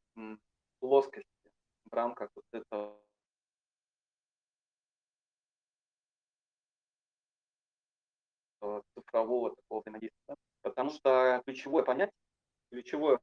плоскости 0.81 1.51
в 1.91 1.95
рамках 1.95 2.31
вот 2.35 2.45
этого 2.53 2.99
цифрового 8.95 9.55
такого 9.55 9.81
взаимодействия. 9.81 10.37
Потому 10.63 10.91
что 10.91 11.43
ключевое 11.45 11.83
понятие, 11.83 12.15
ключевое 12.71 13.19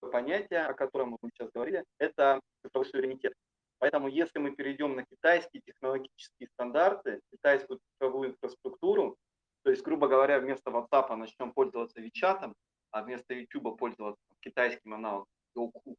понятие, 0.00 0.66
о 0.66 0.74
котором 0.74 1.18
мы 1.20 1.30
сейчас 1.30 1.50
говорили, 1.52 1.84
это 1.98 2.40
цифровой 2.62 2.88
суверенитет. 2.88 3.34
Поэтому 3.78 4.08
если 4.08 4.38
мы 4.38 4.50
перейдем 4.50 4.96
на 4.96 5.04
китайские 5.04 5.62
технологические 5.64 6.48
стандарты, 6.54 7.20
китайскую 7.30 7.78
цифровую 7.78 8.30
инфраструктуру, 8.30 9.16
то 9.62 9.70
есть, 9.70 9.82
грубо 9.82 10.08
говоря, 10.08 10.40
вместо 10.40 10.70
WhatsApp 10.70 11.14
начнем 11.16 11.52
пользоваться 11.52 12.00
WeChat, 12.00 12.52
а 12.90 13.02
вместо 13.02 13.34
YouTube 13.34 13.78
пользоваться 13.78 14.22
китайским 14.40 14.94
аналогом 14.94 15.26
Youku, 15.56 15.96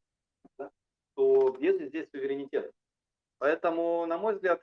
да, 0.57 0.71
то 1.15 1.51
где 1.51 1.87
здесь 1.87 2.09
суверенитет? 2.09 2.71
Поэтому, 3.37 4.05
на 4.05 4.17
мой 4.17 4.33
взгляд, 4.33 4.61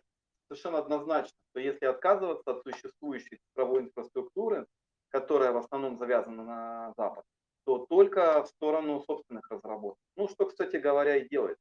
совершенно 0.49 0.79
однозначно, 0.79 1.37
что 1.51 1.61
если 1.61 1.87
отказываться 1.87 2.51
от 2.51 2.63
существующей 2.63 3.39
цифровой 3.49 3.83
инфраструктуры, 3.83 4.67
которая 5.09 5.53
в 5.53 5.57
основном 5.57 5.99
завязана 5.99 6.45
на 6.45 6.95
Запад, 6.97 7.25
то 7.65 7.87
только 7.87 8.45
в 8.45 8.49
сторону 8.49 9.01
собственных 9.01 9.51
разработок. 9.51 9.99
Ну, 10.17 10.29
что, 10.29 10.47
кстати 10.47 10.77
говоря, 10.77 11.17
и 11.17 11.29
делает. 11.29 11.59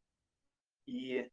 И 0.85 1.29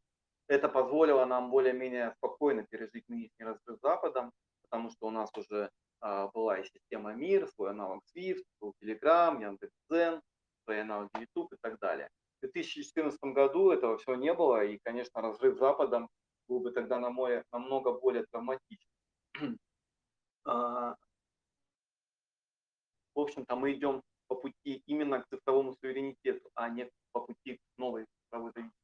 это 0.47 0.67
позволило 0.67 1.25
нам 1.25 1.51
более-менее 1.51 2.13
спокойно 2.17 2.63
пережить 2.63 3.07
нынешний 3.07 3.45
разрыв 3.45 3.77
с 3.77 3.81
Западом, 3.81 4.31
потому 4.63 4.89
что 4.89 5.07
у 5.07 5.11
нас 5.11 5.29
уже 5.37 5.69
а, 6.01 6.27
была 6.29 6.59
и 6.59 6.65
система 6.65 7.13
МИР, 7.13 7.47
свой 7.49 7.69
аналог 7.69 8.03
SWIFT, 8.15 8.43
был 8.59 8.73
Telegram, 8.83 9.39
Яндекс.Дзен, 9.39 10.21
свой 10.63 10.81
аналог 10.81 11.09
YouTube 11.19 11.53
и 11.53 11.57
так 11.61 11.79
далее. 11.79 12.09
В 12.39 12.41
2014 12.41 13.19
году 13.25 13.71
этого 13.71 13.97
всего 13.97 14.15
не 14.15 14.33
было, 14.33 14.65
и, 14.65 14.79
конечно, 14.83 15.21
разрыв 15.21 15.55
с 15.55 15.59
Западом 15.59 16.09
был 16.47 16.59
бы 16.59 16.71
тогда 16.71 16.99
на 16.99 17.09
море 17.09 17.43
намного 17.51 17.93
более 17.93 18.25
травматичен. 18.25 18.89
А, 20.45 20.97
в 23.15 23.19
общем-то, 23.19 23.55
мы 23.55 23.71
идем 23.71 24.01
по 24.27 24.35
пути 24.35 24.83
именно 24.87 25.21
к 25.21 25.27
цифровому 25.29 25.73
суверенитету, 25.75 26.49
а 26.53 26.67
не 26.67 26.89
по 27.13 27.21
пути 27.21 27.55
к 27.55 27.59
новой 27.77 28.07
цифровой 28.25 28.51
зависимости. 28.51 28.83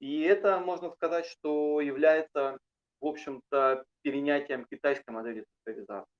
И 0.00 0.22
это, 0.22 0.58
можно 0.58 0.90
сказать, 0.90 1.26
что 1.26 1.80
является, 1.80 2.58
в 3.00 3.06
общем-то, 3.06 3.84
перенятием 4.02 4.64
китайской 4.64 5.10
модели 5.10 5.44
цифровизации. 5.54 6.10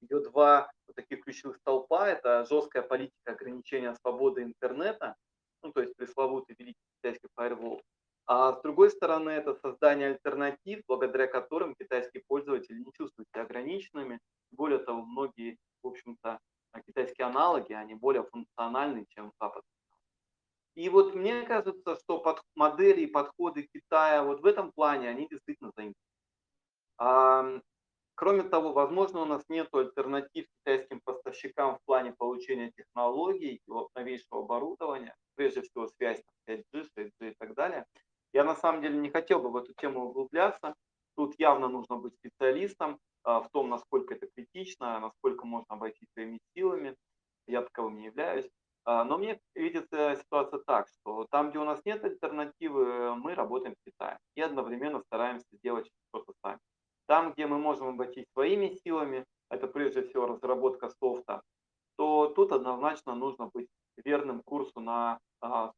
Ее 0.00 0.20
два 0.20 0.70
вот 0.86 0.96
таких 0.96 1.24
ключевых 1.24 1.56
столпа– 1.58 2.08
это 2.08 2.46
жесткая 2.46 2.82
политика 2.82 3.32
ограничения 3.32 3.94
свободы 3.96 4.42
интернета, 4.42 5.16
ну, 5.62 5.72
то 5.72 5.82
есть 5.82 5.96
пресловутый 5.96 6.54
великий 6.58 6.80
китайский 6.96 7.28
firewall, 7.38 7.80
а 8.26 8.52
с 8.52 8.60
другой 8.62 8.90
стороны, 8.90 9.30
это 9.30 9.54
создание 9.54 10.08
альтернатив, 10.08 10.82
благодаря 10.88 11.26
которым 11.26 11.74
китайские 11.74 12.24
пользователи 12.26 12.78
не 12.78 12.92
чувствуют 12.92 13.28
себя 13.28 13.42
ограниченными. 13.42 14.18
Более 14.50 14.78
того, 14.78 15.02
многие, 15.02 15.58
в 15.82 15.86
общем-то, 15.88 16.38
китайские 16.86 17.26
аналоги, 17.26 17.72
они 17.72 17.94
более 17.94 18.24
функциональны, 18.24 19.06
чем 19.08 19.32
западные. 19.40 19.62
И 20.74 20.88
вот 20.90 21.14
мне 21.14 21.42
кажется, 21.42 21.96
что 21.96 22.18
под 22.18 22.42
модели 22.54 23.02
и 23.02 23.06
подходы 23.06 23.66
Китая 23.72 24.22
вот 24.22 24.40
в 24.40 24.46
этом 24.46 24.72
плане, 24.72 25.08
они 25.08 25.26
действительно 25.28 25.72
заинтересованы. 26.98 27.62
Кроме 28.14 28.42
того, 28.44 28.72
возможно, 28.72 29.20
у 29.20 29.24
нас 29.26 29.44
нет 29.48 29.68
альтернатив 29.72 30.46
китайским 30.58 31.00
поставщикам 31.04 31.76
в 31.76 31.84
плане 31.84 32.12
получения 32.12 32.72
технологий, 32.72 33.60
новейшего 33.94 34.40
оборудования, 34.40 35.14
прежде 35.34 35.60
всего 35.62 35.86
связь 35.86 36.22
5G, 36.48 36.88
6G 36.98 37.30
и 37.30 37.34
так 37.38 37.54
далее. 37.54 37.86
Я 38.32 38.44
на 38.44 38.54
самом 38.54 38.82
деле 38.82 38.98
не 38.98 39.10
хотел 39.10 39.40
бы 39.40 39.50
в 39.50 39.56
эту 39.56 39.72
тему 39.74 40.06
углубляться. 40.06 40.74
Тут 41.16 41.34
явно 41.38 41.68
нужно 41.68 41.96
быть 41.96 42.14
специалистом 42.14 42.98
а, 43.24 43.40
в 43.40 43.48
том, 43.50 43.68
насколько 43.68 44.14
это 44.14 44.26
критично, 44.26 45.00
насколько 45.00 45.46
можно 45.46 45.74
обойтись 45.74 46.08
своими 46.12 46.38
силами. 46.54 46.94
Я 47.46 47.62
таковым 47.62 47.98
не 47.98 48.06
являюсь. 48.06 48.48
А, 48.84 49.04
но 49.04 49.18
мне 49.18 49.40
видится 49.54 50.16
ситуация 50.16 50.60
так, 50.60 50.88
что 50.88 51.26
там, 51.30 51.50
где 51.50 51.58
у 51.58 51.64
нас 51.64 51.80
нет 51.84 52.04
альтернативы, 52.04 53.16
мы 53.16 53.34
работаем 53.34 53.74
в 53.74 53.90
Китае 53.90 54.18
и 54.36 54.40
одновременно 54.42 55.00
стараемся 55.00 55.46
делать 55.62 55.90
что-то 56.08 56.32
сами. 56.44 56.60
можем 57.58 57.88
обойтись 57.88 58.26
своими 58.32 58.76
силами, 58.84 59.24
это 59.50 59.66
прежде 59.66 60.02
всего 60.02 60.26
разработка 60.26 60.90
софта, 61.00 61.42
то 61.96 62.28
тут 62.28 62.52
однозначно 62.52 63.14
нужно 63.14 63.50
быть 63.52 63.68
верным 63.96 64.42
курсу 64.44 64.80
на 64.80 65.18
а. 65.40 65.72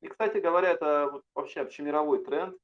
И, 0.00 0.08
кстати 0.08 0.38
говоря, 0.38 0.70
это 0.70 1.22
вообще 1.34 1.60
общемировой 1.60 2.24
тренд. 2.24 2.56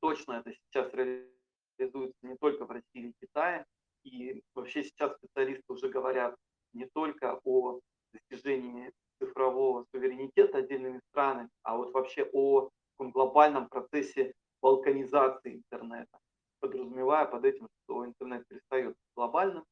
Точно 0.00 0.34
это 0.34 0.52
сейчас 0.52 0.92
реализуется 0.94 2.18
не 2.22 2.36
только 2.36 2.64
в 2.64 2.70
России 2.70 3.10
и 3.10 3.14
Китае. 3.20 3.64
И 4.04 4.42
вообще 4.54 4.82
сейчас 4.84 5.14
специалисты 5.16 5.64
уже 5.68 5.88
говорят 5.88 6.36
не 6.72 6.86
только 6.86 7.40
о 7.44 7.80
достижении 8.12 8.92
цифрового 9.20 9.86
суверенитета 9.92 10.58
отдельными 10.58 11.00
странами, 11.10 11.48
а 11.62 11.76
вот 11.76 11.92
вообще 11.92 12.28
о 12.32 12.70
таком 12.92 13.12
глобальном 13.12 13.68
процессе 13.68 14.34
балканизации 14.60 15.56
интернета, 15.56 16.18
подразумевая 16.60 17.26
под 17.26 17.44
этим, 17.44 17.68
что 17.84 18.04
интернет 18.04 18.46
перестает 18.48 18.96
глобальным. 19.16 19.64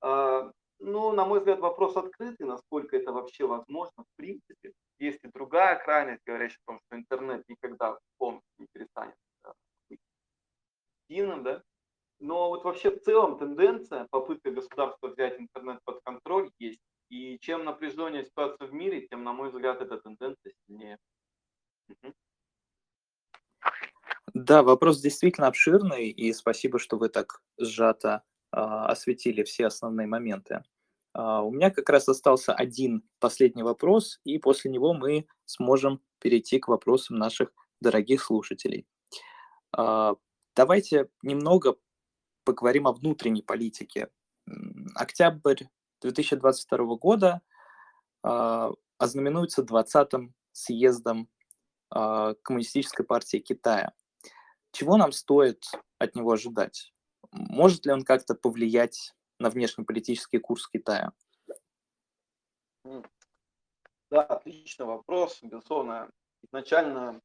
А, 0.00 0.50
ну, 0.78 1.12
на 1.12 1.24
мой 1.24 1.40
взгляд, 1.40 1.60
вопрос 1.60 1.96
открытый, 1.96 2.46
насколько 2.46 2.96
это 2.96 3.12
вообще 3.12 3.46
возможно 3.46 4.04
в 4.04 4.16
принципе. 4.16 4.72
Есть 4.98 5.20
и 5.24 5.28
другая 5.28 5.76
крайность, 5.82 6.22
говорящая 6.26 6.58
о 6.66 6.72
том, 6.72 6.80
что 6.86 6.96
интернет 6.96 7.44
никогда 7.48 7.98
полностью 8.16 8.52
не 8.58 8.66
перестанет 8.72 9.14
быть 9.88 10.00
единым, 11.08 11.42
да, 11.42 11.62
но 12.20 12.48
вот 12.48 12.64
вообще 12.64 12.90
в 12.90 13.00
целом 13.02 13.38
тенденция, 13.38 14.06
попытка 14.10 14.50
государства 14.50 15.08
взять 15.08 15.38
интернет 15.38 15.78
под 15.84 16.00
контроль 16.04 16.50
есть. 16.58 16.80
И 17.10 17.38
чем 17.40 17.64
напряженнее 17.64 18.24
ситуация 18.24 18.66
в 18.68 18.74
мире, 18.74 19.06
тем, 19.06 19.24
на 19.24 19.32
мой 19.32 19.50
взгляд, 19.50 19.80
эта 19.80 19.98
тенденция 19.98 20.52
сильнее. 20.66 20.98
Да, 24.34 24.62
вопрос 24.62 25.00
действительно 25.00 25.46
обширный, 25.46 26.10
и 26.10 26.32
спасибо, 26.32 26.78
что 26.78 26.98
вы 26.98 27.08
так 27.08 27.40
сжато 27.56 28.08
э, 28.08 28.37
осветили 28.50 29.42
все 29.42 29.66
основные 29.66 30.06
моменты. 30.06 30.62
Uh, 31.16 31.42
у 31.42 31.50
меня 31.50 31.70
как 31.70 31.88
раз 31.88 32.08
остался 32.08 32.52
один 32.52 33.02
последний 33.18 33.62
вопрос, 33.62 34.20
и 34.24 34.38
после 34.38 34.70
него 34.70 34.94
мы 34.94 35.26
сможем 35.46 36.00
перейти 36.20 36.58
к 36.58 36.68
вопросам 36.68 37.16
наших 37.16 37.50
дорогих 37.80 38.22
слушателей. 38.22 38.86
Uh, 39.76 40.16
давайте 40.54 41.08
немного 41.22 41.76
поговорим 42.44 42.86
о 42.86 42.92
внутренней 42.92 43.42
политике. 43.42 44.10
Октябрь 44.94 45.64
2022 46.00 46.96
года 46.96 47.42
ознаменуется 48.22 49.62
20-м 49.62 50.34
съездом 50.52 51.28
Коммунистической 51.90 53.04
партии 53.04 53.38
Китая. 53.38 53.92
Чего 54.72 54.96
нам 54.96 55.12
стоит 55.12 55.64
от 55.98 56.14
него 56.16 56.32
ожидать? 56.32 56.92
Может 57.32 57.86
ли 57.86 57.92
он 57.92 58.04
как-то 58.04 58.34
повлиять 58.34 59.14
на 59.38 59.50
внешнеполитический 59.50 60.38
курс 60.38 60.68
Китая? 60.68 61.12
Да, 64.10 64.22
отличный 64.22 64.86
вопрос. 64.86 65.38
Безусловно, 65.42 66.10
изначально 66.42 67.20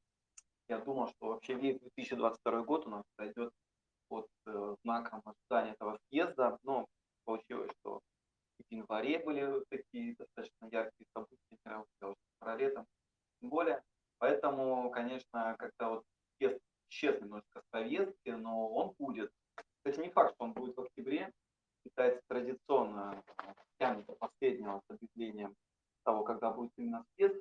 я 0.67 0.79
думал, 0.79 1.07
что 1.07 1.27
вообще 1.27 1.53
весь 1.53 1.79
2022 1.79 2.63
год 2.63 2.87
у 2.87 2.89
нас 2.89 3.03
пройдет 3.15 3.53
под 4.09 4.27
э, 4.45 4.75
знаком 4.83 5.21
ожидания 5.23 5.71
этого 5.71 5.97
съезда, 6.09 6.59
но 6.63 6.85
получилось, 7.23 7.71
что 7.79 8.01
в 8.59 8.71
январе 8.71 9.19
были 9.19 9.63
такие 9.69 10.15
достаточно 10.15 10.67
яркие 10.71 11.07
события, 11.13 11.85
уже 12.01 12.15
про 12.39 12.57
летом, 12.57 12.85
тем 13.39 13.49
более. 13.49 13.81
Поэтому, 14.17 14.89
конечно, 14.91 15.55
как-то 15.57 15.89
вот 15.89 16.03
съезд 16.37 16.59
исчез 16.89 17.21
немножко 17.21 17.61
с 17.61 17.63
повестки, 17.71 18.29
но 18.29 18.69
он 18.69 18.93
будет. 18.99 19.31
Кстати, 19.84 19.99
не 19.99 20.09
факт, 20.11 20.34
что 20.36 20.45
он 20.45 20.53
будет 20.53 20.77
в 20.77 20.81
октябре. 20.81 21.29
Китайцы 21.84 22.21
традиционно 22.29 23.21
тянут 23.77 24.05
до 24.05 24.13
последнего 24.13 24.81
с 24.88 24.89
объявлением 24.89 25.55
того, 26.05 26.23
когда 26.23 26.51
будет 26.51 26.71
именно 26.77 27.03
съезд. 27.15 27.36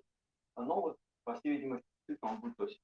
Но 0.57 0.81
вот, 0.81 0.97
по 1.23 1.35
всей 1.35 1.53
видимости, 1.53 1.87
он 2.21 2.41
будет 2.41 2.59
осенью. 2.59 2.83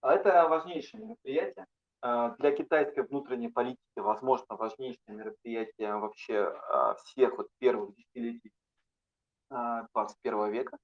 А 0.00 0.12
это 0.12 0.48
важнейшее 0.48 1.04
мероприятие. 1.04 1.66
А, 2.02 2.30
для 2.30 2.50
китайской 2.50 3.06
внутренней 3.06 3.48
политики, 3.48 3.78
возможно, 3.94 4.56
важнейшее 4.56 5.14
мероприятие 5.14 5.94
вообще 5.94 6.46
а, 6.70 6.94
всех 6.94 7.36
вот 7.36 7.46
первых 7.58 7.94
десятилетий 7.94 8.50
21 9.50 10.40
а, 10.40 10.48
века, 10.48 10.78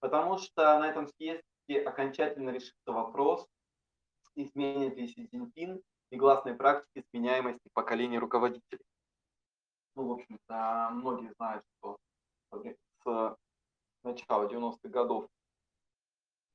потому 0.00 0.38
что 0.38 0.80
на 0.80 0.88
этом 0.88 1.06
съезде 1.06 1.82
окончательно 1.86 2.50
решится 2.50 2.90
вопрос, 2.90 3.46
изменит 4.34 4.96
ли 4.96 5.06
Си 5.06 5.28
Цзиньпин 5.28 5.80
негласной 6.12 6.54
практики 6.54 7.04
сменяемости 7.10 7.68
поколений 7.72 8.18
руководителей. 8.18 8.84
Ну, 9.94 10.08
в 10.08 10.12
общем-то, 10.12 10.90
многие 10.92 11.32
знают, 11.34 11.64
что 11.78 11.98
с 13.04 13.36
начала 14.04 14.46
90-х 14.46 14.88
годов 14.88 15.28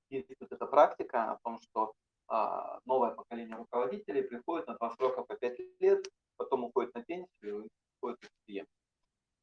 есть 0.10 0.30
вот 0.40 0.52
эта 0.52 0.66
практика 0.66 1.32
о 1.32 1.40
том, 1.44 1.60
что 1.60 1.94
а, 2.28 2.80
новое 2.86 3.12
поколение 3.12 3.58
руководителей 3.58 4.22
приходит 4.22 4.68
на 4.68 4.76
два 4.76 4.92
срока 4.92 5.24
по 5.24 5.36
пять 5.36 5.60
лет, 5.80 6.08
потом 6.38 6.66
уходит 6.66 6.94
на 6.94 7.04
пенсию 7.04 7.66
и 7.66 7.70
уходит 7.98 8.20
в 8.22 8.46
семье. 8.46 8.66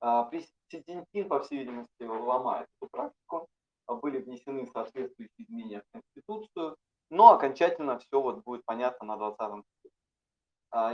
А, 0.01 0.25
при 0.25 0.41
Си 0.41 1.25
по 1.25 1.41
всей 1.41 1.59
видимости, 1.59 2.03
ломает 2.03 2.69
эту 2.81 2.89
практику, 2.91 3.49
были 3.87 4.19
внесены 4.19 4.67
соответствующие 4.67 5.45
изменения 5.45 5.83
в 5.83 5.93
Конституцию, 5.93 6.77
но 7.11 7.33
окончательно 7.33 7.99
все 7.99 8.21
вот 8.21 8.43
будет 8.45 8.65
понятно 8.65 9.07
на 9.07 9.17
20-м 9.17 9.65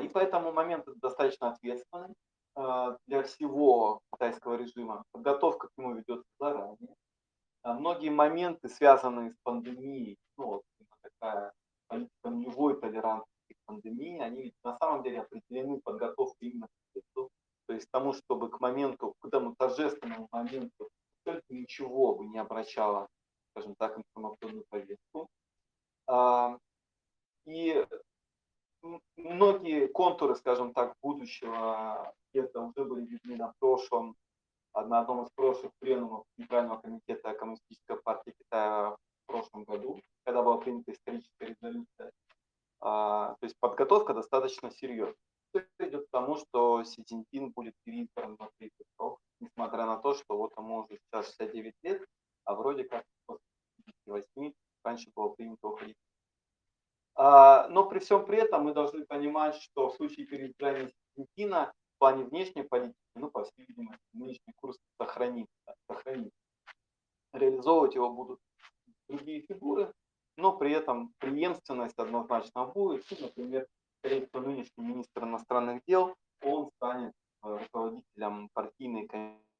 И 0.02 0.08
поэтому 0.08 0.52
момент 0.52 0.86
достаточно 0.96 1.52
ответственный 1.52 2.14
для 3.06 3.22
всего 3.22 4.00
китайского 4.12 4.56
режима. 4.56 5.04
Подготовка 5.12 5.68
к 5.68 5.70
нему 5.78 5.94
ведется 5.94 6.26
заранее. 6.38 6.94
Многие 7.62 8.10
моменты, 8.10 8.68
связанные 8.68 9.30
с 9.30 9.36
пандемией, 9.42 10.18
ну, 10.36 10.46
вот 10.46 10.62
такая 11.02 11.52
политика 11.88 12.30
нулевой 12.30 12.80
толерантности 12.80 13.52
к 13.52 13.66
пандемии, 13.66 14.18
они 14.20 14.42
ведь 14.42 14.54
на 14.64 14.76
самом 14.78 15.02
деле 15.02 15.20
определены 15.20 15.80
подготовкой 15.80 16.48
именно 16.48 16.66
к 16.66 16.96
этому. 16.96 17.28
То 17.66 17.74
есть 17.74 17.88
тому, 17.90 18.12
чтобы 18.12 18.50
к 18.50 18.60
моменту, 18.60 19.14
к 19.20 19.26
этому 19.26 19.54
торжественному 19.56 20.28
моменту 20.32 20.90
только 21.24 21.44
ничего 21.48 22.16
бы 22.16 22.26
не 22.26 22.38
обращало, 22.38 23.08
скажем 23.52 23.74
так, 23.76 23.98
информационную 23.98 24.64
повестку. 24.68 25.28
А, 26.06 26.58
и 27.44 27.86
многие 29.16 29.86
контуры, 29.88 30.34
скажем 30.36 30.72
так, 30.72 30.94
будущего 31.02 32.14
это 32.32 32.60
уже 32.60 32.84
были 32.84 33.06
видны 33.06 33.36
на 33.36 33.52
прошлом, 33.58 34.16
на 34.74 35.00
одном 35.00 35.24
из 35.24 35.30
прошлых 35.34 35.72
пленумов 35.80 36.24
Центрального 36.36 36.80
комитета 36.80 37.34
Коммунистической 37.34 38.00
партии 38.02 38.34
Китая 38.38 38.90
в 38.90 39.26
прошлом 39.26 39.64
году 39.64 40.00
когда 40.24 40.42
была 40.42 40.58
принята 40.58 40.92
историческая 40.92 41.46
резолюция. 41.46 42.12
А, 42.80 43.34
то 43.40 43.46
есть 43.46 43.56
подготовка 43.58 44.14
достаточно 44.14 44.70
серьезная. 44.70 45.16
Все 45.50 45.66
идет 45.80 46.06
к 46.06 46.10
тому, 46.10 46.36
что 46.36 46.84
Си 46.84 47.02
Цзиньпин 47.02 47.50
будет 47.50 47.74
переизбран 47.84 48.36
на 48.38 48.48
третий 48.58 48.84
срок, 48.96 49.18
несмотря 49.40 49.86
на 49.86 49.96
то, 49.96 50.14
что 50.14 50.36
вот 50.36 50.52
ему 50.56 50.78
уже 50.78 50.98
сейчас 50.98 51.26
69 51.26 51.74
лет, 51.82 52.06
а 52.44 52.54
вроде 52.54 52.84
как 52.84 53.04
после 53.26 53.42
58 54.06 54.52
раньше 54.84 55.10
было 55.14 55.30
принято 55.30 55.68
уходить. 55.68 55.96
А, 57.22 57.68
но 57.68 57.84
при 57.84 57.98
всем 57.98 58.24
при 58.24 58.38
этом 58.38 58.64
мы 58.64 58.72
должны 58.72 59.04
понимать, 59.04 59.54
что 59.56 59.90
в 59.90 59.96
случае 59.96 60.24
переизбрания 60.24 60.90
Цзиньпина 61.14 61.70
в 61.70 61.98
плане 61.98 62.24
внешней 62.24 62.62
политики, 62.62 62.96
ну, 63.14 63.30
по 63.30 63.44
всей 63.44 63.66
видимости, 63.66 64.00
нынешний 64.14 64.54
курс 64.56 64.78
сохранится. 64.98 65.52
сохранится. 65.86 66.32
Реализовывать 67.34 67.94
его 67.94 68.08
будут 68.08 68.40
другие 69.06 69.42
фигуры, 69.42 69.92
но 70.38 70.56
при 70.56 70.72
этом 70.72 71.12
преемственность 71.18 71.98
однозначно 71.98 72.64
будет. 72.64 73.04
И, 73.12 73.22
например, 73.22 73.66
скорее 73.98 74.26
всего, 74.26 74.40
нынешний 74.40 74.82
министр 74.82 75.24
иностранных 75.24 75.82
дел, 75.86 76.16
он 76.42 76.70
станет 76.76 77.12
э, 77.42 77.58
руководителем 77.58 78.48
партийной 78.54 79.06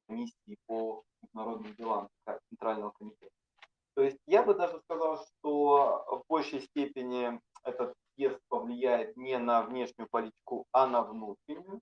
комиссии 0.07 0.57
по 0.65 1.03
международным 1.21 1.75
делам 1.75 2.09
Центрального 2.49 2.89
комитета. 2.97 3.35
То 3.93 4.01
есть 4.01 4.17
я 4.25 4.41
бы 4.41 4.55
даже 4.55 4.79
сказал, 4.79 5.23
что 5.23 6.05
в 6.09 6.23
большей 6.27 6.61
степени 6.61 7.39
этот 7.63 7.93
съезд 8.15 8.39
повлияет 8.47 9.17
не 9.17 9.37
на 9.37 9.61
внешнюю 9.61 10.07
политику, 10.09 10.65
а 10.71 10.87
на 10.87 11.01
внутреннюю. 11.03 11.81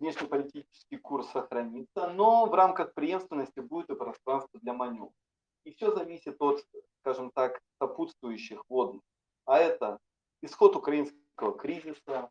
Внешнеполитический 0.00 0.98
курс 0.98 1.28
сохранится, 1.30 2.08
но 2.10 2.46
в 2.46 2.54
рамках 2.54 2.94
преемственности 2.94 3.58
будет 3.60 3.90
и 3.90 3.96
пространство 3.96 4.60
для 4.60 4.72
маневра. 4.72 5.12
И 5.64 5.72
все 5.72 5.92
зависит 5.92 6.40
от, 6.40 6.64
скажем 7.00 7.30
так, 7.32 7.60
сопутствующих 7.78 8.62
водных. 8.68 9.02
А 9.44 9.58
это 9.58 9.98
исход 10.40 10.76
украинского 10.76 11.58
кризиса, 11.58 12.30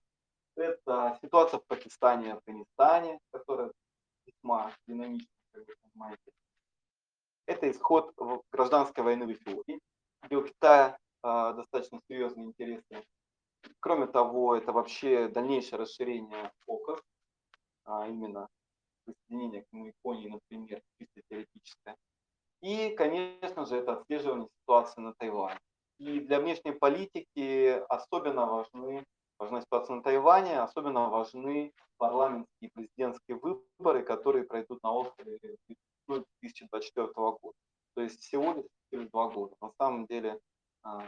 это 0.56 1.20
ситуация 1.22 1.60
в 1.60 1.66
Пакистане 1.66 2.28
и 2.28 2.32
Афганистане, 2.32 3.20
которая 3.32 3.72
весьма 4.26 4.72
динамична, 4.88 5.28
как 5.52 5.68
вы 5.68 5.76
понимаете. 5.82 6.32
Это 7.46 7.70
исход 7.70 8.14
гражданской 8.52 9.04
войны 9.04 9.26
в 9.26 9.32
Эфиопии, 9.32 9.82
Китая 10.28 10.98
э, 11.24 11.54
достаточно 11.56 12.00
серьезные 12.08 12.48
интересы 12.48 13.04
Кроме 13.80 14.08
того, 14.08 14.56
это 14.56 14.72
вообще 14.72 15.28
дальнейшее 15.28 15.80
расширение 15.80 16.52
ОКОС, 16.68 17.02
а 17.86 18.08
именно 18.08 18.48
присоединение 19.06 19.64
к 19.64 19.74
Японии, 19.74 20.30
например, 20.30 20.82
чисто 20.98 21.22
теоретическое. 21.30 21.96
И, 22.62 22.90
конечно 22.96 23.66
же, 23.66 23.78
это 23.78 23.94
отслеживание 23.94 24.50
ситуации 24.62 25.02
на 25.02 25.14
Тайване. 25.14 25.60
И 26.00 26.20
для 26.20 26.40
внешней 26.40 26.72
политики 26.72 27.82
особенно 27.90 28.46
важны, 28.46 29.04
важна 29.40 29.62
ситуация 29.62 29.96
на 29.96 30.04
Тайване, 30.04 30.60
особенно 30.60 31.10
важны 31.10 31.74
парламентские 31.98 32.70
и 32.70 32.72
президентские 32.72 33.38
выборы, 33.38 34.04
которые 34.04 34.44
пройдут 34.44 34.82
на 34.84 34.92
острове 34.92 35.40
2024 36.08 37.08
года. 37.16 37.58
То 37.96 38.02
есть 38.02 38.22
всего 38.22 38.54
лишь 38.54 38.66
через 38.92 39.10
два 39.10 39.30
года. 39.30 39.56
На 39.62 39.72
самом 39.78 40.06
деле 40.08 40.40
а, 40.84 41.04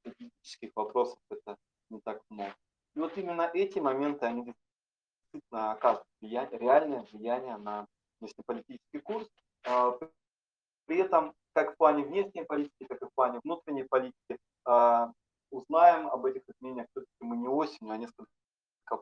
стратегических 0.00 0.70
вопросов 0.74 1.18
это 1.30 1.56
не 1.90 2.00
так 2.00 2.22
много. 2.28 2.54
И 2.94 2.98
вот 2.98 3.16
именно 3.18 3.50
эти 3.52 3.78
моменты, 3.78 4.26
они 4.26 4.54
действительно 5.32 5.72
оказывают 5.72 6.06
влияние, 6.20 6.58
реальное 6.58 7.06
влияние 7.12 7.56
на 7.56 7.86
внешнеполитический 8.20 9.00
курс. 9.00 9.28
А, 9.66 9.98
при 10.86 10.98
этом, 10.98 11.34
как 11.52 11.74
в 11.74 11.76
плане 11.76 12.04
внешней 12.04 12.44
политики, 12.44 12.86
так 12.88 13.02
и 13.02 13.06
в 13.06 13.14
плане 13.14 13.40
внутренней 13.42 13.84
политики, 13.84 14.38
а, 14.64 15.12
узнаем 15.50 16.08
об 16.08 16.24
этих 16.26 16.42
изменениях 16.48 16.88
все-таки 16.90 17.12
мы 17.20 17.36
не 17.36 17.48
осенью, 17.48 17.92
а 17.92 17.96
несколько 17.96 18.28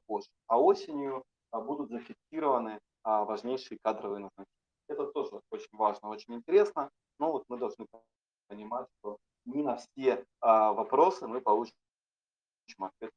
позже. 0.07 0.29
А 0.47 0.61
осенью 0.61 1.25
будут 1.53 1.91
зафиксированы 1.91 2.79
важнейшие 3.05 3.79
кадровые 3.83 4.21
назначения. 4.21 4.62
Это 4.89 5.07
тоже 5.07 5.41
очень 5.51 5.77
важно, 5.77 6.09
очень 6.09 6.35
интересно, 6.35 6.91
но 7.19 7.33
вот 7.33 7.45
мы 7.49 7.59
должны 7.59 7.87
понимать, 8.49 8.87
что 8.99 9.19
не 9.45 9.63
на 9.63 9.77
все 9.77 10.25
вопросы 10.41 11.27
мы 11.27 11.41
получим 11.41 11.75
ответ. 12.79 13.13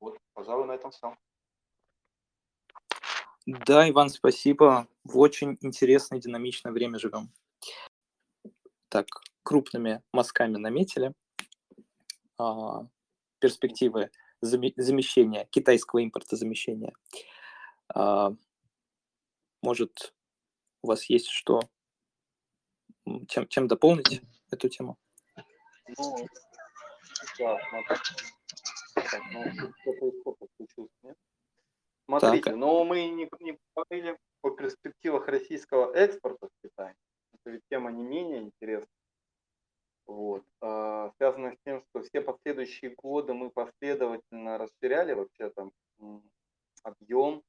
Вот, 0.00 0.18
пожалуй, 0.34 0.66
на 0.66 0.72
этом 0.72 0.90
все. 0.90 1.16
Да, 3.46 3.88
Иван, 3.88 4.10
спасибо. 4.10 4.86
В 5.04 5.18
очень 5.18 5.58
интересное, 5.60 6.20
динамичное 6.20 6.72
время 6.72 6.98
живем. 6.98 7.32
Так, 8.88 9.06
крупными 9.42 10.02
мазками 10.12 10.56
наметили 10.56 11.14
а, 12.38 12.86
перспективы 13.38 14.10
замещения, 14.40 15.46
китайского 15.46 16.00
импорта 16.00 16.36
замещения. 16.36 16.92
А, 17.94 18.32
может, 19.62 20.14
у 20.82 20.88
вас 20.88 21.04
есть 21.04 21.28
что, 21.28 21.60
чем, 23.28 23.48
чем 23.48 23.68
дополнить 23.68 24.22
эту 24.50 24.68
тему? 24.68 24.96
Ну, 25.98 26.26
да, 27.38 27.58
так, 27.88 29.22
ну, 29.32 31.14
Смотрите, 32.06 32.50
так. 32.50 32.56
но 32.56 32.84
мы 32.84 33.08
не, 33.08 33.28
не 33.40 33.58
говорили 33.74 34.18
о 34.42 34.50
перспективах 34.50 35.28
российского 35.28 35.92
экспорта 35.94 36.48
в 36.48 36.62
Китай. 36.62 36.94
Это 37.32 37.50
ведь 37.50 37.62
тема 37.70 37.92
не 37.92 38.02
менее 38.02 38.42
интересная. 38.42 38.88
Вот. 40.06 40.44
А, 40.60 41.12
связано 41.16 41.52
с 41.52 41.58
тем, 41.64 41.84
что 41.88 42.02
все 42.02 42.20
последующие 42.20 42.94
годы 42.96 43.32
мы 43.32 43.50
последовательно 43.50 44.58
расширяли 44.58 45.12
вообще 45.12 45.50
там 45.50 45.72
объем 46.82 47.42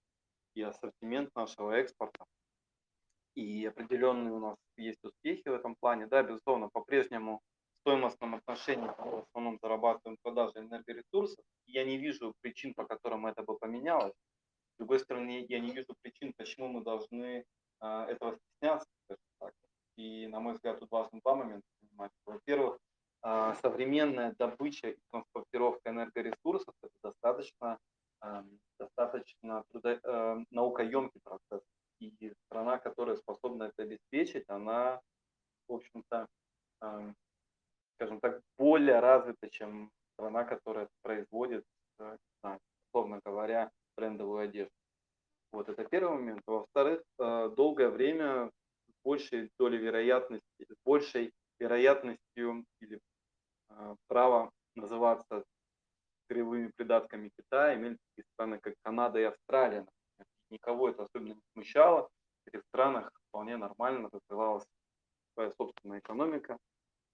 и 0.53 0.61
ассортимент 0.61 1.33
нашего 1.35 1.71
экспорта. 1.71 2.25
И 3.35 3.65
определенные 3.65 4.33
у 4.33 4.39
нас 4.39 4.57
есть 4.77 5.03
успехи 5.03 5.47
в 5.47 5.53
этом 5.53 5.75
плане. 5.79 6.07
Да, 6.07 6.23
безусловно, 6.23 6.69
по-прежнему 6.69 7.39
в 7.77 7.79
стоимостном 7.81 8.35
отношении 8.35 8.89
мы 8.99 9.11
в 9.11 9.23
основном 9.23 9.57
зарабатываем 9.61 10.17
продажи 10.21 10.59
энергоресурсов. 10.59 11.43
Я 11.65 11.83
не 11.85 11.97
вижу 11.97 12.33
причин, 12.41 12.73
по 12.73 12.85
которым 12.85 13.25
это 13.25 13.43
бы 13.43 13.57
поменялось. 13.57 14.13
С 14.73 14.77
другой 14.77 14.99
стороны, 14.99 15.45
я 15.47 15.59
не 15.59 15.71
вижу 15.71 15.95
причин, 16.01 16.33
почему 16.37 16.67
мы 16.67 16.83
должны 16.83 17.45
э, 17.81 18.05
этого 18.09 18.37
стесняться. 18.37 18.89
Так. 19.39 19.53
И, 19.95 20.27
на 20.27 20.39
мой 20.39 20.53
взгляд, 20.53 20.79
тут 20.79 20.91
важно 20.91 21.19
два 21.21 21.35
момента 21.35 21.67
понимать. 21.79 22.11
Во-первых, 22.25 22.79
э, 23.23 23.53
современная 23.61 24.35
добыча 24.37 24.89
и 24.89 24.97
транспортировка 25.11 25.89
энергоресурсов– 25.89 26.73
это 26.83 27.13
достаточно 28.79 29.63
трудо, 29.69 29.99
э, 30.03 30.45
наукоемкий 30.51 31.21
процесс. 31.23 31.63
И 31.99 32.33
страна, 32.45 32.77
которая 32.79 33.15
способна 33.15 33.65
это 33.65 33.83
обеспечить, 33.83 34.49
она, 34.71 35.01
в 35.67 35.73
общем-то, 35.73 36.27
э, 36.81 37.13
скажем 37.95 38.19
так, 38.19 38.41
более 38.57 38.99
развита, 38.99 39.49
чем 39.49 39.91
страна, 40.13 40.43
которая 40.43 40.87
производит, 41.01 41.65
условно 42.87 43.19
говоря, 43.25 43.71
брендовую 43.95 44.43
одежду. 44.43 44.73
Вот 45.51 45.69
это 45.69 45.83
первый 45.83 46.17
момент. 46.17 46.41
Во-вторых, 46.47 47.03
э, 47.19 47.49
долгое 47.55 47.89
время 47.89 48.49
с 48.87 49.03
большей 49.03 49.49
долей 49.59 49.77
вероятности, 49.77 50.65
с 50.67 50.75
большей 50.85 51.31
вероятностью 51.59 52.65
или 52.79 52.99
э, 53.69 53.95
право 54.07 54.51
называться 54.75 55.43
кривыми 56.27 56.71
придатками 56.77 57.31
Китая 57.37 57.75
имели 57.75 57.97
такие 58.09 58.25
страны, 58.33 58.59
как 58.59 58.75
Канада 58.83 59.19
и 59.19 59.23
Австралия. 59.23 59.85
Никого 60.49 60.89
это 60.89 61.03
особенно 61.03 61.33
не 61.33 61.41
смущало. 61.53 62.09
В 62.45 62.47
этих 62.47 62.63
странах 62.67 63.11
вполне 63.27 63.57
нормально 63.57 64.09
развивалась 64.11 64.65
своя 65.33 65.51
собственная 65.51 65.99
экономика, 65.99 66.57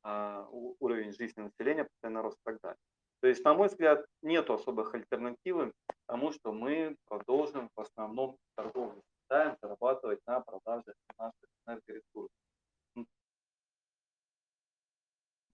а, 0.04 0.48
уровень 0.52 1.14
жизни 1.14 1.42
населения, 1.42 1.86
постоянно 1.86 2.22
рост 2.22 2.38
и 2.38 2.44
так 2.44 2.60
далее. 2.62 2.80
То 3.22 3.28
есть, 3.28 3.44
на 3.44 3.47
мой 3.58 3.68
взгляд, 3.68 4.06
нет 4.22 4.50
особых 4.50 4.94
альтернативы 4.94 5.74
тому, 6.06 6.32
что 6.32 6.54
мы 6.54 6.96
продолжим 7.06 7.70
в 7.76 7.82
основном 7.82 8.38
торговлю 8.56 9.02
с 9.30 9.58
зарабатывать 9.62 10.20
на 10.26 10.40
продаже 10.42 10.94
наших 11.18 11.50
энергоресурсов. 11.66 12.32
В 12.96 13.06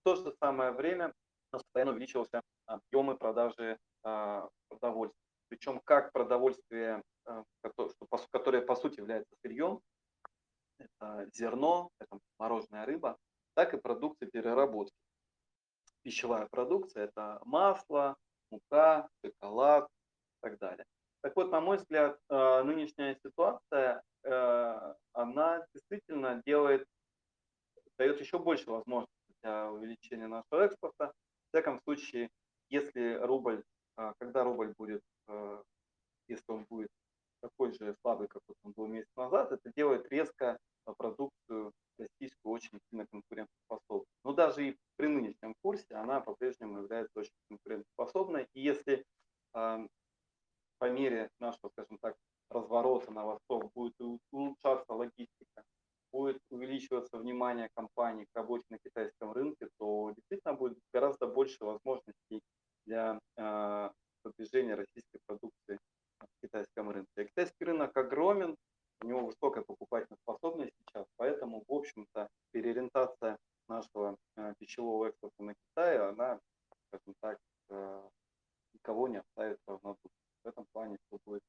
то 0.04 0.16
же 0.16 0.36
самое 0.40 0.72
время 0.72 1.14
постоянно 1.50 1.92
увеличивался 1.92 2.42
объемы 2.66 3.16
продажи 3.18 3.80
а, 4.04 4.50
продовольствия. 4.68 5.18
Причем 5.48 5.80
как 5.86 6.12
продовольствие, 6.12 7.02
а, 7.26 7.44
которое 8.32 8.62
по 8.62 8.76
сути 8.76 9.00
является 9.00 9.34
сырьем, 9.42 9.80
это 10.78 11.30
зерно, 11.34 11.90
это 12.00 12.20
мороженая 12.38 12.86
рыба, 12.86 13.18
так 13.54 13.74
и 13.74 13.78
продукция 13.78 14.30
переработки. 14.30 14.98
Пищевая 16.14 16.46
продукция– 16.46 17.06
это 17.06 17.42
масло, 17.44 18.16
мука, 18.52 19.10
шоколад 19.26 19.86
и 19.88 20.42
так 20.42 20.60
далее. 20.60 20.86
Так 21.24 21.36
вот, 21.36 21.50
на 21.50 21.60
мой 21.60 21.78
взгляд, 21.78 22.20
э, 22.30 22.62
нынешняя 22.62 23.16
ситуация, 23.16 24.04
э, 24.22 24.94
она 25.14 25.66
действительно 25.74 26.44
делает, 26.46 26.86
дает 27.98 28.20
еще 28.20 28.38
больше 28.38 28.70
возможностей 28.70 29.34
для 29.42 29.72
увеличения 29.72 30.28
нашего 30.28 30.66
экспорта. 30.66 31.14
В 31.48 31.48
всяком 31.50 31.82
случае, 31.82 32.30
если 32.70 33.16
рубль, 33.16 33.64
э, 33.98 34.14
когда 34.20 34.44
рубль 34.44 34.72
будет, 34.78 35.02
если 36.28 36.46
он 36.52 36.66
будет 36.70 36.92
такой 37.42 37.72
же 37.72 37.96
слабый, 38.02 38.28
как 38.28 38.44
он 38.62 38.74
был 38.74 38.86
месяц 38.86 39.10
назад, 39.16 39.52
это 39.52 39.72
делает 39.76 40.08
резко 40.12 40.60
продукцию 40.98 41.74
российскую 41.98 42.54
очень 42.54 42.80
сильно 42.90 43.06
конкурентоспособной. 43.08 44.06
Но 44.24 44.34
даже 44.34 44.70
и 44.70 44.78
при 44.96 45.08
нынешнем 45.08 45.56
курсе 45.62 45.96
она 45.96 46.22
по-прежнему 46.22 46.80
является 46.80 47.20
очень 47.20 47.34
конкурентоспособной. 47.50 48.48
И 48.54 48.62
если 48.62 49.04
э, 49.56 49.88
по 50.80 50.90
мере 50.90 51.30
нашего, 51.40 51.70
скажем 51.70 51.98
так, 52.00 52.16
разворота 52.50 53.12
на 53.12 53.26
восток 53.26 53.72
будет 53.74 53.96
улучшаться 54.32 54.94
логистика, 54.94 55.64
будет 56.12 56.40
увеличиваться 56.50 57.18
внимание 57.18 57.70
компаний 57.74 58.26
к 58.32 58.36
работе 58.38 58.66
на 58.70 58.78
китайском 58.78 59.32
рынке, 59.32 59.70
то 59.80 60.12
действительно 60.16 60.54
будет 60.54 60.78
гораздо 60.94 61.28
больше 61.28 61.58
возможностей 61.64 62.42
для 62.86 63.20
э, 63.38 63.90
продвижения 64.22 64.76
российской 64.76 65.20
продукции 65.26 65.80
на 66.22 66.28
китайском 66.42 66.90
рынке. 66.90 67.10
И 67.18 67.26
китайский 67.26 67.66
рынок 67.66 67.96
огромен, 67.98 68.56
у 69.04 69.08
него 69.08 69.26
высокая 69.26 69.64
покупательная 69.64 70.18
способность 70.22 70.74
сейчас, 70.80 71.06
поэтому, 71.18 71.64
в 71.68 71.74
общем-то, 71.74 72.30
переориентация 72.52 73.38
нашего 73.68 74.18
э, 74.38 74.54
пищевого 74.74 75.08
экспорта 75.08 75.44
на 75.44 75.54
Китай, 75.54 75.98
она, 75.98 76.40
скажем 76.88 77.16
так, 77.22 77.38
э, 77.70 78.10
никого 78.74 79.08
не 79.08 79.18
оставит 79.20 79.60
равнодушным. 79.68 80.12
В 80.44 80.48
этом 80.48 80.66
плане 80.74 80.98
все 81.06 81.20
будет 81.26 81.44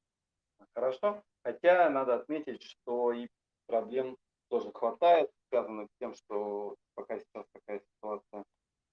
хорошо. 0.73 1.23
Хотя 1.43 1.89
надо 1.89 2.15
отметить, 2.15 2.61
что 2.61 3.11
и 3.11 3.27
проблем 3.65 4.17
тоже 4.49 4.71
хватает, 4.71 5.31
связанных 5.49 5.89
с 5.89 5.97
тем, 5.99 6.13
что 6.13 6.75
пока 6.93 7.19
сейчас 7.19 7.45
такая 7.51 7.81
ситуация 7.95 8.45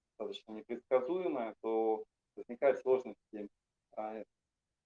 достаточно 0.09 0.51
непредсказуемая, 0.53 1.55
то 1.61 2.03
возникают 2.35 2.79
сложности 2.79 3.49
а, 3.95 4.23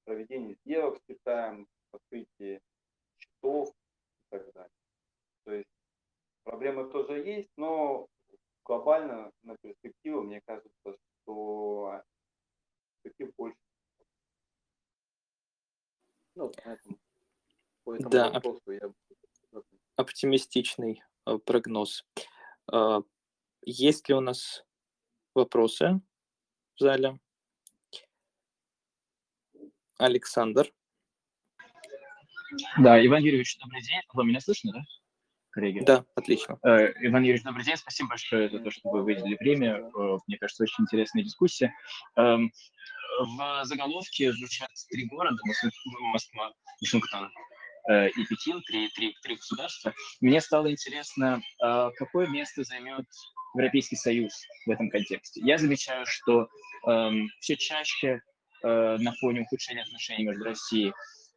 проведения 0.03 0.55
сделок 0.65 0.97
с 0.97 1.01
Китаем, 1.07 1.67
открытии 1.91 2.61
счетов 3.17 3.69
и 3.69 4.29
так 4.29 4.53
далее. 4.53 4.71
То 5.45 5.53
есть 5.53 5.69
проблемы 6.43 6.89
тоже 6.89 7.23
есть, 7.23 7.51
но 7.55 8.07
глобально 8.67 9.31
на 9.43 9.55
перспективу, 9.57 10.23
мне 10.23 10.41
кажется, 10.45 10.93
что 11.23 12.03
Поэтому 16.63 16.97
по 17.83 17.95
этому 17.95 18.09
да, 18.09 18.31
вопросу 18.31 18.71
я... 18.71 18.91
Оптимистичный 20.27 21.01
э, 21.25 21.37
прогноз. 21.37 22.03
Э, 22.69 22.99
есть 23.61 24.09
ли 24.09 24.15
у 24.15 24.19
нас 24.19 24.65
вопросы 25.33 26.01
в 26.75 26.83
зале? 26.83 27.17
Александр. 29.97 30.69
Да, 32.77 33.03
Иван 33.05 33.23
Юрьевич, 33.23 33.57
добрый 33.59 33.81
день. 33.81 34.01
Вы 34.11 34.25
меня 34.25 34.41
слышно, 34.41 34.73
да? 34.73 34.81
Коллеги. 35.51 35.79
Да, 35.85 36.03
отлично. 36.15 36.59
Э, 36.61 36.91
Иван 37.07 37.23
Юрьевич, 37.23 37.43
добрый 37.43 37.63
день. 37.63 37.77
Спасибо 37.77 38.09
большое 38.09 38.49
за 38.49 38.59
то, 38.59 38.69
что 38.69 38.89
вы 38.89 39.03
выделили 39.03 39.37
время. 39.39 39.77
Э, 39.77 40.17
мне 40.27 40.37
кажется, 40.37 40.63
очень 40.63 40.83
интересная 40.83 41.23
дискуссия. 41.23 41.73
Эм, 42.17 42.51
в 43.21 43.63
заголовке 43.63 44.33
звучат 44.33 44.71
три 44.89 45.05
города, 45.05 45.37
Москва, 46.11 46.51
Вашингтон 46.81 47.31
и 47.89 48.25
Пекин, 48.29 48.61
три, 48.63 48.89
три, 48.89 49.15
три 49.23 49.35
государства. 49.35 49.93
Мне 50.19 50.41
стало 50.41 50.69
интересно, 50.69 51.41
какое 51.59 52.27
место 52.27 52.63
займет 52.63 53.05
Европейский 53.55 53.95
Союз 53.95 54.33
в 54.65 54.71
этом 54.71 54.89
контексте. 54.89 55.41
Я 55.41 55.57
замечаю, 55.57 56.05
что 56.05 56.49
эм, 56.85 57.29
все 57.39 57.55
чаще 57.55 58.21
на 58.61 59.13
фоне 59.21 59.41
ухудшения 59.41 59.83
отношений 59.83 60.25
между 60.25 60.43
Россией 60.43 60.91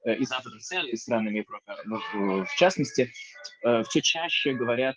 Э, 0.04 0.14
и 0.14 0.24
Западом 0.24 0.58
в 0.58 0.62
целом, 0.62 0.86
и 0.86 0.96
странами 0.96 1.38
Европы 1.38 1.74
в, 1.84 2.44
в 2.44 2.56
частности, 2.56 3.12
э, 3.64 3.82
все 3.84 4.00
чаще 4.00 4.54
говорят 4.54 4.96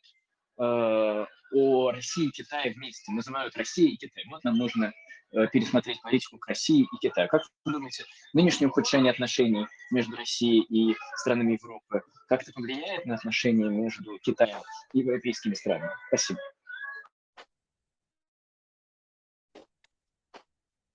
э, 0.59 1.25
о 1.55 1.91
России 1.91 2.27
и 2.27 2.31
Китае 2.31 2.73
вместе, 2.73 3.11
называют 3.11 3.57
Россию 3.57 3.91
и 3.91 3.97
Китай. 3.97 4.23
Вот 4.29 4.43
нам 4.43 4.55
нужно 4.55 4.93
пересмотреть 5.51 6.01
политику 6.01 6.37
к 6.37 6.47
России 6.47 6.83
и 6.83 6.97
Китаю. 7.01 7.27
Как 7.27 7.43
вы 7.65 7.73
думаете, 7.73 8.05
нынешнее 8.33 8.67
ухудшение 8.67 9.11
отношений 9.11 9.67
между 9.91 10.15
Россией 10.15 10.61
и 10.61 10.95
странами 11.15 11.53
Европы 11.53 12.03
как-то 12.27 12.51
повлияет 12.53 13.05
на 13.05 13.15
отношения 13.15 13.67
между 13.67 14.17
Китаем 14.19 14.61
и 14.93 14.99
европейскими 14.99 15.53
странами? 15.53 15.91
Спасибо. 16.07 16.39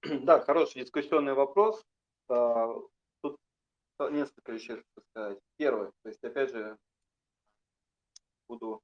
Да, 0.23 0.41
хороший 0.41 0.83
дискуссионный 0.83 1.35
вопрос. 1.35 1.85
А, 2.29 2.75
несколько 4.11 4.53
вещей 4.53 4.77
хочу 4.77 5.07
сказать. 5.11 5.39
Первое, 5.57 5.93
то 6.03 6.09
есть, 6.09 6.23
опять 6.23 6.51
же, 6.51 6.79
буду 8.49 8.81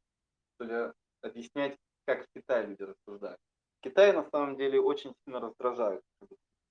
объяснять, 1.23 1.79
как 2.07 2.27
в 2.27 2.29
Китае 2.35 2.67
люди 2.67 2.83
рассуждают. 2.83 3.41
Китай 3.85 4.15
на 4.15 4.25
самом 4.31 4.57
деле 4.57 4.81
очень 4.81 5.15
сильно 5.25 5.41
раздражают, 5.41 6.03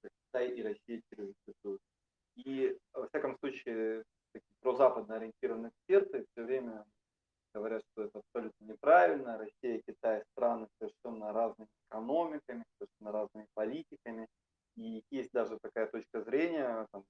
Китай 0.02 0.50
и 0.50 0.64
Россия 0.64 1.02
терроризируют. 1.10 1.82
И, 2.36 2.76
во 2.94 3.08
всяком 3.08 3.38
случае, 3.38 4.04
прозападно 4.62 5.18
ориентированные 5.18 5.72
эксперты 5.72 6.26
все 6.32 6.44
время 6.44 6.84
говорят, 7.54 7.84
что 7.92 8.06
это 8.06 8.20
абсолютно 8.20 8.66
неправильно. 8.66 9.38
Россия 9.38 9.78
и 9.78 9.84
Китай 9.86 10.24
страны 10.32 10.68
совершенно 10.80 11.32
разными 11.32 11.70
экономиками, 11.88 12.64
совершенно 12.80 13.12
разными 13.12 13.48
политиками. 13.54 14.28
И 14.76 15.04
есть 15.12 15.32
даже 15.32 15.60
такая 15.62 15.86
точка 15.86 16.24
зрения, 16.24 16.88
там, 16.92 17.04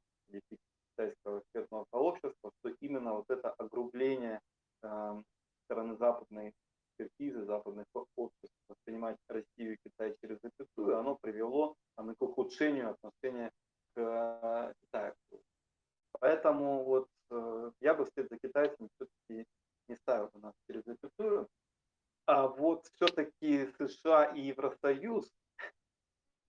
китайского 0.97 1.39
экспертного 1.39 1.86
сообщества, 1.91 2.51
что 2.60 2.76
именно 2.82 3.14
вот 3.14 3.26
это 3.30 3.51
огрубление 3.51 4.41
э, 4.82 5.22
стороны 5.64 5.95
западной 5.95 6.54
экспертизы, 6.93 7.45
западных 7.45 7.86
обществ, 8.16 8.56
воспринимать 8.68 9.18
Россию 9.28 9.74
и 9.74 9.78
Китай 9.84 10.16
через 10.22 10.39
запятую, 10.41 10.97
оно 10.97 11.18
привело 11.22 11.76
там, 11.95 12.14
к 12.16 12.22
ухудшению 12.22 12.91
отношения 12.91 13.51
к 13.93 13.99
э, 13.99 14.74
Китаю. 14.82 15.14
Поэтому 16.20 16.84
вот 16.84 17.08
э, 17.32 17.72
я 17.82 17.93
бы 17.93 18.06
вслед 18.06 18.28
за 18.30 18.38
китайцами 18.38 18.89
все-таки 18.95 19.45
не 19.88 19.95
ставил 19.97 20.28
бы 20.28 20.39
нас 20.39 20.54
через 20.68 20.84
запятую. 20.86 21.47
А 22.26 22.47
вот 22.47 22.86
все-таки 22.95 23.68
США 23.78 24.26
и 24.26 24.41
Евросоюз, 24.41 25.30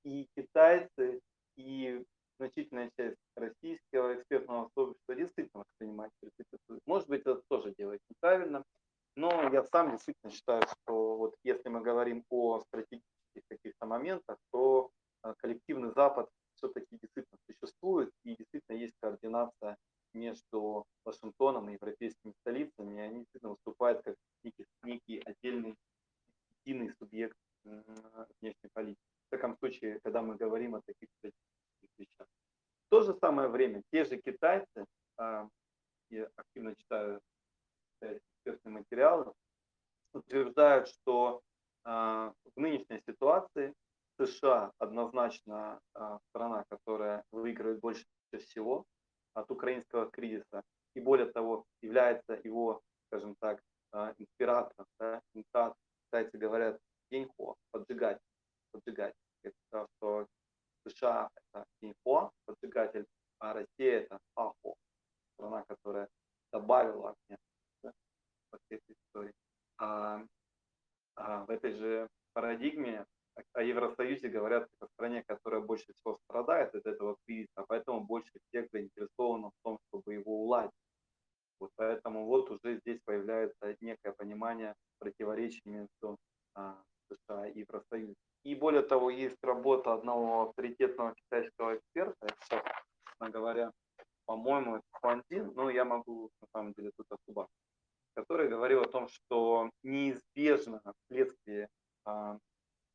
и 0.04 0.28
китайцы, 0.36 1.20
и 1.56 2.04
значительная 2.38 2.90
часть 2.96 3.18
российского 3.36 4.14
экспертного 4.14 4.70
сообщества 4.74 5.14
действительно 5.14 5.64
воспринимает 5.64 6.12
критику. 6.20 6.80
Может 6.86 7.08
быть, 7.08 7.22
это 7.22 7.42
тоже 7.48 7.74
делать 7.76 8.00
неправильно, 8.10 8.64
но 9.16 9.48
я 9.52 9.62
сам 9.64 9.92
действительно 10.44 10.60
считаю, 10.60 10.62
что 10.82 11.16
вот 11.16 11.34
если 11.42 11.68
мы 11.68 11.80
говорим 11.80 12.24
о 12.30 12.60
стратегических 12.60 13.42
каких-то 13.48 13.86
моментах, 13.86 14.38
то 14.52 14.90
э, 15.22 15.34
коллективный 15.38 15.92
Запад 15.92 16.28
все-таки 16.56 16.86
действительно 16.90 17.38
существует, 17.46 18.10
и 18.24 18.36
действительно 18.36 18.76
есть 18.76 18.94
координация 19.00 19.76
между 20.12 20.84
Вашингтоном 21.04 21.68
и 21.68 21.72
европейскими 21.72 22.32
столицами, 22.40 22.94
и 22.94 23.00
они 23.00 23.18
действительно 23.20 23.52
выступают 23.52 24.02
как 24.02 24.14
некий, 24.44 24.66
некий 24.84 25.22
отдельный 25.24 25.74
единый 26.64 26.94
субъект 26.98 27.36
внешней 28.40 28.70
политики. 28.72 29.00
В 29.28 29.30
таком 29.30 29.56
случае, 29.58 29.98
когда 30.04 30.22
мы 30.22 30.36
говорим 30.36 30.76
о 30.76 30.82
таких 30.82 31.08
вещах. 31.98 32.26
В 32.86 32.90
то 32.90 33.00
же 33.02 33.14
самое 33.14 33.48
время 33.48 33.82
те 33.90 34.04
же 34.04 34.18
китайцы, 34.18 34.84
а, 35.16 35.48
я 36.10 36.28
активно 36.36 36.74
читаю 36.76 37.20
экспертные 38.00 38.72
материалы, 38.72 39.32
утверждают, 40.14 40.88
что 40.88 41.42
а, 41.84 42.32
в 42.54 42.60
нынешней 42.60 43.02
ситуации 43.06 43.74
США 44.18 44.72
однозначно 45.24 45.80
а, 45.94 46.18
страна, 46.28 46.64
которая 46.68 47.24
выигрывает 47.32 47.80
больше 47.80 48.04
всего 48.38 48.84
от 49.34 49.50
украинского 49.50 50.10
кризиса, 50.10 50.62
и 50.94 51.00
более 51.00 51.26
того, 51.26 51.64
является 51.82 52.34
его, 52.44 52.80
скажем 53.06 53.34
так, 53.40 53.60
инспиратором, 54.18 54.86
да, 54.98 55.20
инициатором. 55.34 55.76
Китайцы 56.06 56.36
говорят 56.38 56.80
деньхо, 57.10 57.56
поджигать, 57.70 58.18
поджигать. 58.72 59.14
Это 59.42 59.86
что 59.96 60.26
США 60.86 61.28
это 61.36 61.64
Синьхуа, 61.80 62.30
поджигатель, 62.44 63.06
а 63.38 63.54
Россия 63.54 64.00
это 64.00 64.18
Ахо, 64.36 64.74
страна, 65.34 65.64
которая 65.68 66.08
добавила 66.52 67.10
огня 67.10 67.38
да, 67.82 67.92
во 68.52 68.58
всей 68.58 68.78
этой 68.78 68.96
истории. 68.96 69.32
А, 69.78 70.24
а 71.16 71.44
в 71.44 71.50
этой 71.50 71.72
же 71.72 72.08
парадигме 72.32 73.06
о 73.52 73.62
Евросоюзе 73.62 74.28
говорят 74.28 74.68
о 74.80 74.86
стране, 74.86 75.22
которая 75.26 75.60
больше 75.60 75.92
всего 75.94 76.18
страдает 76.24 76.74
от 76.74 76.86
этого 76.86 77.16
кризиса, 77.26 77.52
а 77.56 77.64
поэтому 77.66 78.00
больше 78.00 78.32
всех 78.48 78.68
заинтересована 78.72 79.48
в 79.48 79.54
том, 79.62 79.78
чтобы 79.88 80.14
его 80.14 80.44
уладить. 80.44 80.70
Вот 81.60 81.70
поэтому 81.76 82.26
вот 82.26 82.50
уже 82.50 82.78
здесь 82.80 83.00
появляется 83.04 83.76
некое 83.80 84.12
понимание 84.12 84.74
противоречий 84.98 85.62
между 85.64 86.16
а, 86.54 86.82
США 87.08 87.48
и 87.48 87.60
Евросоюзом. 87.60 88.14
И 88.44 88.54
более 88.54 88.82
того, 88.82 89.10
есть 89.10 89.42
работа 89.42 89.93
одного 90.04 90.42
авторитетного 90.48 91.14
китайского 91.14 91.76
эксперта, 91.76 92.26
это, 92.50 93.30
говоря, 93.30 93.70
по-моему, 94.26 94.76
это 94.76 94.84
Хуанзин, 94.92 95.52
но 95.54 95.70
я 95.70 95.84
могу 95.84 96.30
на 96.42 96.46
самом 96.52 96.74
деле 96.74 96.90
тут 96.96 97.06
ошибаться, 97.10 97.54
который 98.14 98.48
говорил 98.48 98.82
о 98.82 98.88
том, 98.88 99.08
что 99.08 99.70
неизбежно 99.82 100.82
вследствие 101.04 101.68
а, 102.04 102.38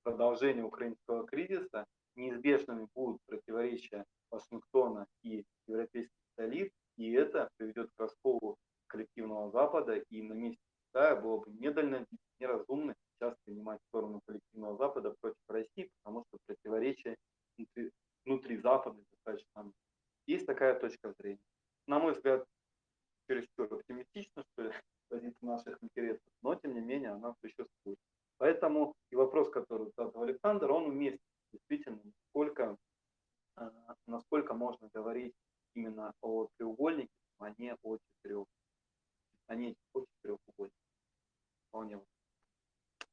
продолжения 0.03 0.63
украинского 0.63 1.25
кризиса 1.25 1.85
неизбежными 2.15 2.87
будут 2.93 3.21
противоречия 3.25 4.05
Вашингтона 4.29 5.07
и 5.23 5.43
европейских 5.67 6.13
столиц, 6.33 6.71
и 6.97 7.11
это 7.13 7.49
приведет 7.57 7.89
к 7.95 7.99
расколу 7.99 8.55
коллективного 8.87 9.49
Запада, 9.51 9.95
и 9.95 10.21
на 10.21 10.33
месте 10.33 10.61
Китая 10.87 11.15
было 11.15 11.37
бы 11.37 11.51
недальновидно, 11.51 12.17
неразумно 12.39 12.95
сейчас 13.19 13.35
принимать 13.45 13.79
сторону 13.89 14.21
коллективного 14.25 14.77
Запада 14.77 15.13
против 15.21 15.37
России, 15.47 15.89
потому 15.97 16.23
что 16.27 16.37
противоречия 16.45 17.15
внутри, 17.57 17.91
внутри 18.25 18.57
Запада 18.57 18.97
достаточно 19.11 19.71
Есть 20.27 20.45
такая 20.45 20.79
точка 20.79 21.13
зрения. 21.19 21.39
На 21.87 21.99
мой 21.99 22.13
взгляд, 22.13 22.45
чересчур 23.27 23.73
оптимистично, 23.73 24.43
что 24.53 24.63
ли, 24.63 24.71
позиция 25.09 25.47
наших 25.47 25.83
интересов, 25.83 26.21
но 26.41 26.55
тем 26.55 26.73
не 26.73 26.81
менее 26.81 27.11
она 27.11 27.35
существует. 27.41 27.97
Поэтому 28.37 28.95
и 29.09 29.15
вопрос, 29.15 29.49
который 29.49 29.91
задал 29.97 30.23
Александр, 30.23 30.71
он 30.71 30.85
уместен. 30.85 31.19
Действительно, 31.51 31.99
насколько, 32.03 32.77
а, 33.55 33.95
насколько 34.05 34.53
можно 34.53 34.87
говорить 34.93 35.33
именно 35.73 36.13
о 36.21 36.47
треугольнике, 36.57 37.09
а 37.39 37.49
не 37.57 37.75
о 37.81 37.97
четырех, 37.97 38.45
а 39.47 39.55
не 39.55 39.75
о 39.93 40.05
четырехугольнике. 40.05 40.75
Вполне 41.67 41.99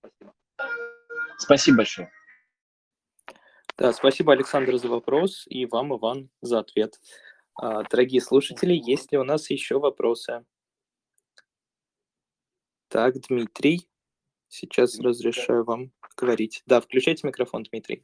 Спасибо. 0.06 0.34
Спасибо 1.38 1.76
большое. 1.78 2.12
Да, 3.78 3.92
спасибо, 3.92 4.32
Александр, 4.32 4.76
за 4.78 4.88
вопрос 4.88 5.44
и 5.48 5.66
вам, 5.66 5.94
Иван, 5.94 6.30
за 6.40 6.60
ответ. 6.60 6.98
А, 7.54 7.82
дорогие 7.82 8.20
слушатели, 8.22 8.72
есть 8.72 9.12
ли 9.12 9.18
у 9.18 9.24
нас 9.24 9.50
еще 9.50 9.78
вопросы? 9.78 10.44
Так, 12.88 13.14
Дмитрий, 13.28 13.86
сейчас 14.48 14.98
разрешаю 14.98 15.64
вам 15.64 15.92
говорить. 16.16 16.62
Да, 16.66 16.80
включайте 16.80 17.26
микрофон, 17.26 17.64
Дмитрий. 17.64 18.02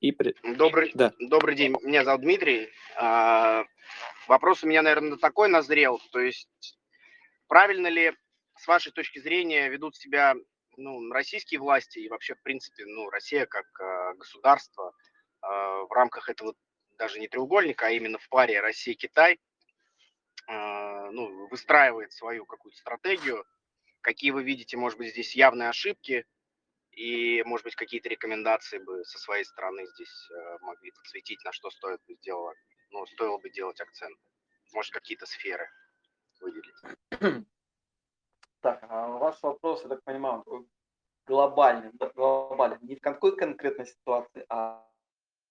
И... 0.00 0.14
Добрый, 0.56 0.92
да. 0.94 1.12
добрый 1.18 1.56
день, 1.56 1.74
меня 1.82 2.04
зовут 2.04 2.22
Дмитрий. 2.22 2.68
А, 2.96 3.64
вопрос 4.28 4.62
у 4.62 4.68
меня, 4.68 4.82
наверное, 4.82 5.18
такой 5.18 5.48
назрел, 5.48 6.00
то 6.12 6.20
есть 6.20 6.78
правильно 7.48 7.88
ли 7.88 8.12
с 8.56 8.68
вашей 8.68 8.92
точки 8.92 9.18
зрения 9.18 9.68
ведут 9.68 9.96
себя 9.96 10.36
ну, 10.78 11.12
российские 11.12 11.60
власти 11.60 11.98
и 11.98 12.08
вообще, 12.08 12.34
в 12.34 12.42
принципе, 12.42 12.84
ну, 12.86 13.10
Россия 13.10 13.46
как 13.46 13.66
э, 13.80 14.14
государство 14.14 14.92
э, 15.42 15.46
в 15.46 15.88
рамках 15.92 16.28
этого 16.28 16.54
даже 16.98 17.20
не 17.20 17.28
треугольника, 17.28 17.86
а 17.86 17.90
именно 17.90 18.18
в 18.18 18.28
паре 18.28 18.60
Россия-Китай, 18.60 19.40
э, 20.48 21.10
ну, 21.10 21.48
выстраивает 21.48 22.12
свою 22.12 22.46
какую-то 22.46 22.78
стратегию. 22.78 23.44
Какие 24.00 24.30
вы 24.30 24.44
видите, 24.44 24.76
может 24.76 24.98
быть, 24.98 25.10
здесь 25.10 25.34
явные 25.34 25.68
ошибки 25.68 26.24
и, 26.92 27.42
может 27.44 27.64
быть, 27.64 27.74
какие-то 27.74 28.08
рекомендации 28.08 28.78
бы 28.78 29.04
со 29.04 29.18
своей 29.18 29.44
стороны 29.44 29.84
здесь 29.86 30.30
э, 30.30 30.58
могли 30.60 30.92
подсветить, 30.92 31.44
на 31.44 31.52
что 31.52 31.70
стоит 31.70 32.00
бы 32.06 32.14
сделать, 32.14 32.58
ну, 32.90 33.04
стоило 33.06 33.38
бы 33.38 33.50
делать 33.50 33.80
акцент. 33.80 34.16
Может, 34.72 34.92
какие-то 34.92 35.26
сферы 35.26 35.68
выделить. 36.40 37.46
Так, 38.60 38.84
а 38.88 39.08
ваш 39.08 39.40
вопрос, 39.42 39.82
я 39.82 39.88
так 39.88 40.02
понимаю, 40.02 40.44
глобальный, 41.26 41.92
глобальный, 42.14 42.78
не 42.82 42.96
в 42.96 43.00
какой 43.00 43.36
конкретной 43.36 43.86
ситуации, 43.86 44.44
а, 44.48 44.84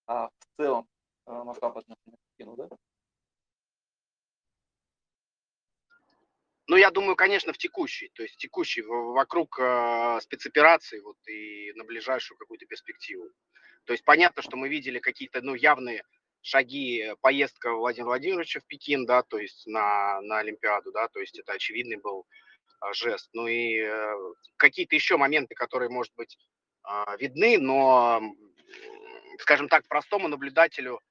а 0.07 0.27
в 0.27 0.57
целом 0.57 0.87
э, 1.25 1.31
масштаб 1.31 1.77
отношений 1.77 2.17
да? 2.57 2.69
Ну, 6.69 6.75
я 6.75 6.91
думаю, 6.91 7.15
конечно, 7.15 7.53
в 7.53 7.57
текущей, 7.57 8.09
то 8.13 8.23
есть 8.23 8.35
текущей, 8.37 8.81
вокруг 8.81 9.57
э, 9.57 10.19
спецоперации 10.21 10.99
вот 10.99 11.17
и 11.27 11.71
на 11.75 11.85
ближайшую 11.85 12.37
какую-то 12.37 12.65
перспективу. 12.65 13.29
То 13.85 13.93
есть 13.93 14.03
понятно, 14.03 14.41
что 14.41 14.57
мы 14.57 14.67
видели 14.67 14.99
какие-то, 14.99 15.41
ну, 15.41 15.55
явные 15.55 16.03
шаги, 16.41 17.13
поездка 17.21 17.71
Владимира 17.71 18.07
Владимировича 18.07 18.59
в 18.59 18.65
Пекин, 18.65 19.05
да, 19.05 19.23
то 19.23 19.37
есть 19.37 19.65
на, 19.65 20.19
на 20.21 20.39
Олимпиаду, 20.39 20.91
да, 20.91 21.07
то 21.07 21.21
есть 21.21 21.39
это 21.39 21.53
очевидный 21.53 21.95
был 21.97 22.25
жест. 22.93 23.29
Ну 23.33 23.47
и 23.47 23.79
э, 23.79 24.13
какие-то 24.57 24.95
еще 24.95 25.17
моменты, 25.17 25.55
которые, 25.55 25.89
может 25.89 26.13
быть, 26.15 26.37
а, 26.83 27.17
видны, 27.17 27.57
но, 27.57 28.21
скажем 29.39 29.67
так, 29.67 29.87
простому 29.87 30.27
наблюдателю 30.27 31.01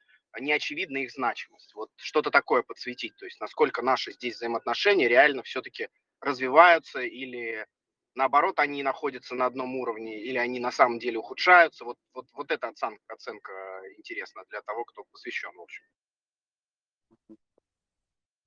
не 0.40 0.52
очевидна 0.52 0.98
их 0.98 1.12
значимость. 1.12 1.74
Вот 1.74 1.90
что-то 1.96 2.30
такое 2.30 2.62
подсветить, 2.62 3.14
то 3.16 3.26
есть 3.26 3.40
насколько 3.40 3.82
наши 3.82 4.12
здесь 4.12 4.36
взаимоотношения 4.36 5.08
реально 5.08 5.42
все-таки 5.42 5.88
развиваются 6.20 7.00
или 7.00 7.66
наоборот 8.14 8.58
они 8.58 8.82
находятся 8.82 9.34
на 9.34 9.46
одном 9.46 9.76
уровне 9.76 10.20
или 10.20 10.38
они 10.38 10.60
на 10.60 10.72
самом 10.72 10.98
деле 10.98 11.18
ухудшаются. 11.18 11.84
Вот, 11.84 11.98
вот, 12.14 12.26
вот 12.32 12.50
эта 12.50 12.68
оценка, 12.68 13.02
оценка 13.08 13.52
интересна 13.98 14.44
для 14.50 14.62
того, 14.62 14.84
кто 14.84 15.04
посвящен, 15.04 15.54
в 15.54 15.60
общем. 15.60 15.84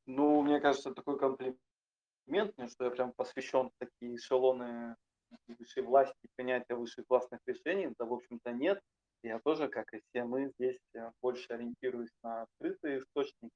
Ну, 0.08 0.42
мне 0.42 0.60
кажется, 0.60 0.92
такой 0.92 1.20
комплимент 1.20 1.60
момент, 2.30 2.54
что 2.72 2.86
я 2.86 2.92
прям 2.92 3.12
посвящен 3.14 3.72
такие 3.78 4.16
эшелоны 4.16 4.96
высшей 5.48 5.84
власти, 5.84 6.28
принятия 6.36 6.76
высших 6.76 7.06
властных 7.10 7.40
решений, 7.46 7.94
да, 7.98 8.06
в 8.06 8.14
общем-то, 8.14 8.52
нет. 8.52 8.82
Я 9.22 9.40
тоже, 9.40 9.68
как 9.68 9.94
и 9.94 10.02
все 10.10 10.24
мы, 10.24 10.52
здесь 10.58 10.80
э, 10.94 11.12
больше 11.22 11.48
ориентируюсь 11.50 12.12
на 12.24 12.44
открытые 12.44 13.00
источники, 13.00 13.52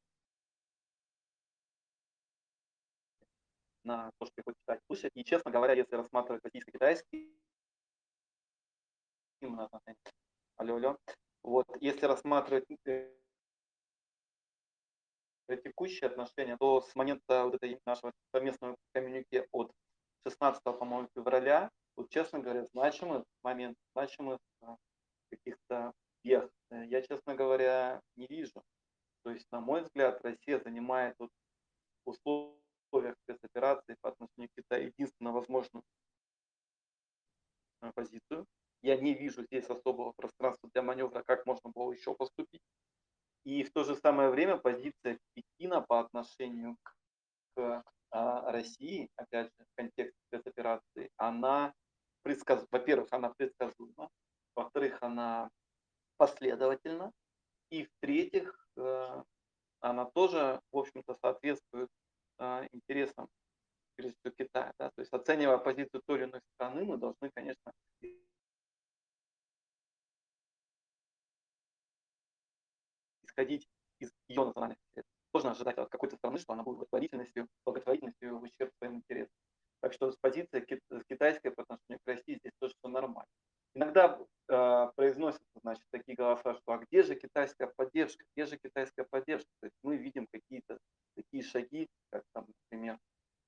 на 3.84 4.12
то, 4.18 4.26
что 4.26 4.34
я 4.38 4.44
хочу 4.46 4.60
читать, 4.60 4.82
слушать. 4.88 5.12
И, 5.16 5.24
честно 5.24 5.52
говоря, 5.52 5.74
если 5.74 5.96
рассматривать 5.96 6.44
российско-китайский, 6.44 7.34
именно 9.40 9.70
алло, 10.58 10.76
алло, 10.76 10.98
вот, 11.44 11.66
если 11.80 12.06
рассматривать 12.06 12.66
э, 12.86 13.10
текущие 15.48 16.10
отношения, 16.10 16.58
то 16.58 16.82
с 16.82 16.96
момента 16.96 17.46
вот 17.46 17.56
этой 17.56 17.80
нашего 17.86 18.14
совместного 18.34 18.76
коммюнике 18.94 19.48
от 19.52 19.72
16, 20.26 20.64
по-моему, 20.64 21.10
февраля, 21.16 21.70
вот, 21.96 22.10
честно 22.10 22.40
говоря, 22.40 22.66
значимых 22.66 23.24
момент, 23.44 23.78
значимых 23.94 24.40
а, 24.62 24.78
каких-то 25.30 25.94
вех 26.24 26.50
я, 26.82 27.02
честно 27.02 27.36
говоря, 27.36 28.02
не 28.16 28.28
вижу. 28.28 28.64
То 29.24 29.32
есть, 29.32 29.46
на 29.52 29.60
мой 29.60 29.84
взгляд, 29.84 30.22
Россия 30.24 30.60
занимает 30.60 31.16
вот 31.20 31.30
в 32.06 32.10
условиях 32.10 33.16
спецоперации 33.24 33.96
по 34.02 34.10
отношению 34.10 34.50
к 34.50 34.56
Китаю 34.56 34.88
единственно 34.88 35.32
возможную 35.32 35.84
позицию. 37.96 38.46
Я 38.82 38.98
не 38.98 39.14
вижу 39.14 39.44
здесь 39.44 39.66
особого 39.66 40.12
пространства 40.14 40.70
для 40.74 40.82
маневра, 40.82 41.24
как 41.24 41.46
можно 41.46 41.70
было 41.70 41.92
еще 41.94 42.14
поступить. 42.16 42.62
И 43.44 43.64
в 43.64 43.72
то 43.72 43.84
же 43.84 43.96
самое 43.96 44.30
время 44.30 44.58
позиция 44.58 45.20
Пекина 45.34 45.82
по 45.82 46.00
отношению 46.00 46.78
к, 46.82 46.96
к 47.56 47.84
а, 48.12 48.52
России, 48.52 49.10
опять 49.16 49.48
же, 49.48 49.66
в 49.66 49.76
контексте 49.76 50.18
спецоперации, 50.28 51.10
она, 51.18 51.74
предсказ... 52.22 52.66
во-первых, 52.72 53.10
она 53.12 53.34
предсказуема, 53.36 54.10
во-вторых, 54.56 54.98
она 55.02 55.50
последовательна, 56.18 57.12
и 57.70 57.86
в-третьих, 57.86 58.56
э, 58.78 59.24
она 59.80 60.06
тоже, 60.06 60.62
в 60.72 60.78
общем-то, 60.78 61.16
соответствует 61.16 61.90
э, 62.38 62.68
интересам 62.72 63.28
прежде 63.96 64.16
всего 64.20 64.34
Китая. 64.38 64.74
Да? 64.78 64.90
То 64.90 65.02
есть 65.02 65.12
оценивая 65.12 65.58
позицию 65.58 66.02
той 66.06 66.20
или 66.20 66.26
иной 66.26 66.42
страны, 66.54 66.86
мы 66.86 66.98
должны, 66.98 67.32
конечно, 67.34 67.74
исходить 73.34 73.68
из 74.00 74.12
ее 74.28 74.46
национальных 74.46 74.78
интересов. 74.90 75.12
Сложно 75.32 75.52
ожидать 75.52 75.78
от 75.78 75.90
какой-то 75.90 76.16
страны, 76.16 76.38
что 76.38 76.54
она 76.54 76.64
будет 76.64 76.78
благотворительностью, 76.78 77.48
благотворительностью 77.66 78.40
в 78.40 78.44
ущерб 78.44 78.72
своим 78.78 78.96
интересам. 78.96 79.34
Так 79.82 79.94
что 79.94 80.12
с 80.12 80.18
позиции 80.18 80.66
китайской 81.10 81.50
по 81.50 81.64
отношению 81.64 82.00
к 82.04 82.08
России 82.08 82.38
здесь 82.38 82.54
тоже 82.60 82.74
все 82.80 82.90
нормально. 82.90 83.28
Иногда 83.76 84.20
э, 84.48 84.92
произносятся 84.96 85.60
значит, 85.62 85.84
такие 85.90 86.16
голоса, 86.16 86.54
что 86.54 86.74
а 86.74 86.78
где 86.78 87.02
же 87.02 87.16
китайская 87.16 87.68
поддержка, 87.76 88.24
где 88.36 88.46
же 88.46 88.58
китайская 88.58 89.04
поддержка? 89.04 89.50
То 89.62 89.66
есть 89.66 89.76
мы 89.82 89.98
видим 89.98 90.28
какие-то 90.32 90.78
такие 91.16 91.44
шаги, 91.44 91.90
как 92.12 92.24
там, 92.34 92.46
например, 92.48 93.00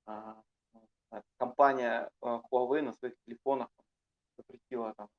э, 0.07 1.21
компания 1.37 2.09
э, 2.21 2.39
Huawei 2.51 2.81
на 2.81 2.93
своих 2.93 3.13
телефонах 3.25 3.69
запретила 4.37 4.93
там, 4.97 5.09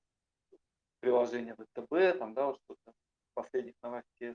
приложение 1.01 1.55
ВТБ, 1.55 2.19
там, 2.19 2.35
да, 2.35 2.47
вот 2.47 2.59
что-то 2.65 2.93
последних 3.37 3.75
новостей 3.83 4.35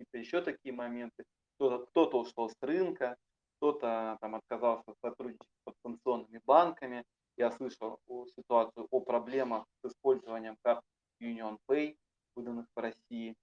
какие-то 0.00 0.18
еще 0.18 0.40
такие 0.40 0.74
моменты. 0.74 1.24
Кто-то, 1.56 1.86
кто-то 1.86 2.20
ушел 2.20 2.48
с 2.48 2.56
рынка, 2.62 3.16
кто-то 3.56 4.16
там 4.20 4.34
отказался 4.34 4.94
сотрудничать 5.04 5.46
с 5.68 5.72
санкционными 5.84 6.40
банками. 6.46 7.04
Я 7.36 7.50
слышал 7.52 8.00
о 8.08 8.26
ситуацию, 8.26 8.86
о 8.90 9.00
проблемах 9.00 9.66
с 9.82 9.90
использованием 9.90 10.56
карт 10.62 10.82
Union 11.22 11.58
Pay, 11.68 11.96
выданных 12.34 12.66
в 12.74 12.80
России. 12.80 13.34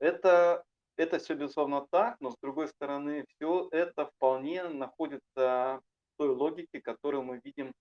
Это, 0.00 0.64
это 0.96 1.18
все, 1.18 1.34
безусловно, 1.34 1.86
так, 1.90 2.16
но 2.20 2.30
с 2.30 2.36
другой 2.42 2.68
стороны, 2.68 3.24
все 3.28 3.68
это 3.70 4.06
вполне 4.06 4.68
находится 4.68 5.80
в 5.80 6.16
той 6.16 6.28
логике, 6.30 6.80
которую 6.80 7.22
мы 7.22 7.40
видим 7.44 7.72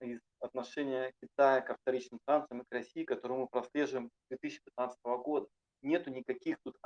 из 0.00 0.20
отношения 0.40 1.12
Китая 1.20 1.60
к 1.60 1.76
вторичным 1.80 2.20
санкциям 2.26 2.62
и 2.62 2.64
к 2.64 2.72
России, 2.72 3.04
которую 3.04 3.40
мы 3.40 3.48
прослеживаем 3.48 4.08
с 4.08 4.28
2015 4.28 4.98
года 5.04 5.48
нету 5.84 6.10
никаких 6.10 6.58
тут 6.62 6.76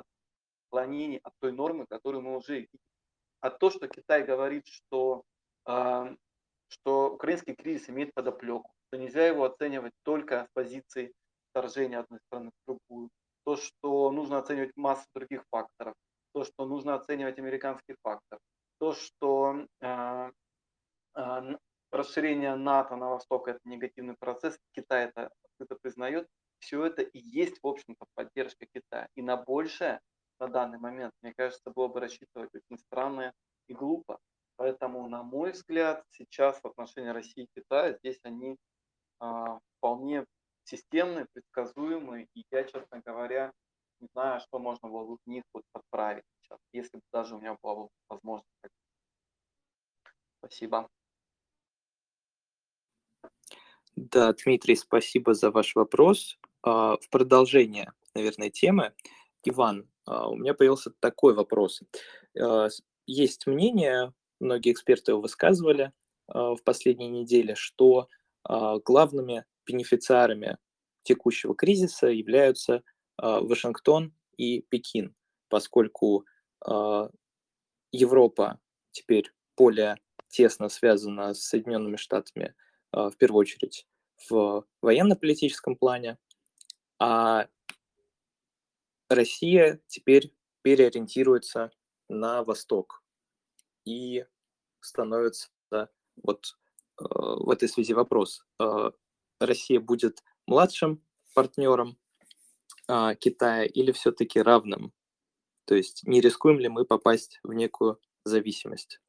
отклонений 0.69 1.21
от 1.23 1.33
той 1.39 1.53
нормы, 1.53 1.87
которую 1.87 2.23
мы 2.23 2.37
уже 2.37 2.61
видим. 2.61 2.79
А 3.41 3.51
то, 3.51 3.71
что 3.71 3.89
Китай 3.89 4.25
говорит, 4.25 4.67
что, 4.67 5.23
э, 5.67 6.17
что 6.69 7.15
украинский 7.15 7.55
кризис 7.55 7.89
имеет 7.89 8.13
подоплеку, 8.15 8.71
что 8.89 8.99
нельзя 8.99 9.27
его 9.27 9.45
оценивать 9.45 9.95
только 10.03 10.45
с 10.45 10.49
позиции 10.53 11.13
вторжения 11.51 12.01
одной 12.01 12.21
страны 12.27 12.51
в 12.51 12.67
другую, 12.67 13.11
то, 13.45 13.57
что 13.57 14.11
нужно 14.11 14.39
оценивать 14.39 14.77
массу 14.77 15.07
других 15.15 15.45
факторов, 15.51 15.95
то, 16.33 16.45
что 16.45 16.67
нужно 16.67 16.95
оценивать 16.95 17.39
американский 17.39 17.97
фактор, 18.03 18.39
то, 18.79 18.93
что 18.93 19.67
э, 19.81 20.31
э, 21.15 21.57
расширение 21.91 22.55
НАТО 22.57 22.97
на 22.97 23.09
восток– 23.09 23.49
это 23.49 23.61
негативный 23.65 24.15
процесс, 24.19 24.59
Китай 24.73 25.07
это 25.07 25.31
открыто 25.45 25.77
признает, 25.81 26.29
все 26.61 26.85
это 26.85 27.03
и 27.03 27.19
есть, 27.19 27.59
в 27.63 27.67
общем-то, 27.67 28.07
поддержка 28.15 28.67
Китая. 28.67 29.09
И 29.15 29.23
на 29.23 29.37
большее 29.37 30.01
на 30.39 30.49
данный 30.49 30.79
момент, 30.79 31.13
мне 31.23 31.35
кажется, 31.35 31.71
было 31.71 31.89
бы 31.89 32.01
рассчитывать 32.01 32.51
очень 32.55 32.79
странно 32.79 33.33
и 33.67 33.75
глупо. 33.75 34.19
Поэтому, 34.57 35.09
на 35.09 35.23
мой 35.23 35.53
взгляд, 35.53 36.05
сейчас 36.11 36.61
в 36.61 36.67
отношении 36.67 37.09
России 37.09 37.45
и 37.45 37.61
Китая 37.61 37.97
здесь 37.99 38.19
они 38.23 38.57
а, 39.21 39.61
вполне 39.77 40.25
системные, 40.65 41.27
предсказуемые. 41.33 42.29
И 42.35 42.45
я, 42.51 42.65
честно 42.65 43.01
говоря, 43.05 43.53
не 44.01 44.09
знаю, 44.13 44.41
что 44.41 44.59
можно 44.59 44.89
было 44.89 45.05
бы 45.05 45.17
в 45.25 45.29
них 45.29 45.45
вот 45.53 45.65
подправить 45.73 46.25
сейчас, 46.41 46.59
если 46.73 46.99
бы 46.99 47.03
даже 47.13 47.37
у 47.37 47.41
меня 47.41 47.57
была 47.63 47.75
бы 47.75 47.89
возможность. 48.09 48.49
Спасибо. 50.39 50.89
Да, 53.97 54.33
Дмитрий, 54.33 54.77
спасибо 54.77 55.35
за 55.35 55.51
ваш 55.51 55.75
вопрос. 55.75 56.39
А, 56.63 56.97
в 56.97 57.09
продолжение, 57.11 57.93
наверное, 58.15 58.51
темы, 58.51 58.93
Иван, 59.45 59.89
а, 60.07 60.29
у 60.29 60.37
меня 60.37 60.55
появился 60.55 60.91
такой 61.01 61.35
вопрос. 61.35 61.83
А, 62.39 62.69
есть 63.07 63.47
мнение, 63.47 64.13
многие 64.41 64.73
эксперты 64.73 65.13
его 65.13 65.21
высказывали 65.21 65.93
в 66.27 66.59
последние 66.63 67.09
недели, 67.09 67.55
что 67.55 68.09
главными 68.45 69.47
бенефициарами 69.65 70.59
текущего 71.03 71.55
кризиса 71.55 72.09
являются 72.09 72.83
Вашингтон 73.17 74.13
и 74.37 74.61
Пекин, 74.61 75.15
поскольку 75.49 76.27
Европа 77.93 78.61
теперь 78.91 79.33
более 79.57 79.97
тесно 80.29 80.69
связана 80.69 81.33
с 81.33 81.45
Соединенными 81.45 81.97
Штатами, 81.97 82.55
в 82.93 83.15
первую 83.17 83.41
очередь 83.41 83.87
в 84.29 84.67
военно-политическом 84.83 85.77
плане, 85.77 86.19
а 86.99 87.49
Россия 89.09 89.81
теперь 89.87 90.35
переориентируется 90.63 91.71
на 92.09 92.45
восток 92.45 93.03
и 93.85 94.25
становится 94.81 95.49
вот 96.23 96.57
э, 97.01 97.05
в 97.05 97.51
этой 97.51 97.69
связи 97.69 97.95
вопрос. 97.95 98.45
Э, 98.61 98.91
Россия 99.41 99.81
будет 99.81 100.23
младшим 100.47 101.03
партнером 101.35 101.99
э, 102.89 103.15
Китая 103.19 103.65
или 103.65 103.93
все-таки 103.93 104.41
равным? 104.41 104.93
То 105.65 105.75
есть 105.75 106.07
не 106.07 106.21
рискуем 106.21 106.59
ли 106.59 106.69
мы 106.69 106.85
попасть 106.85 107.41
в 107.43 107.53
некую 107.53 108.01
зависимость? 108.25 109.01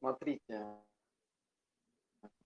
Смотрите, 0.00 0.66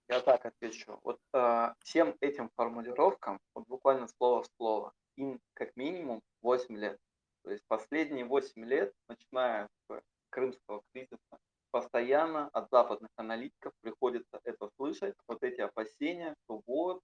я 0.08 0.20
так 0.20 0.44
отвечу. 0.44 0.98
Вот 1.02 1.18
э, 1.32 1.72
всем 1.80 2.16
этим 2.20 2.50
формулировкам, 2.56 3.40
вот 3.54 3.66
буквально 3.66 4.08
слово 4.08 4.42
в 4.42 4.46
слово, 4.56 4.92
им 5.16 5.40
как 5.54 5.76
минимум 5.76 6.20
8 6.42 6.76
лет. 6.76 6.98
То 7.42 7.50
есть 7.50 7.64
последние 7.68 8.24
8 8.24 8.64
лет, 8.64 8.92
начиная 9.08 9.68
с 9.88 10.02
крымского 10.30 10.82
кризиса, 10.92 11.38
постоянно 11.70 12.48
от 12.52 12.70
западных 12.70 13.10
аналитиков 13.16 13.72
приходится 13.80 14.40
это 14.44 14.70
слышать, 14.76 15.14
вот 15.26 15.42
эти 15.42 15.60
опасения, 15.60 16.34
что 16.44 16.62
вот, 16.66 17.00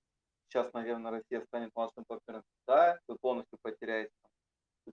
сейчас, 0.49 0.73
наверное, 0.73 1.11
Россия 1.11 1.45
станет 1.47 1.71
младшим 1.75 2.05
партнером 2.07 2.43
Китая, 2.61 2.99
вы 3.09 3.17
полностью 3.21 3.59
потеряете 3.63 4.13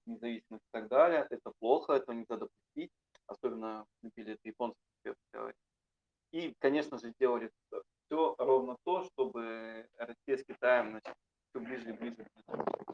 независимость 0.06 0.64
и 0.64 0.72
так 0.72 0.88
далее, 0.88 1.28
это 1.30 1.52
плохо, 1.60 1.94
этого 1.94 2.16
нельзя 2.16 2.38
допустить, 2.38 2.92
особенно 3.28 3.86
любили 4.02 4.34
это 4.34 4.42
японцы 4.44 4.78
И, 6.32 6.54
конечно 6.60 6.98
же, 6.98 7.14
делали 7.20 7.52
все 8.08 8.36
ровно 8.38 8.78
то, 8.84 9.04
чтобы 9.04 9.88
Россия 9.98 10.38
с 10.38 10.44
Китаем 10.46 10.92
значит, 10.92 11.14
все 11.50 11.60
ближе 11.60 11.90
и 11.90 11.94
ближе. 11.94 12.28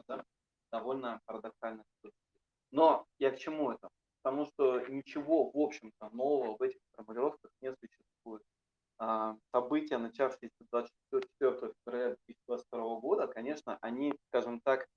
Да? 0.08 0.24
Довольно 0.70 1.20
парадоксально. 1.26 1.84
Но 2.70 3.06
я 3.18 3.30
к 3.30 3.38
чему 3.38 3.70
это? 3.70 3.88
Потому 4.22 4.46
что 4.46 4.80
ничего, 4.88 5.50
в 5.50 5.56
общем-то, 5.56 6.10
нового 6.10 6.56
в 6.56 6.62
этих 6.62 6.80
формулировках 6.96 7.50
не 7.60 7.72
существует. 7.72 8.42
А, 8.98 9.36
события, 9.52 9.98
начавшиеся 9.98 10.54
24 10.70 11.72
февраля 11.84 12.16
2022 12.26 13.00
года, 13.00 13.26
конечно, 13.26 13.78
они, 13.80 14.14
скажем 14.28 14.60
так, 14.60 14.88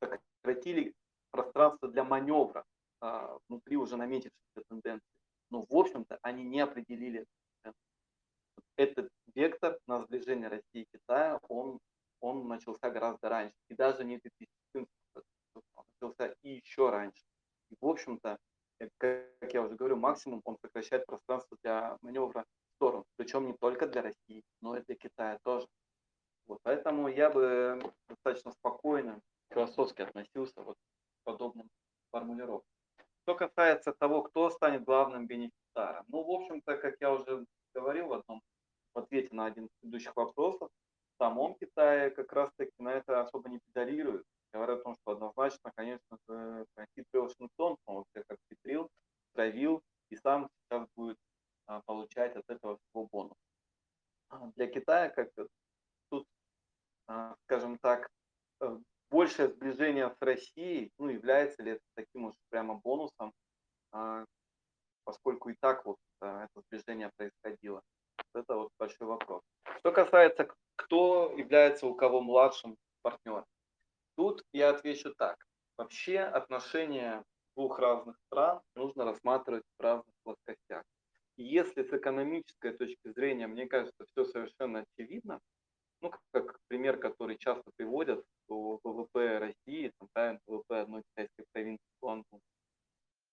сократили 0.00 0.94
пространство 1.30 1.88
для 1.88 2.04
маневра 2.04 2.64
а, 3.00 3.38
внутри 3.48 3.76
уже 3.76 3.96
наметившихся 3.96 4.62
тенденций. 4.68 5.08
Но, 5.50 5.62
в 5.62 5.74
общем-то, 5.74 6.18
они 6.22 6.44
не 6.44 6.60
определили 6.60 7.24
этот 8.76 9.08
вектор 9.34 9.78
на 9.86 10.00
сближение 10.00 10.48
России 10.48 10.82
и 10.82 10.86
Китая, 10.92 11.38
он, 11.48 11.78
он 12.20 12.48
начался 12.48 12.90
гораздо 12.90 13.28
раньше. 13.28 13.56
И 13.68 13.74
даже 13.74 14.04
не 14.04 14.18
2014 14.18 14.88
он 15.54 15.84
начался 16.00 16.34
и 16.42 16.60
еще 16.64 16.90
раньше. 16.90 17.22
И, 17.70 17.76
в 17.80 17.86
общем-то, 17.86 18.38
э, 18.80 18.88
как 18.98 19.54
я 19.54 19.62
уже 19.62 19.76
говорю, 19.76 19.96
максимум 19.96 20.42
он 20.44 20.56
сокращает 20.58 21.06
пространство 21.06 21.56
для 21.62 21.96
маневра 22.02 22.44
в 22.44 22.74
сторону. 22.76 23.04
Причем 23.16 23.46
не 23.46 23.54
только 23.54 23.86
для 23.86 24.02
России, 24.02 24.42
но 24.60 24.76
и 24.76 24.82
для 24.82 24.96
Китая 24.96 25.38
тоже. 25.42 25.66
Вот, 26.46 26.58
поэтому 26.62 27.08
я 27.08 27.30
бы 27.30 27.80
достаточно 28.08 28.52
спокойно, 28.52 29.20
философски 29.50 30.02
относился 30.02 30.62
вот 30.62 30.76
к 30.76 31.24
подобным 31.24 31.68
формулировкам. 32.10 32.68
Что 33.22 33.36
касается 33.36 33.92
того, 33.92 34.22
кто 34.22 34.50
станет 34.50 34.84
главным 34.84 35.26
бенефициаром, 35.26 36.04
ну, 36.08 36.24
в 36.24 36.30
общем-то, 36.30 36.76
как 36.76 36.96
я 37.00 37.12
уже 37.12 37.46
говорил 37.72 38.08
в 38.08 38.12
одном 38.12 38.42
в 38.94 38.98
ответе 38.98 39.34
на 39.34 39.46
один 39.46 39.66
из 39.66 39.70
предыдущих 39.80 40.14
вопросов, 40.16 40.70
в 41.14 41.18
самом 41.18 41.54
Китае 41.54 42.10
как 42.10 42.32
раз-таки 42.32 42.72
на 42.78 42.90
это 42.90 43.20
особо 43.20 43.48
не 43.48 43.60
педалируют. 43.60 44.26
Говорят 44.52 44.80
о 44.80 44.82
том, 44.82 44.94
что 44.96 45.12
однозначно, 45.12 45.72
конечно 45.74 46.18
же, 46.28 46.66
хитрый 46.94 47.22
Вашингтон, 47.22 47.76
он 47.86 48.04
всех 48.10 48.24
обхитрил, 48.28 48.90
травил 49.34 49.82
и 50.10 50.16
сам 50.16 50.50
сейчас 50.68 50.86
будет 50.94 51.16
а, 51.66 51.80
получать 51.86 52.36
от 52.36 52.44
этого 52.48 52.76
всего 52.76 53.08
бонус. 53.10 53.36
А, 54.28 54.50
для 54.56 54.66
Китая, 54.66 55.08
как 55.08 55.30
тут, 56.10 56.26
а, 57.06 57.34
скажем 57.44 57.78
так, 57.78 58.10
э, 58.60 58.78
большее 59.10 59.48
сближение 59.48 60.10
с 60.10 60.16
Россией, 60.20 60.92
ну, 60.98 61.08
является 61.08 61.62
ли 61.62 61.72
это 61.72 61.82
таким 61.94 62.26
уж 62.26 62.34
прямо 62.50 62.74
бонусом, 62.74 63.32
а, 63.92 64.26
поскольку 65.04 65.48
и 65.48 65.54
так 65.60 65.84
вот 65.86 65.96
это 66.20 66.60
сближение 66.66 67.10
происходило. 67.16 67.71
Вопрос. 69.12 69.42
Что 69.78 69.92
касается, 69.92 70.48
кто 70.76 71.34
является 71.36 71.86
у 71.86 71.94
кого 71.94 72.22
младшим 72.22 72.78
партнером. 73.02 73.44
Тут 74.16 74.42
я 74.54 74.70
отвечу 74.70 75.14
так. 75.14 75.36
Вообще 75.76 76.20
отношения 76.20 77.22
двух 77.54 77.78
разных 77.78 78.16
стран 78.26 78.62
нужно 78.74 79.04
рассматривать 79.04 79.64
в 79.78 79.82
разных 79.82 80.14
плоскостях. 80.22 80.84
И 81.36 81.42
если 81.42 81.82
с 81.82 81.92
экономической 81.92 82.72
точки 82.72 83.12
зрения, 83.12 83.46
мне 83.46 83.66
кажется, 83.66 84.02
все 84.06 84.24
совершенно 84.24 84.86
очевидно, 84.86 85.40
ну, 86.00 86.10
как 86.32 86.58
пример, 86.68 86.96
который 86.98 87.36
часто 87.36 87.70
приводят, 87.76 88.24
что 88.44 88.80
ВВП 88.82 89.38
России, 89.38 89.92
там, 89.98 90.08
равен 90.14 90.40
ВВП 90.46 90.80
одной 90.80 91.02
китайской 91.10 91.44
провинции 91.52 91.84
Гуандун. 92.00 92.40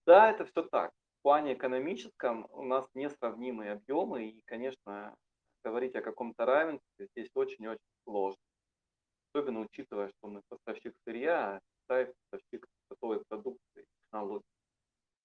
Да, 0.06 0.30
это 0.30 0.43
все 0.45 0.64
так 0.64 0.91
в 1.19 1.22
плане 1.22 1.53
экономическом 1.53 2.47
у 2.51 2.64
нас 2.64 2.88
несравнимые 2.93 3.73
объемы, 3.73 4.30
и, 4.30 4.41
конечно, 4.45 5.15
равенстве 6.49 7.07
здесь 7.11 7.30
очень-очень 7.34 7.80
сложно. 8.03 8.41
Особенно 9.34 9.61
учитывая, 9.61 10.09
что 10.09 10.27
мы 10.27 10.41
поставщик 10.49 10.95
сырья, 11.05 11.55
а 11.55 11.59
Китай 11.84 12.13
поставщик 12.31 12.65
готовой 12.89 13.23
продукции, 13.27 13.85
технологий. 14.03 14.45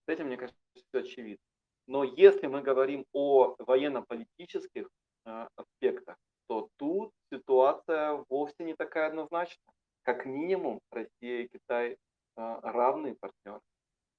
С 0.07 0.13
этим, 0.13 0.27
мне 0.27 0.37
кажется, 0.37 0.61
все 0.75 0.99
очевидно. 0.99 1.45
Но 1.87 2.05
если 2.05 2.47
мы 2.47 2.63
говорим 2.63 3.05
о 3.13 3.55
военно-политических 3.59 4.89
э, 5.27 5.49
аспектах, 5.57 6.17
то 6.47 6.69
тут 6.77 7.13
ситуация 7.33 8.25
вовсе 8.29 8.65
не 8.65 8.75
такая 8.75 9.09
однозначная. 9.09 9.75
Как 10.03 10.27
минимум, 10.27 10.81
Россия 10.91 11.43
и 11.43 11.49
Китай 11.49 11.93
э, 11.93 11.97
равные 12.37 13.17
партнеры 13.17 13.61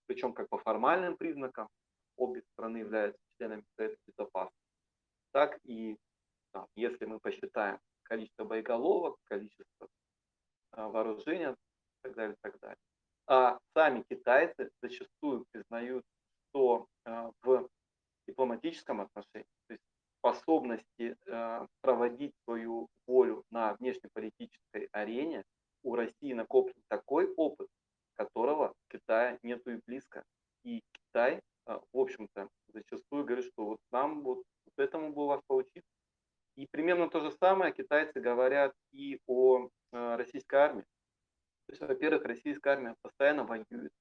причем 0.08 0.34
как 0.34 0.50
по 0.50 0.58
формальным 0.58 1.18
признакам 1.18 1.68
обе 2.18 2.42
страны 2.54 2.78
являются 2.78 3.20
членами 3.38 3.64
Совета 3.76 3.98
Безопасности, 4.08 4.70
так 5.32 5.60
и 5.64 5.98
там, 6.52 6.68
если 6.76 7.06
мы 7.06 7.20
посчитаем 7.20 7.80
количество 8.04 8.46
боеголовок, 8.46 9.18
количество 9.26 9.88
а, 11.16 11.22
вооружения 11.22 11.52
и 11.52 11.56
так 12.04 12.16
далее, 12.16 12.34
и 12.34 12.38
так 12.42 12.60
далее. 12.60 12.78
А 13.28 13.60
сами 13.74 14.04
китайцы 14.10 14.70
зачастую 14.82 15.46
признают, 15.52 16.06
что 16.50 16.88
а, 17.06 17.32
в 17.42 17.68
дипломатическом 18.28 19.02
отношении, 19.02 19.48
то 19.68 19.74
есть 19.74 19.84
способности 20.20 21.16
а, 21.28 21.68
проводить 21.82 22.34
свою 22.44 22.88
волю 23.08 23.44
на 23.52 23.74
внешнеполитической 23.76 24.90
арене, 24.92 25.44
у 25.84 25.96
России 25.96 26.34
накоплен 26.34 26.82
такой 26.88 27.32
опыт, 27.36 27.68
которого 28.16 28.74
Китая 28.90 29.38
нету 29.44 29.72
и 29.72 29.82
близко. 29.86 30.24
И 30.64 30.82
Китай, 30.92 31.42
а, 31.66 31.80
в 31.94 32.00
общем-то, 32.00 32.50
зачастую 32.70 33.26
говорит, 33.26 33.46
что 33.46 33.66
вот 33.66 33.80
нам 33.92 34.22
вот, 34.24 34.44
вот 34.66 34.84
этому 34.84 35.14
бы 35.14 35.24
у 35.24 35.28
вас 35.28 35.42
поучиться. 35.48 35.90
И 36.56 36.68
примерно 36.68 37.10
то 37.10 37.20
же 37.20 37.32
самое 37.32 37.74
китайцы 37.74 38.20
говорят 38.20 38.74
и 38.92 39.20
о 39.28 39.70
а, 39.92 40.18
российской 40.18 40.56
армии. 40.56 40.86
То 41.66 41.72
есть, 41.72 41.82
во-первых, 41.82 42.26
российская 42.26 42.72
армия 42.72 42.96
постоянно 43.02 43.44
воюет. 43.44 43.92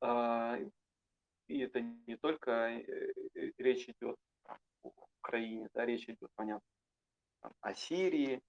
А, 0.00 0.58
и 1.46 1.58
это 1.60 1.80
не 1.80 2.16
только 2.16 2.50
э, 2.50 3.12
э, 3.34 3.50
речь 3.58 3.88
идет 3.88 4.16
о 4.46 4.56
Украине, 5.22 5.68
да, 5.74 5.84
речь 5.84 6.08
идет, 6.08 6.30
понятно, 6.34 6.66
о 7.60 7.74
Сирии, 7.94 8.42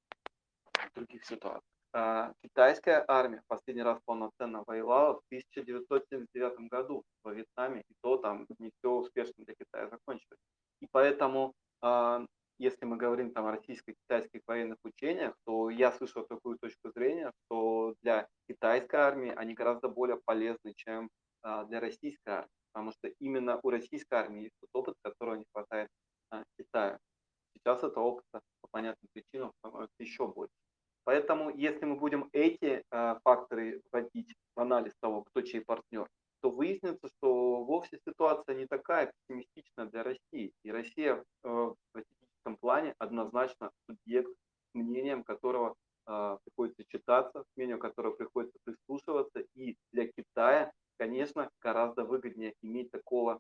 о 0.74 0.90
других 0.96 1.24
ситуациях. 1.24 1.62
А, 1.94 2.34
китайская 2.42 3.06
армия 3.08 3.44
последний 3.48 3.84
раз 3.84 4.00
полноценно 4.04 4.64
воевала 4.66 5.14
в 5.14 5.22
1979 5.28 6.68
году 6.68 7.04
во 7.24 7.32
Вьетнаме, 7.32 7.82
и 7.82 7.94
то 8.02 8.18
там 8.18 8.48
не 8.58 8.72
все 8.72 8.92
успешно 8.92 9.46
для 9.46 9.54
Китая 9.54 9.88
закончилось. 9.88 10.40
И 10.82 10.88
поэтому, 10.92 11.54
а, 11.84 12.26
если 12.58 12.86
мы 12.86 12.98
говорим 12.98 13.34
там 13.34 13.46
о 13.46 13.52
российско-китайских 13.52 14.42
военных 14.48 14.80
учениях, 14.84 15.36
то 15.46 15.70
я 15.70 15.92
слышал 15.92 16.26
такую 16.26 16.58
точку 16.58 16.90
зрения, 16.96 17.32
что 17.46 17.94
для 18.02 18.28
китайской 18.50 18.96
армии 18.96 19.32
они 19.36 19.54
гораздо 19.54 19.90
более 19.90 20.20
полезны, 20.26 20.74
чем 20.76 21.08
а, 21.44 21.66
для 21.66 21.80
российской 21.80 22.30
армии, 22.30 22.58
потому 22.74 22.92
что 22.94 23.10
именно 23.20 23.60
у 23.62 23.70
российской 23.70 24.16
армии 24.16 24.46
есть 24.46 24.56
тот 24.60 24.70
опыт, 24.74 24.96
которого 25.04 25.36
не 25.36 25.46
хватает 25.54 25.90
Китаю. 26.58 26.98
Сейчас 27.54 27.84
этого 27.84 28.04
опыта 28.04 28.42
понятным 28.76 29.08
причинам 29.14 29.54
становится 29.60 29.96
еще 30.00 30.28
больше. 30.28 30.54
Поэтому, 31.06 31.50
если 31.50 31.86
мы 31.86 31.96
будем 31.96 32.30
эти 32.34 32.84
э, 32.92 33.16
факторы 33.24 33.82
вводить 33.92 34.36
в 34.54 34.60
анализ 34.60 34.92
того, 35.00 35.24
кто 35.24 35.42
чей 35.42 35.62
партнер, 35.62 36.10
то 36.42 36.50
выяснится, 36.50 37.08
что 37.08 37.64
вовсе 37.64 38.00
ситуация 38.06 38.56
не 38.56 38.68
такая 38.68 39.14
пессимистичная 39.14 39.86
для 39.86 40.04
России. 40.04 40.52
И 40.64 40.72
Россия 40.72 41.14
э, 41.16 41.24
в 41.44 41.78
стратегическом 41.90 42.58
плане 42.58 42.96
однозначно 42.98 43.72
субъект, 43.88 44.36
мнением 44.74 45.24
которого 45.24 45.76
э, 46.08 46.38
приходится 46.44 46.84
читаться, 46.90 47.46
мнению 47.56 47.80
которого 47.80 48.14
приходится 48.14 48.60
прислушиваться. 48.66 49.46
И 49.54 49.78
для 49.94 50.08
Китая, 50.08 50.74
конечно, 50.98 51.50
гораздо 51.62 52.04
выгоднее 52.04 52.54
иметь 52.62 52.92
такого, 52.92 53.40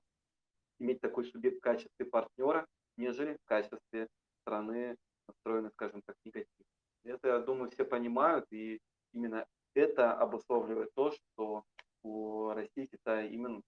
иметь 0.80 1.02
такой 1.02 1.26
субъект 1.26 1.58
в 1.58 1.62
качестве 1.62 2.06
партнера, 2.06 2.66
нежели 2.96 3.34
в 3.34 3.46
качестве 3.46 4.08
страны, 4.42 4.96
настроенной, 5.28 5.72
скажем 5.72 6.02
так, 6.06 6.16
негативно. 6.26 6.66
Это, 7.04 7.28
я 7.28 7.40
думаю, 7.40 7.70
все 7.72 7.86
понимают, 8.16 8.46
и 8.52 8.80
именно 9.14 9.46
это 9.74 10.14
обусловливает 10.14 10.90
то, 10.96 11.12
что 11.12 11.64
у 12.04 12.50
России 12.50 12.86
и 12.86 12.88
Китая 12.88 13.26
именно 13.26 13.62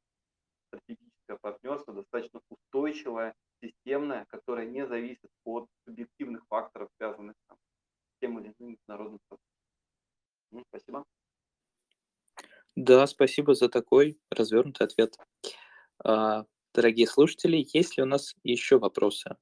стратегическое 0.68 1.38
партнерство 1.42 1.94
достаточно 1.94 2.40
устойчивое, 2.50 3.34
системное, 3.62 4.26
которое 4.30 4.68
не 4.68 4.86
зависит 4.88 5.30
от 5.44 5.68
субъективных 5.86 6.46
факторов, 6.48 6.90
связанных 6.98 7.36
там, 7.48 7.58
с 7.58 8.20
тем 8.22 8.40
или 8.40 8.54
иным 8.58 8.72
международным 8.72 9.20
ну, 10.52 10.64
Спасибо. 10.70 11.04
Да, 12.76 13.06
спасибо 13.08 13.54
за 13.54 13.68
такой 13.68 14.18
развернутый 14.30 14.86
ответ. 14.86 15.18
А, 16.04 16.46
дорогие 16.74 17.08
слушатели, 17.08 17.68
есть 17.74 17.98
ли 17.98 18.04
у 18.04 18.06
нас 18.06 18.36
еще 18.44 18.78
вопросы? 18.78 19.36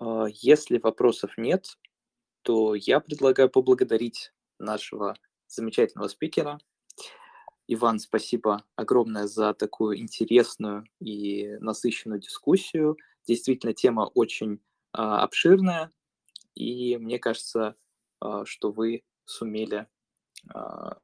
А, 0.00 0.27
если 0.40 0.78
вопросов 0.78 1.36
нет, 1.36 1.78
то 2.42 2.74
я 2.74 3.00
предлагаю 3.00 3.50
поблагодарить 3.50 4.32
нашего 4.58 5.16
замечательного 5.46 6.08
спикера. 6.08 6.58
Иван, 7.66 7.98
спасибо 7.98 8.64
огромное 8.76 9.26
за 9.26 9.52
такую 9.52 9.98
интересную 9.98 10.86
и 11.00 11.56
насыщенную 11.60 12.20
дискуссию. 12.20 12.96
Действительно, 13.26 13.74
тема 13.74 14.10
очень 14.14 14.60
а, 14.92 15.22
обширная, 15.22 15.92
и 16.54 16.96
мне 16.96 17.18
кажется, 17.18 17.76
а, 18.20 18.46
что 18.46 18.72
вы 18.72 19.04
сумели 19.26 19.86
а, 20.54 20.98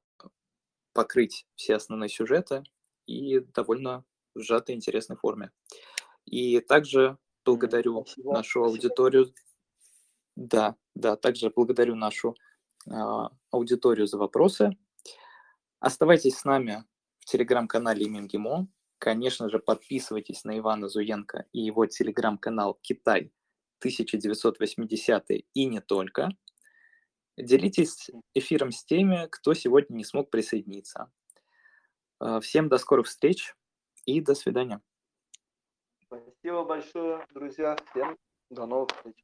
покрыть 0.94 1.46
все 1.54 1.74
основные 1.74 2.08
сюжеты 2.08 2.64
и 3.06 3.40
довольно 3.40 4.04
в 4.34 4.40
сжатой 4.40 4.74
интересной 4.74 5.16
форме. 5.16 5.50
И 6.24 6.60
также 6.60 7.18
благодарю 7.44 8.04
Спасибо. 8.04 8.32
нашу 8.32 8.64
аудиторию. 8.64 9.32
Да, 10.36 10.76
да, 10.94 11.16
также 11.16 11.50
благодарю 11.50 11.94
нашу 11.94 12.34
э, 12.86 12.92
аудиторию 13.50 14.06
за 14.06 14.18
вопросы. 14.18 14.76
Оставайтесь 15.80 16.38
с 16.38 16.44
нами 16.44 16.84
в 17.20 17.26
телеграм-канале 17.26 18.08
Мингимо. 18.08 18.68
Конечно 18.98 19.48
же, 19.50 19.58
подписывайтесь 19.58 20.44
на 20.44 20.58
Ивана 20.58 20.88
Зуенко 20.88 21.46
и 21.52 21.60
его 21.60 21.86
телеграм-канал 21.86 22.78
«Китай 22.82 23.32
1980 23.80 25.24
и 25.52 25.66
не 25.66 25.80
только». 25.80 26.30
Делитесь 27.36 28.10
эфиром 28.32 28.70
с 28.70 28.84
теми, 28.84 29.26
кто 29.30 29.54
сегодня 29.54 29.96
не 29.96 30.04
смог 30.04 30.30
присоединиться. 30.30 31.10
А, 32.20 32.40
всем 32.40 32.68
до 32.68 32.78
скорых 32.78 33.06
встреч 33.06 33.54
и 34.06 34.20
до 34.20 34.34
свидания. 34.34 34.80
Спасибо 36.22 36.64
большое, 36.64 37.26
друзья. 37.34 37.76
Всем 37.90 38.16
до 38.50 38.66
новых 38.66 38.90
встреч. 38.90 39.16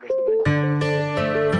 До 0.00 0.06
свидания. 0.08 1.53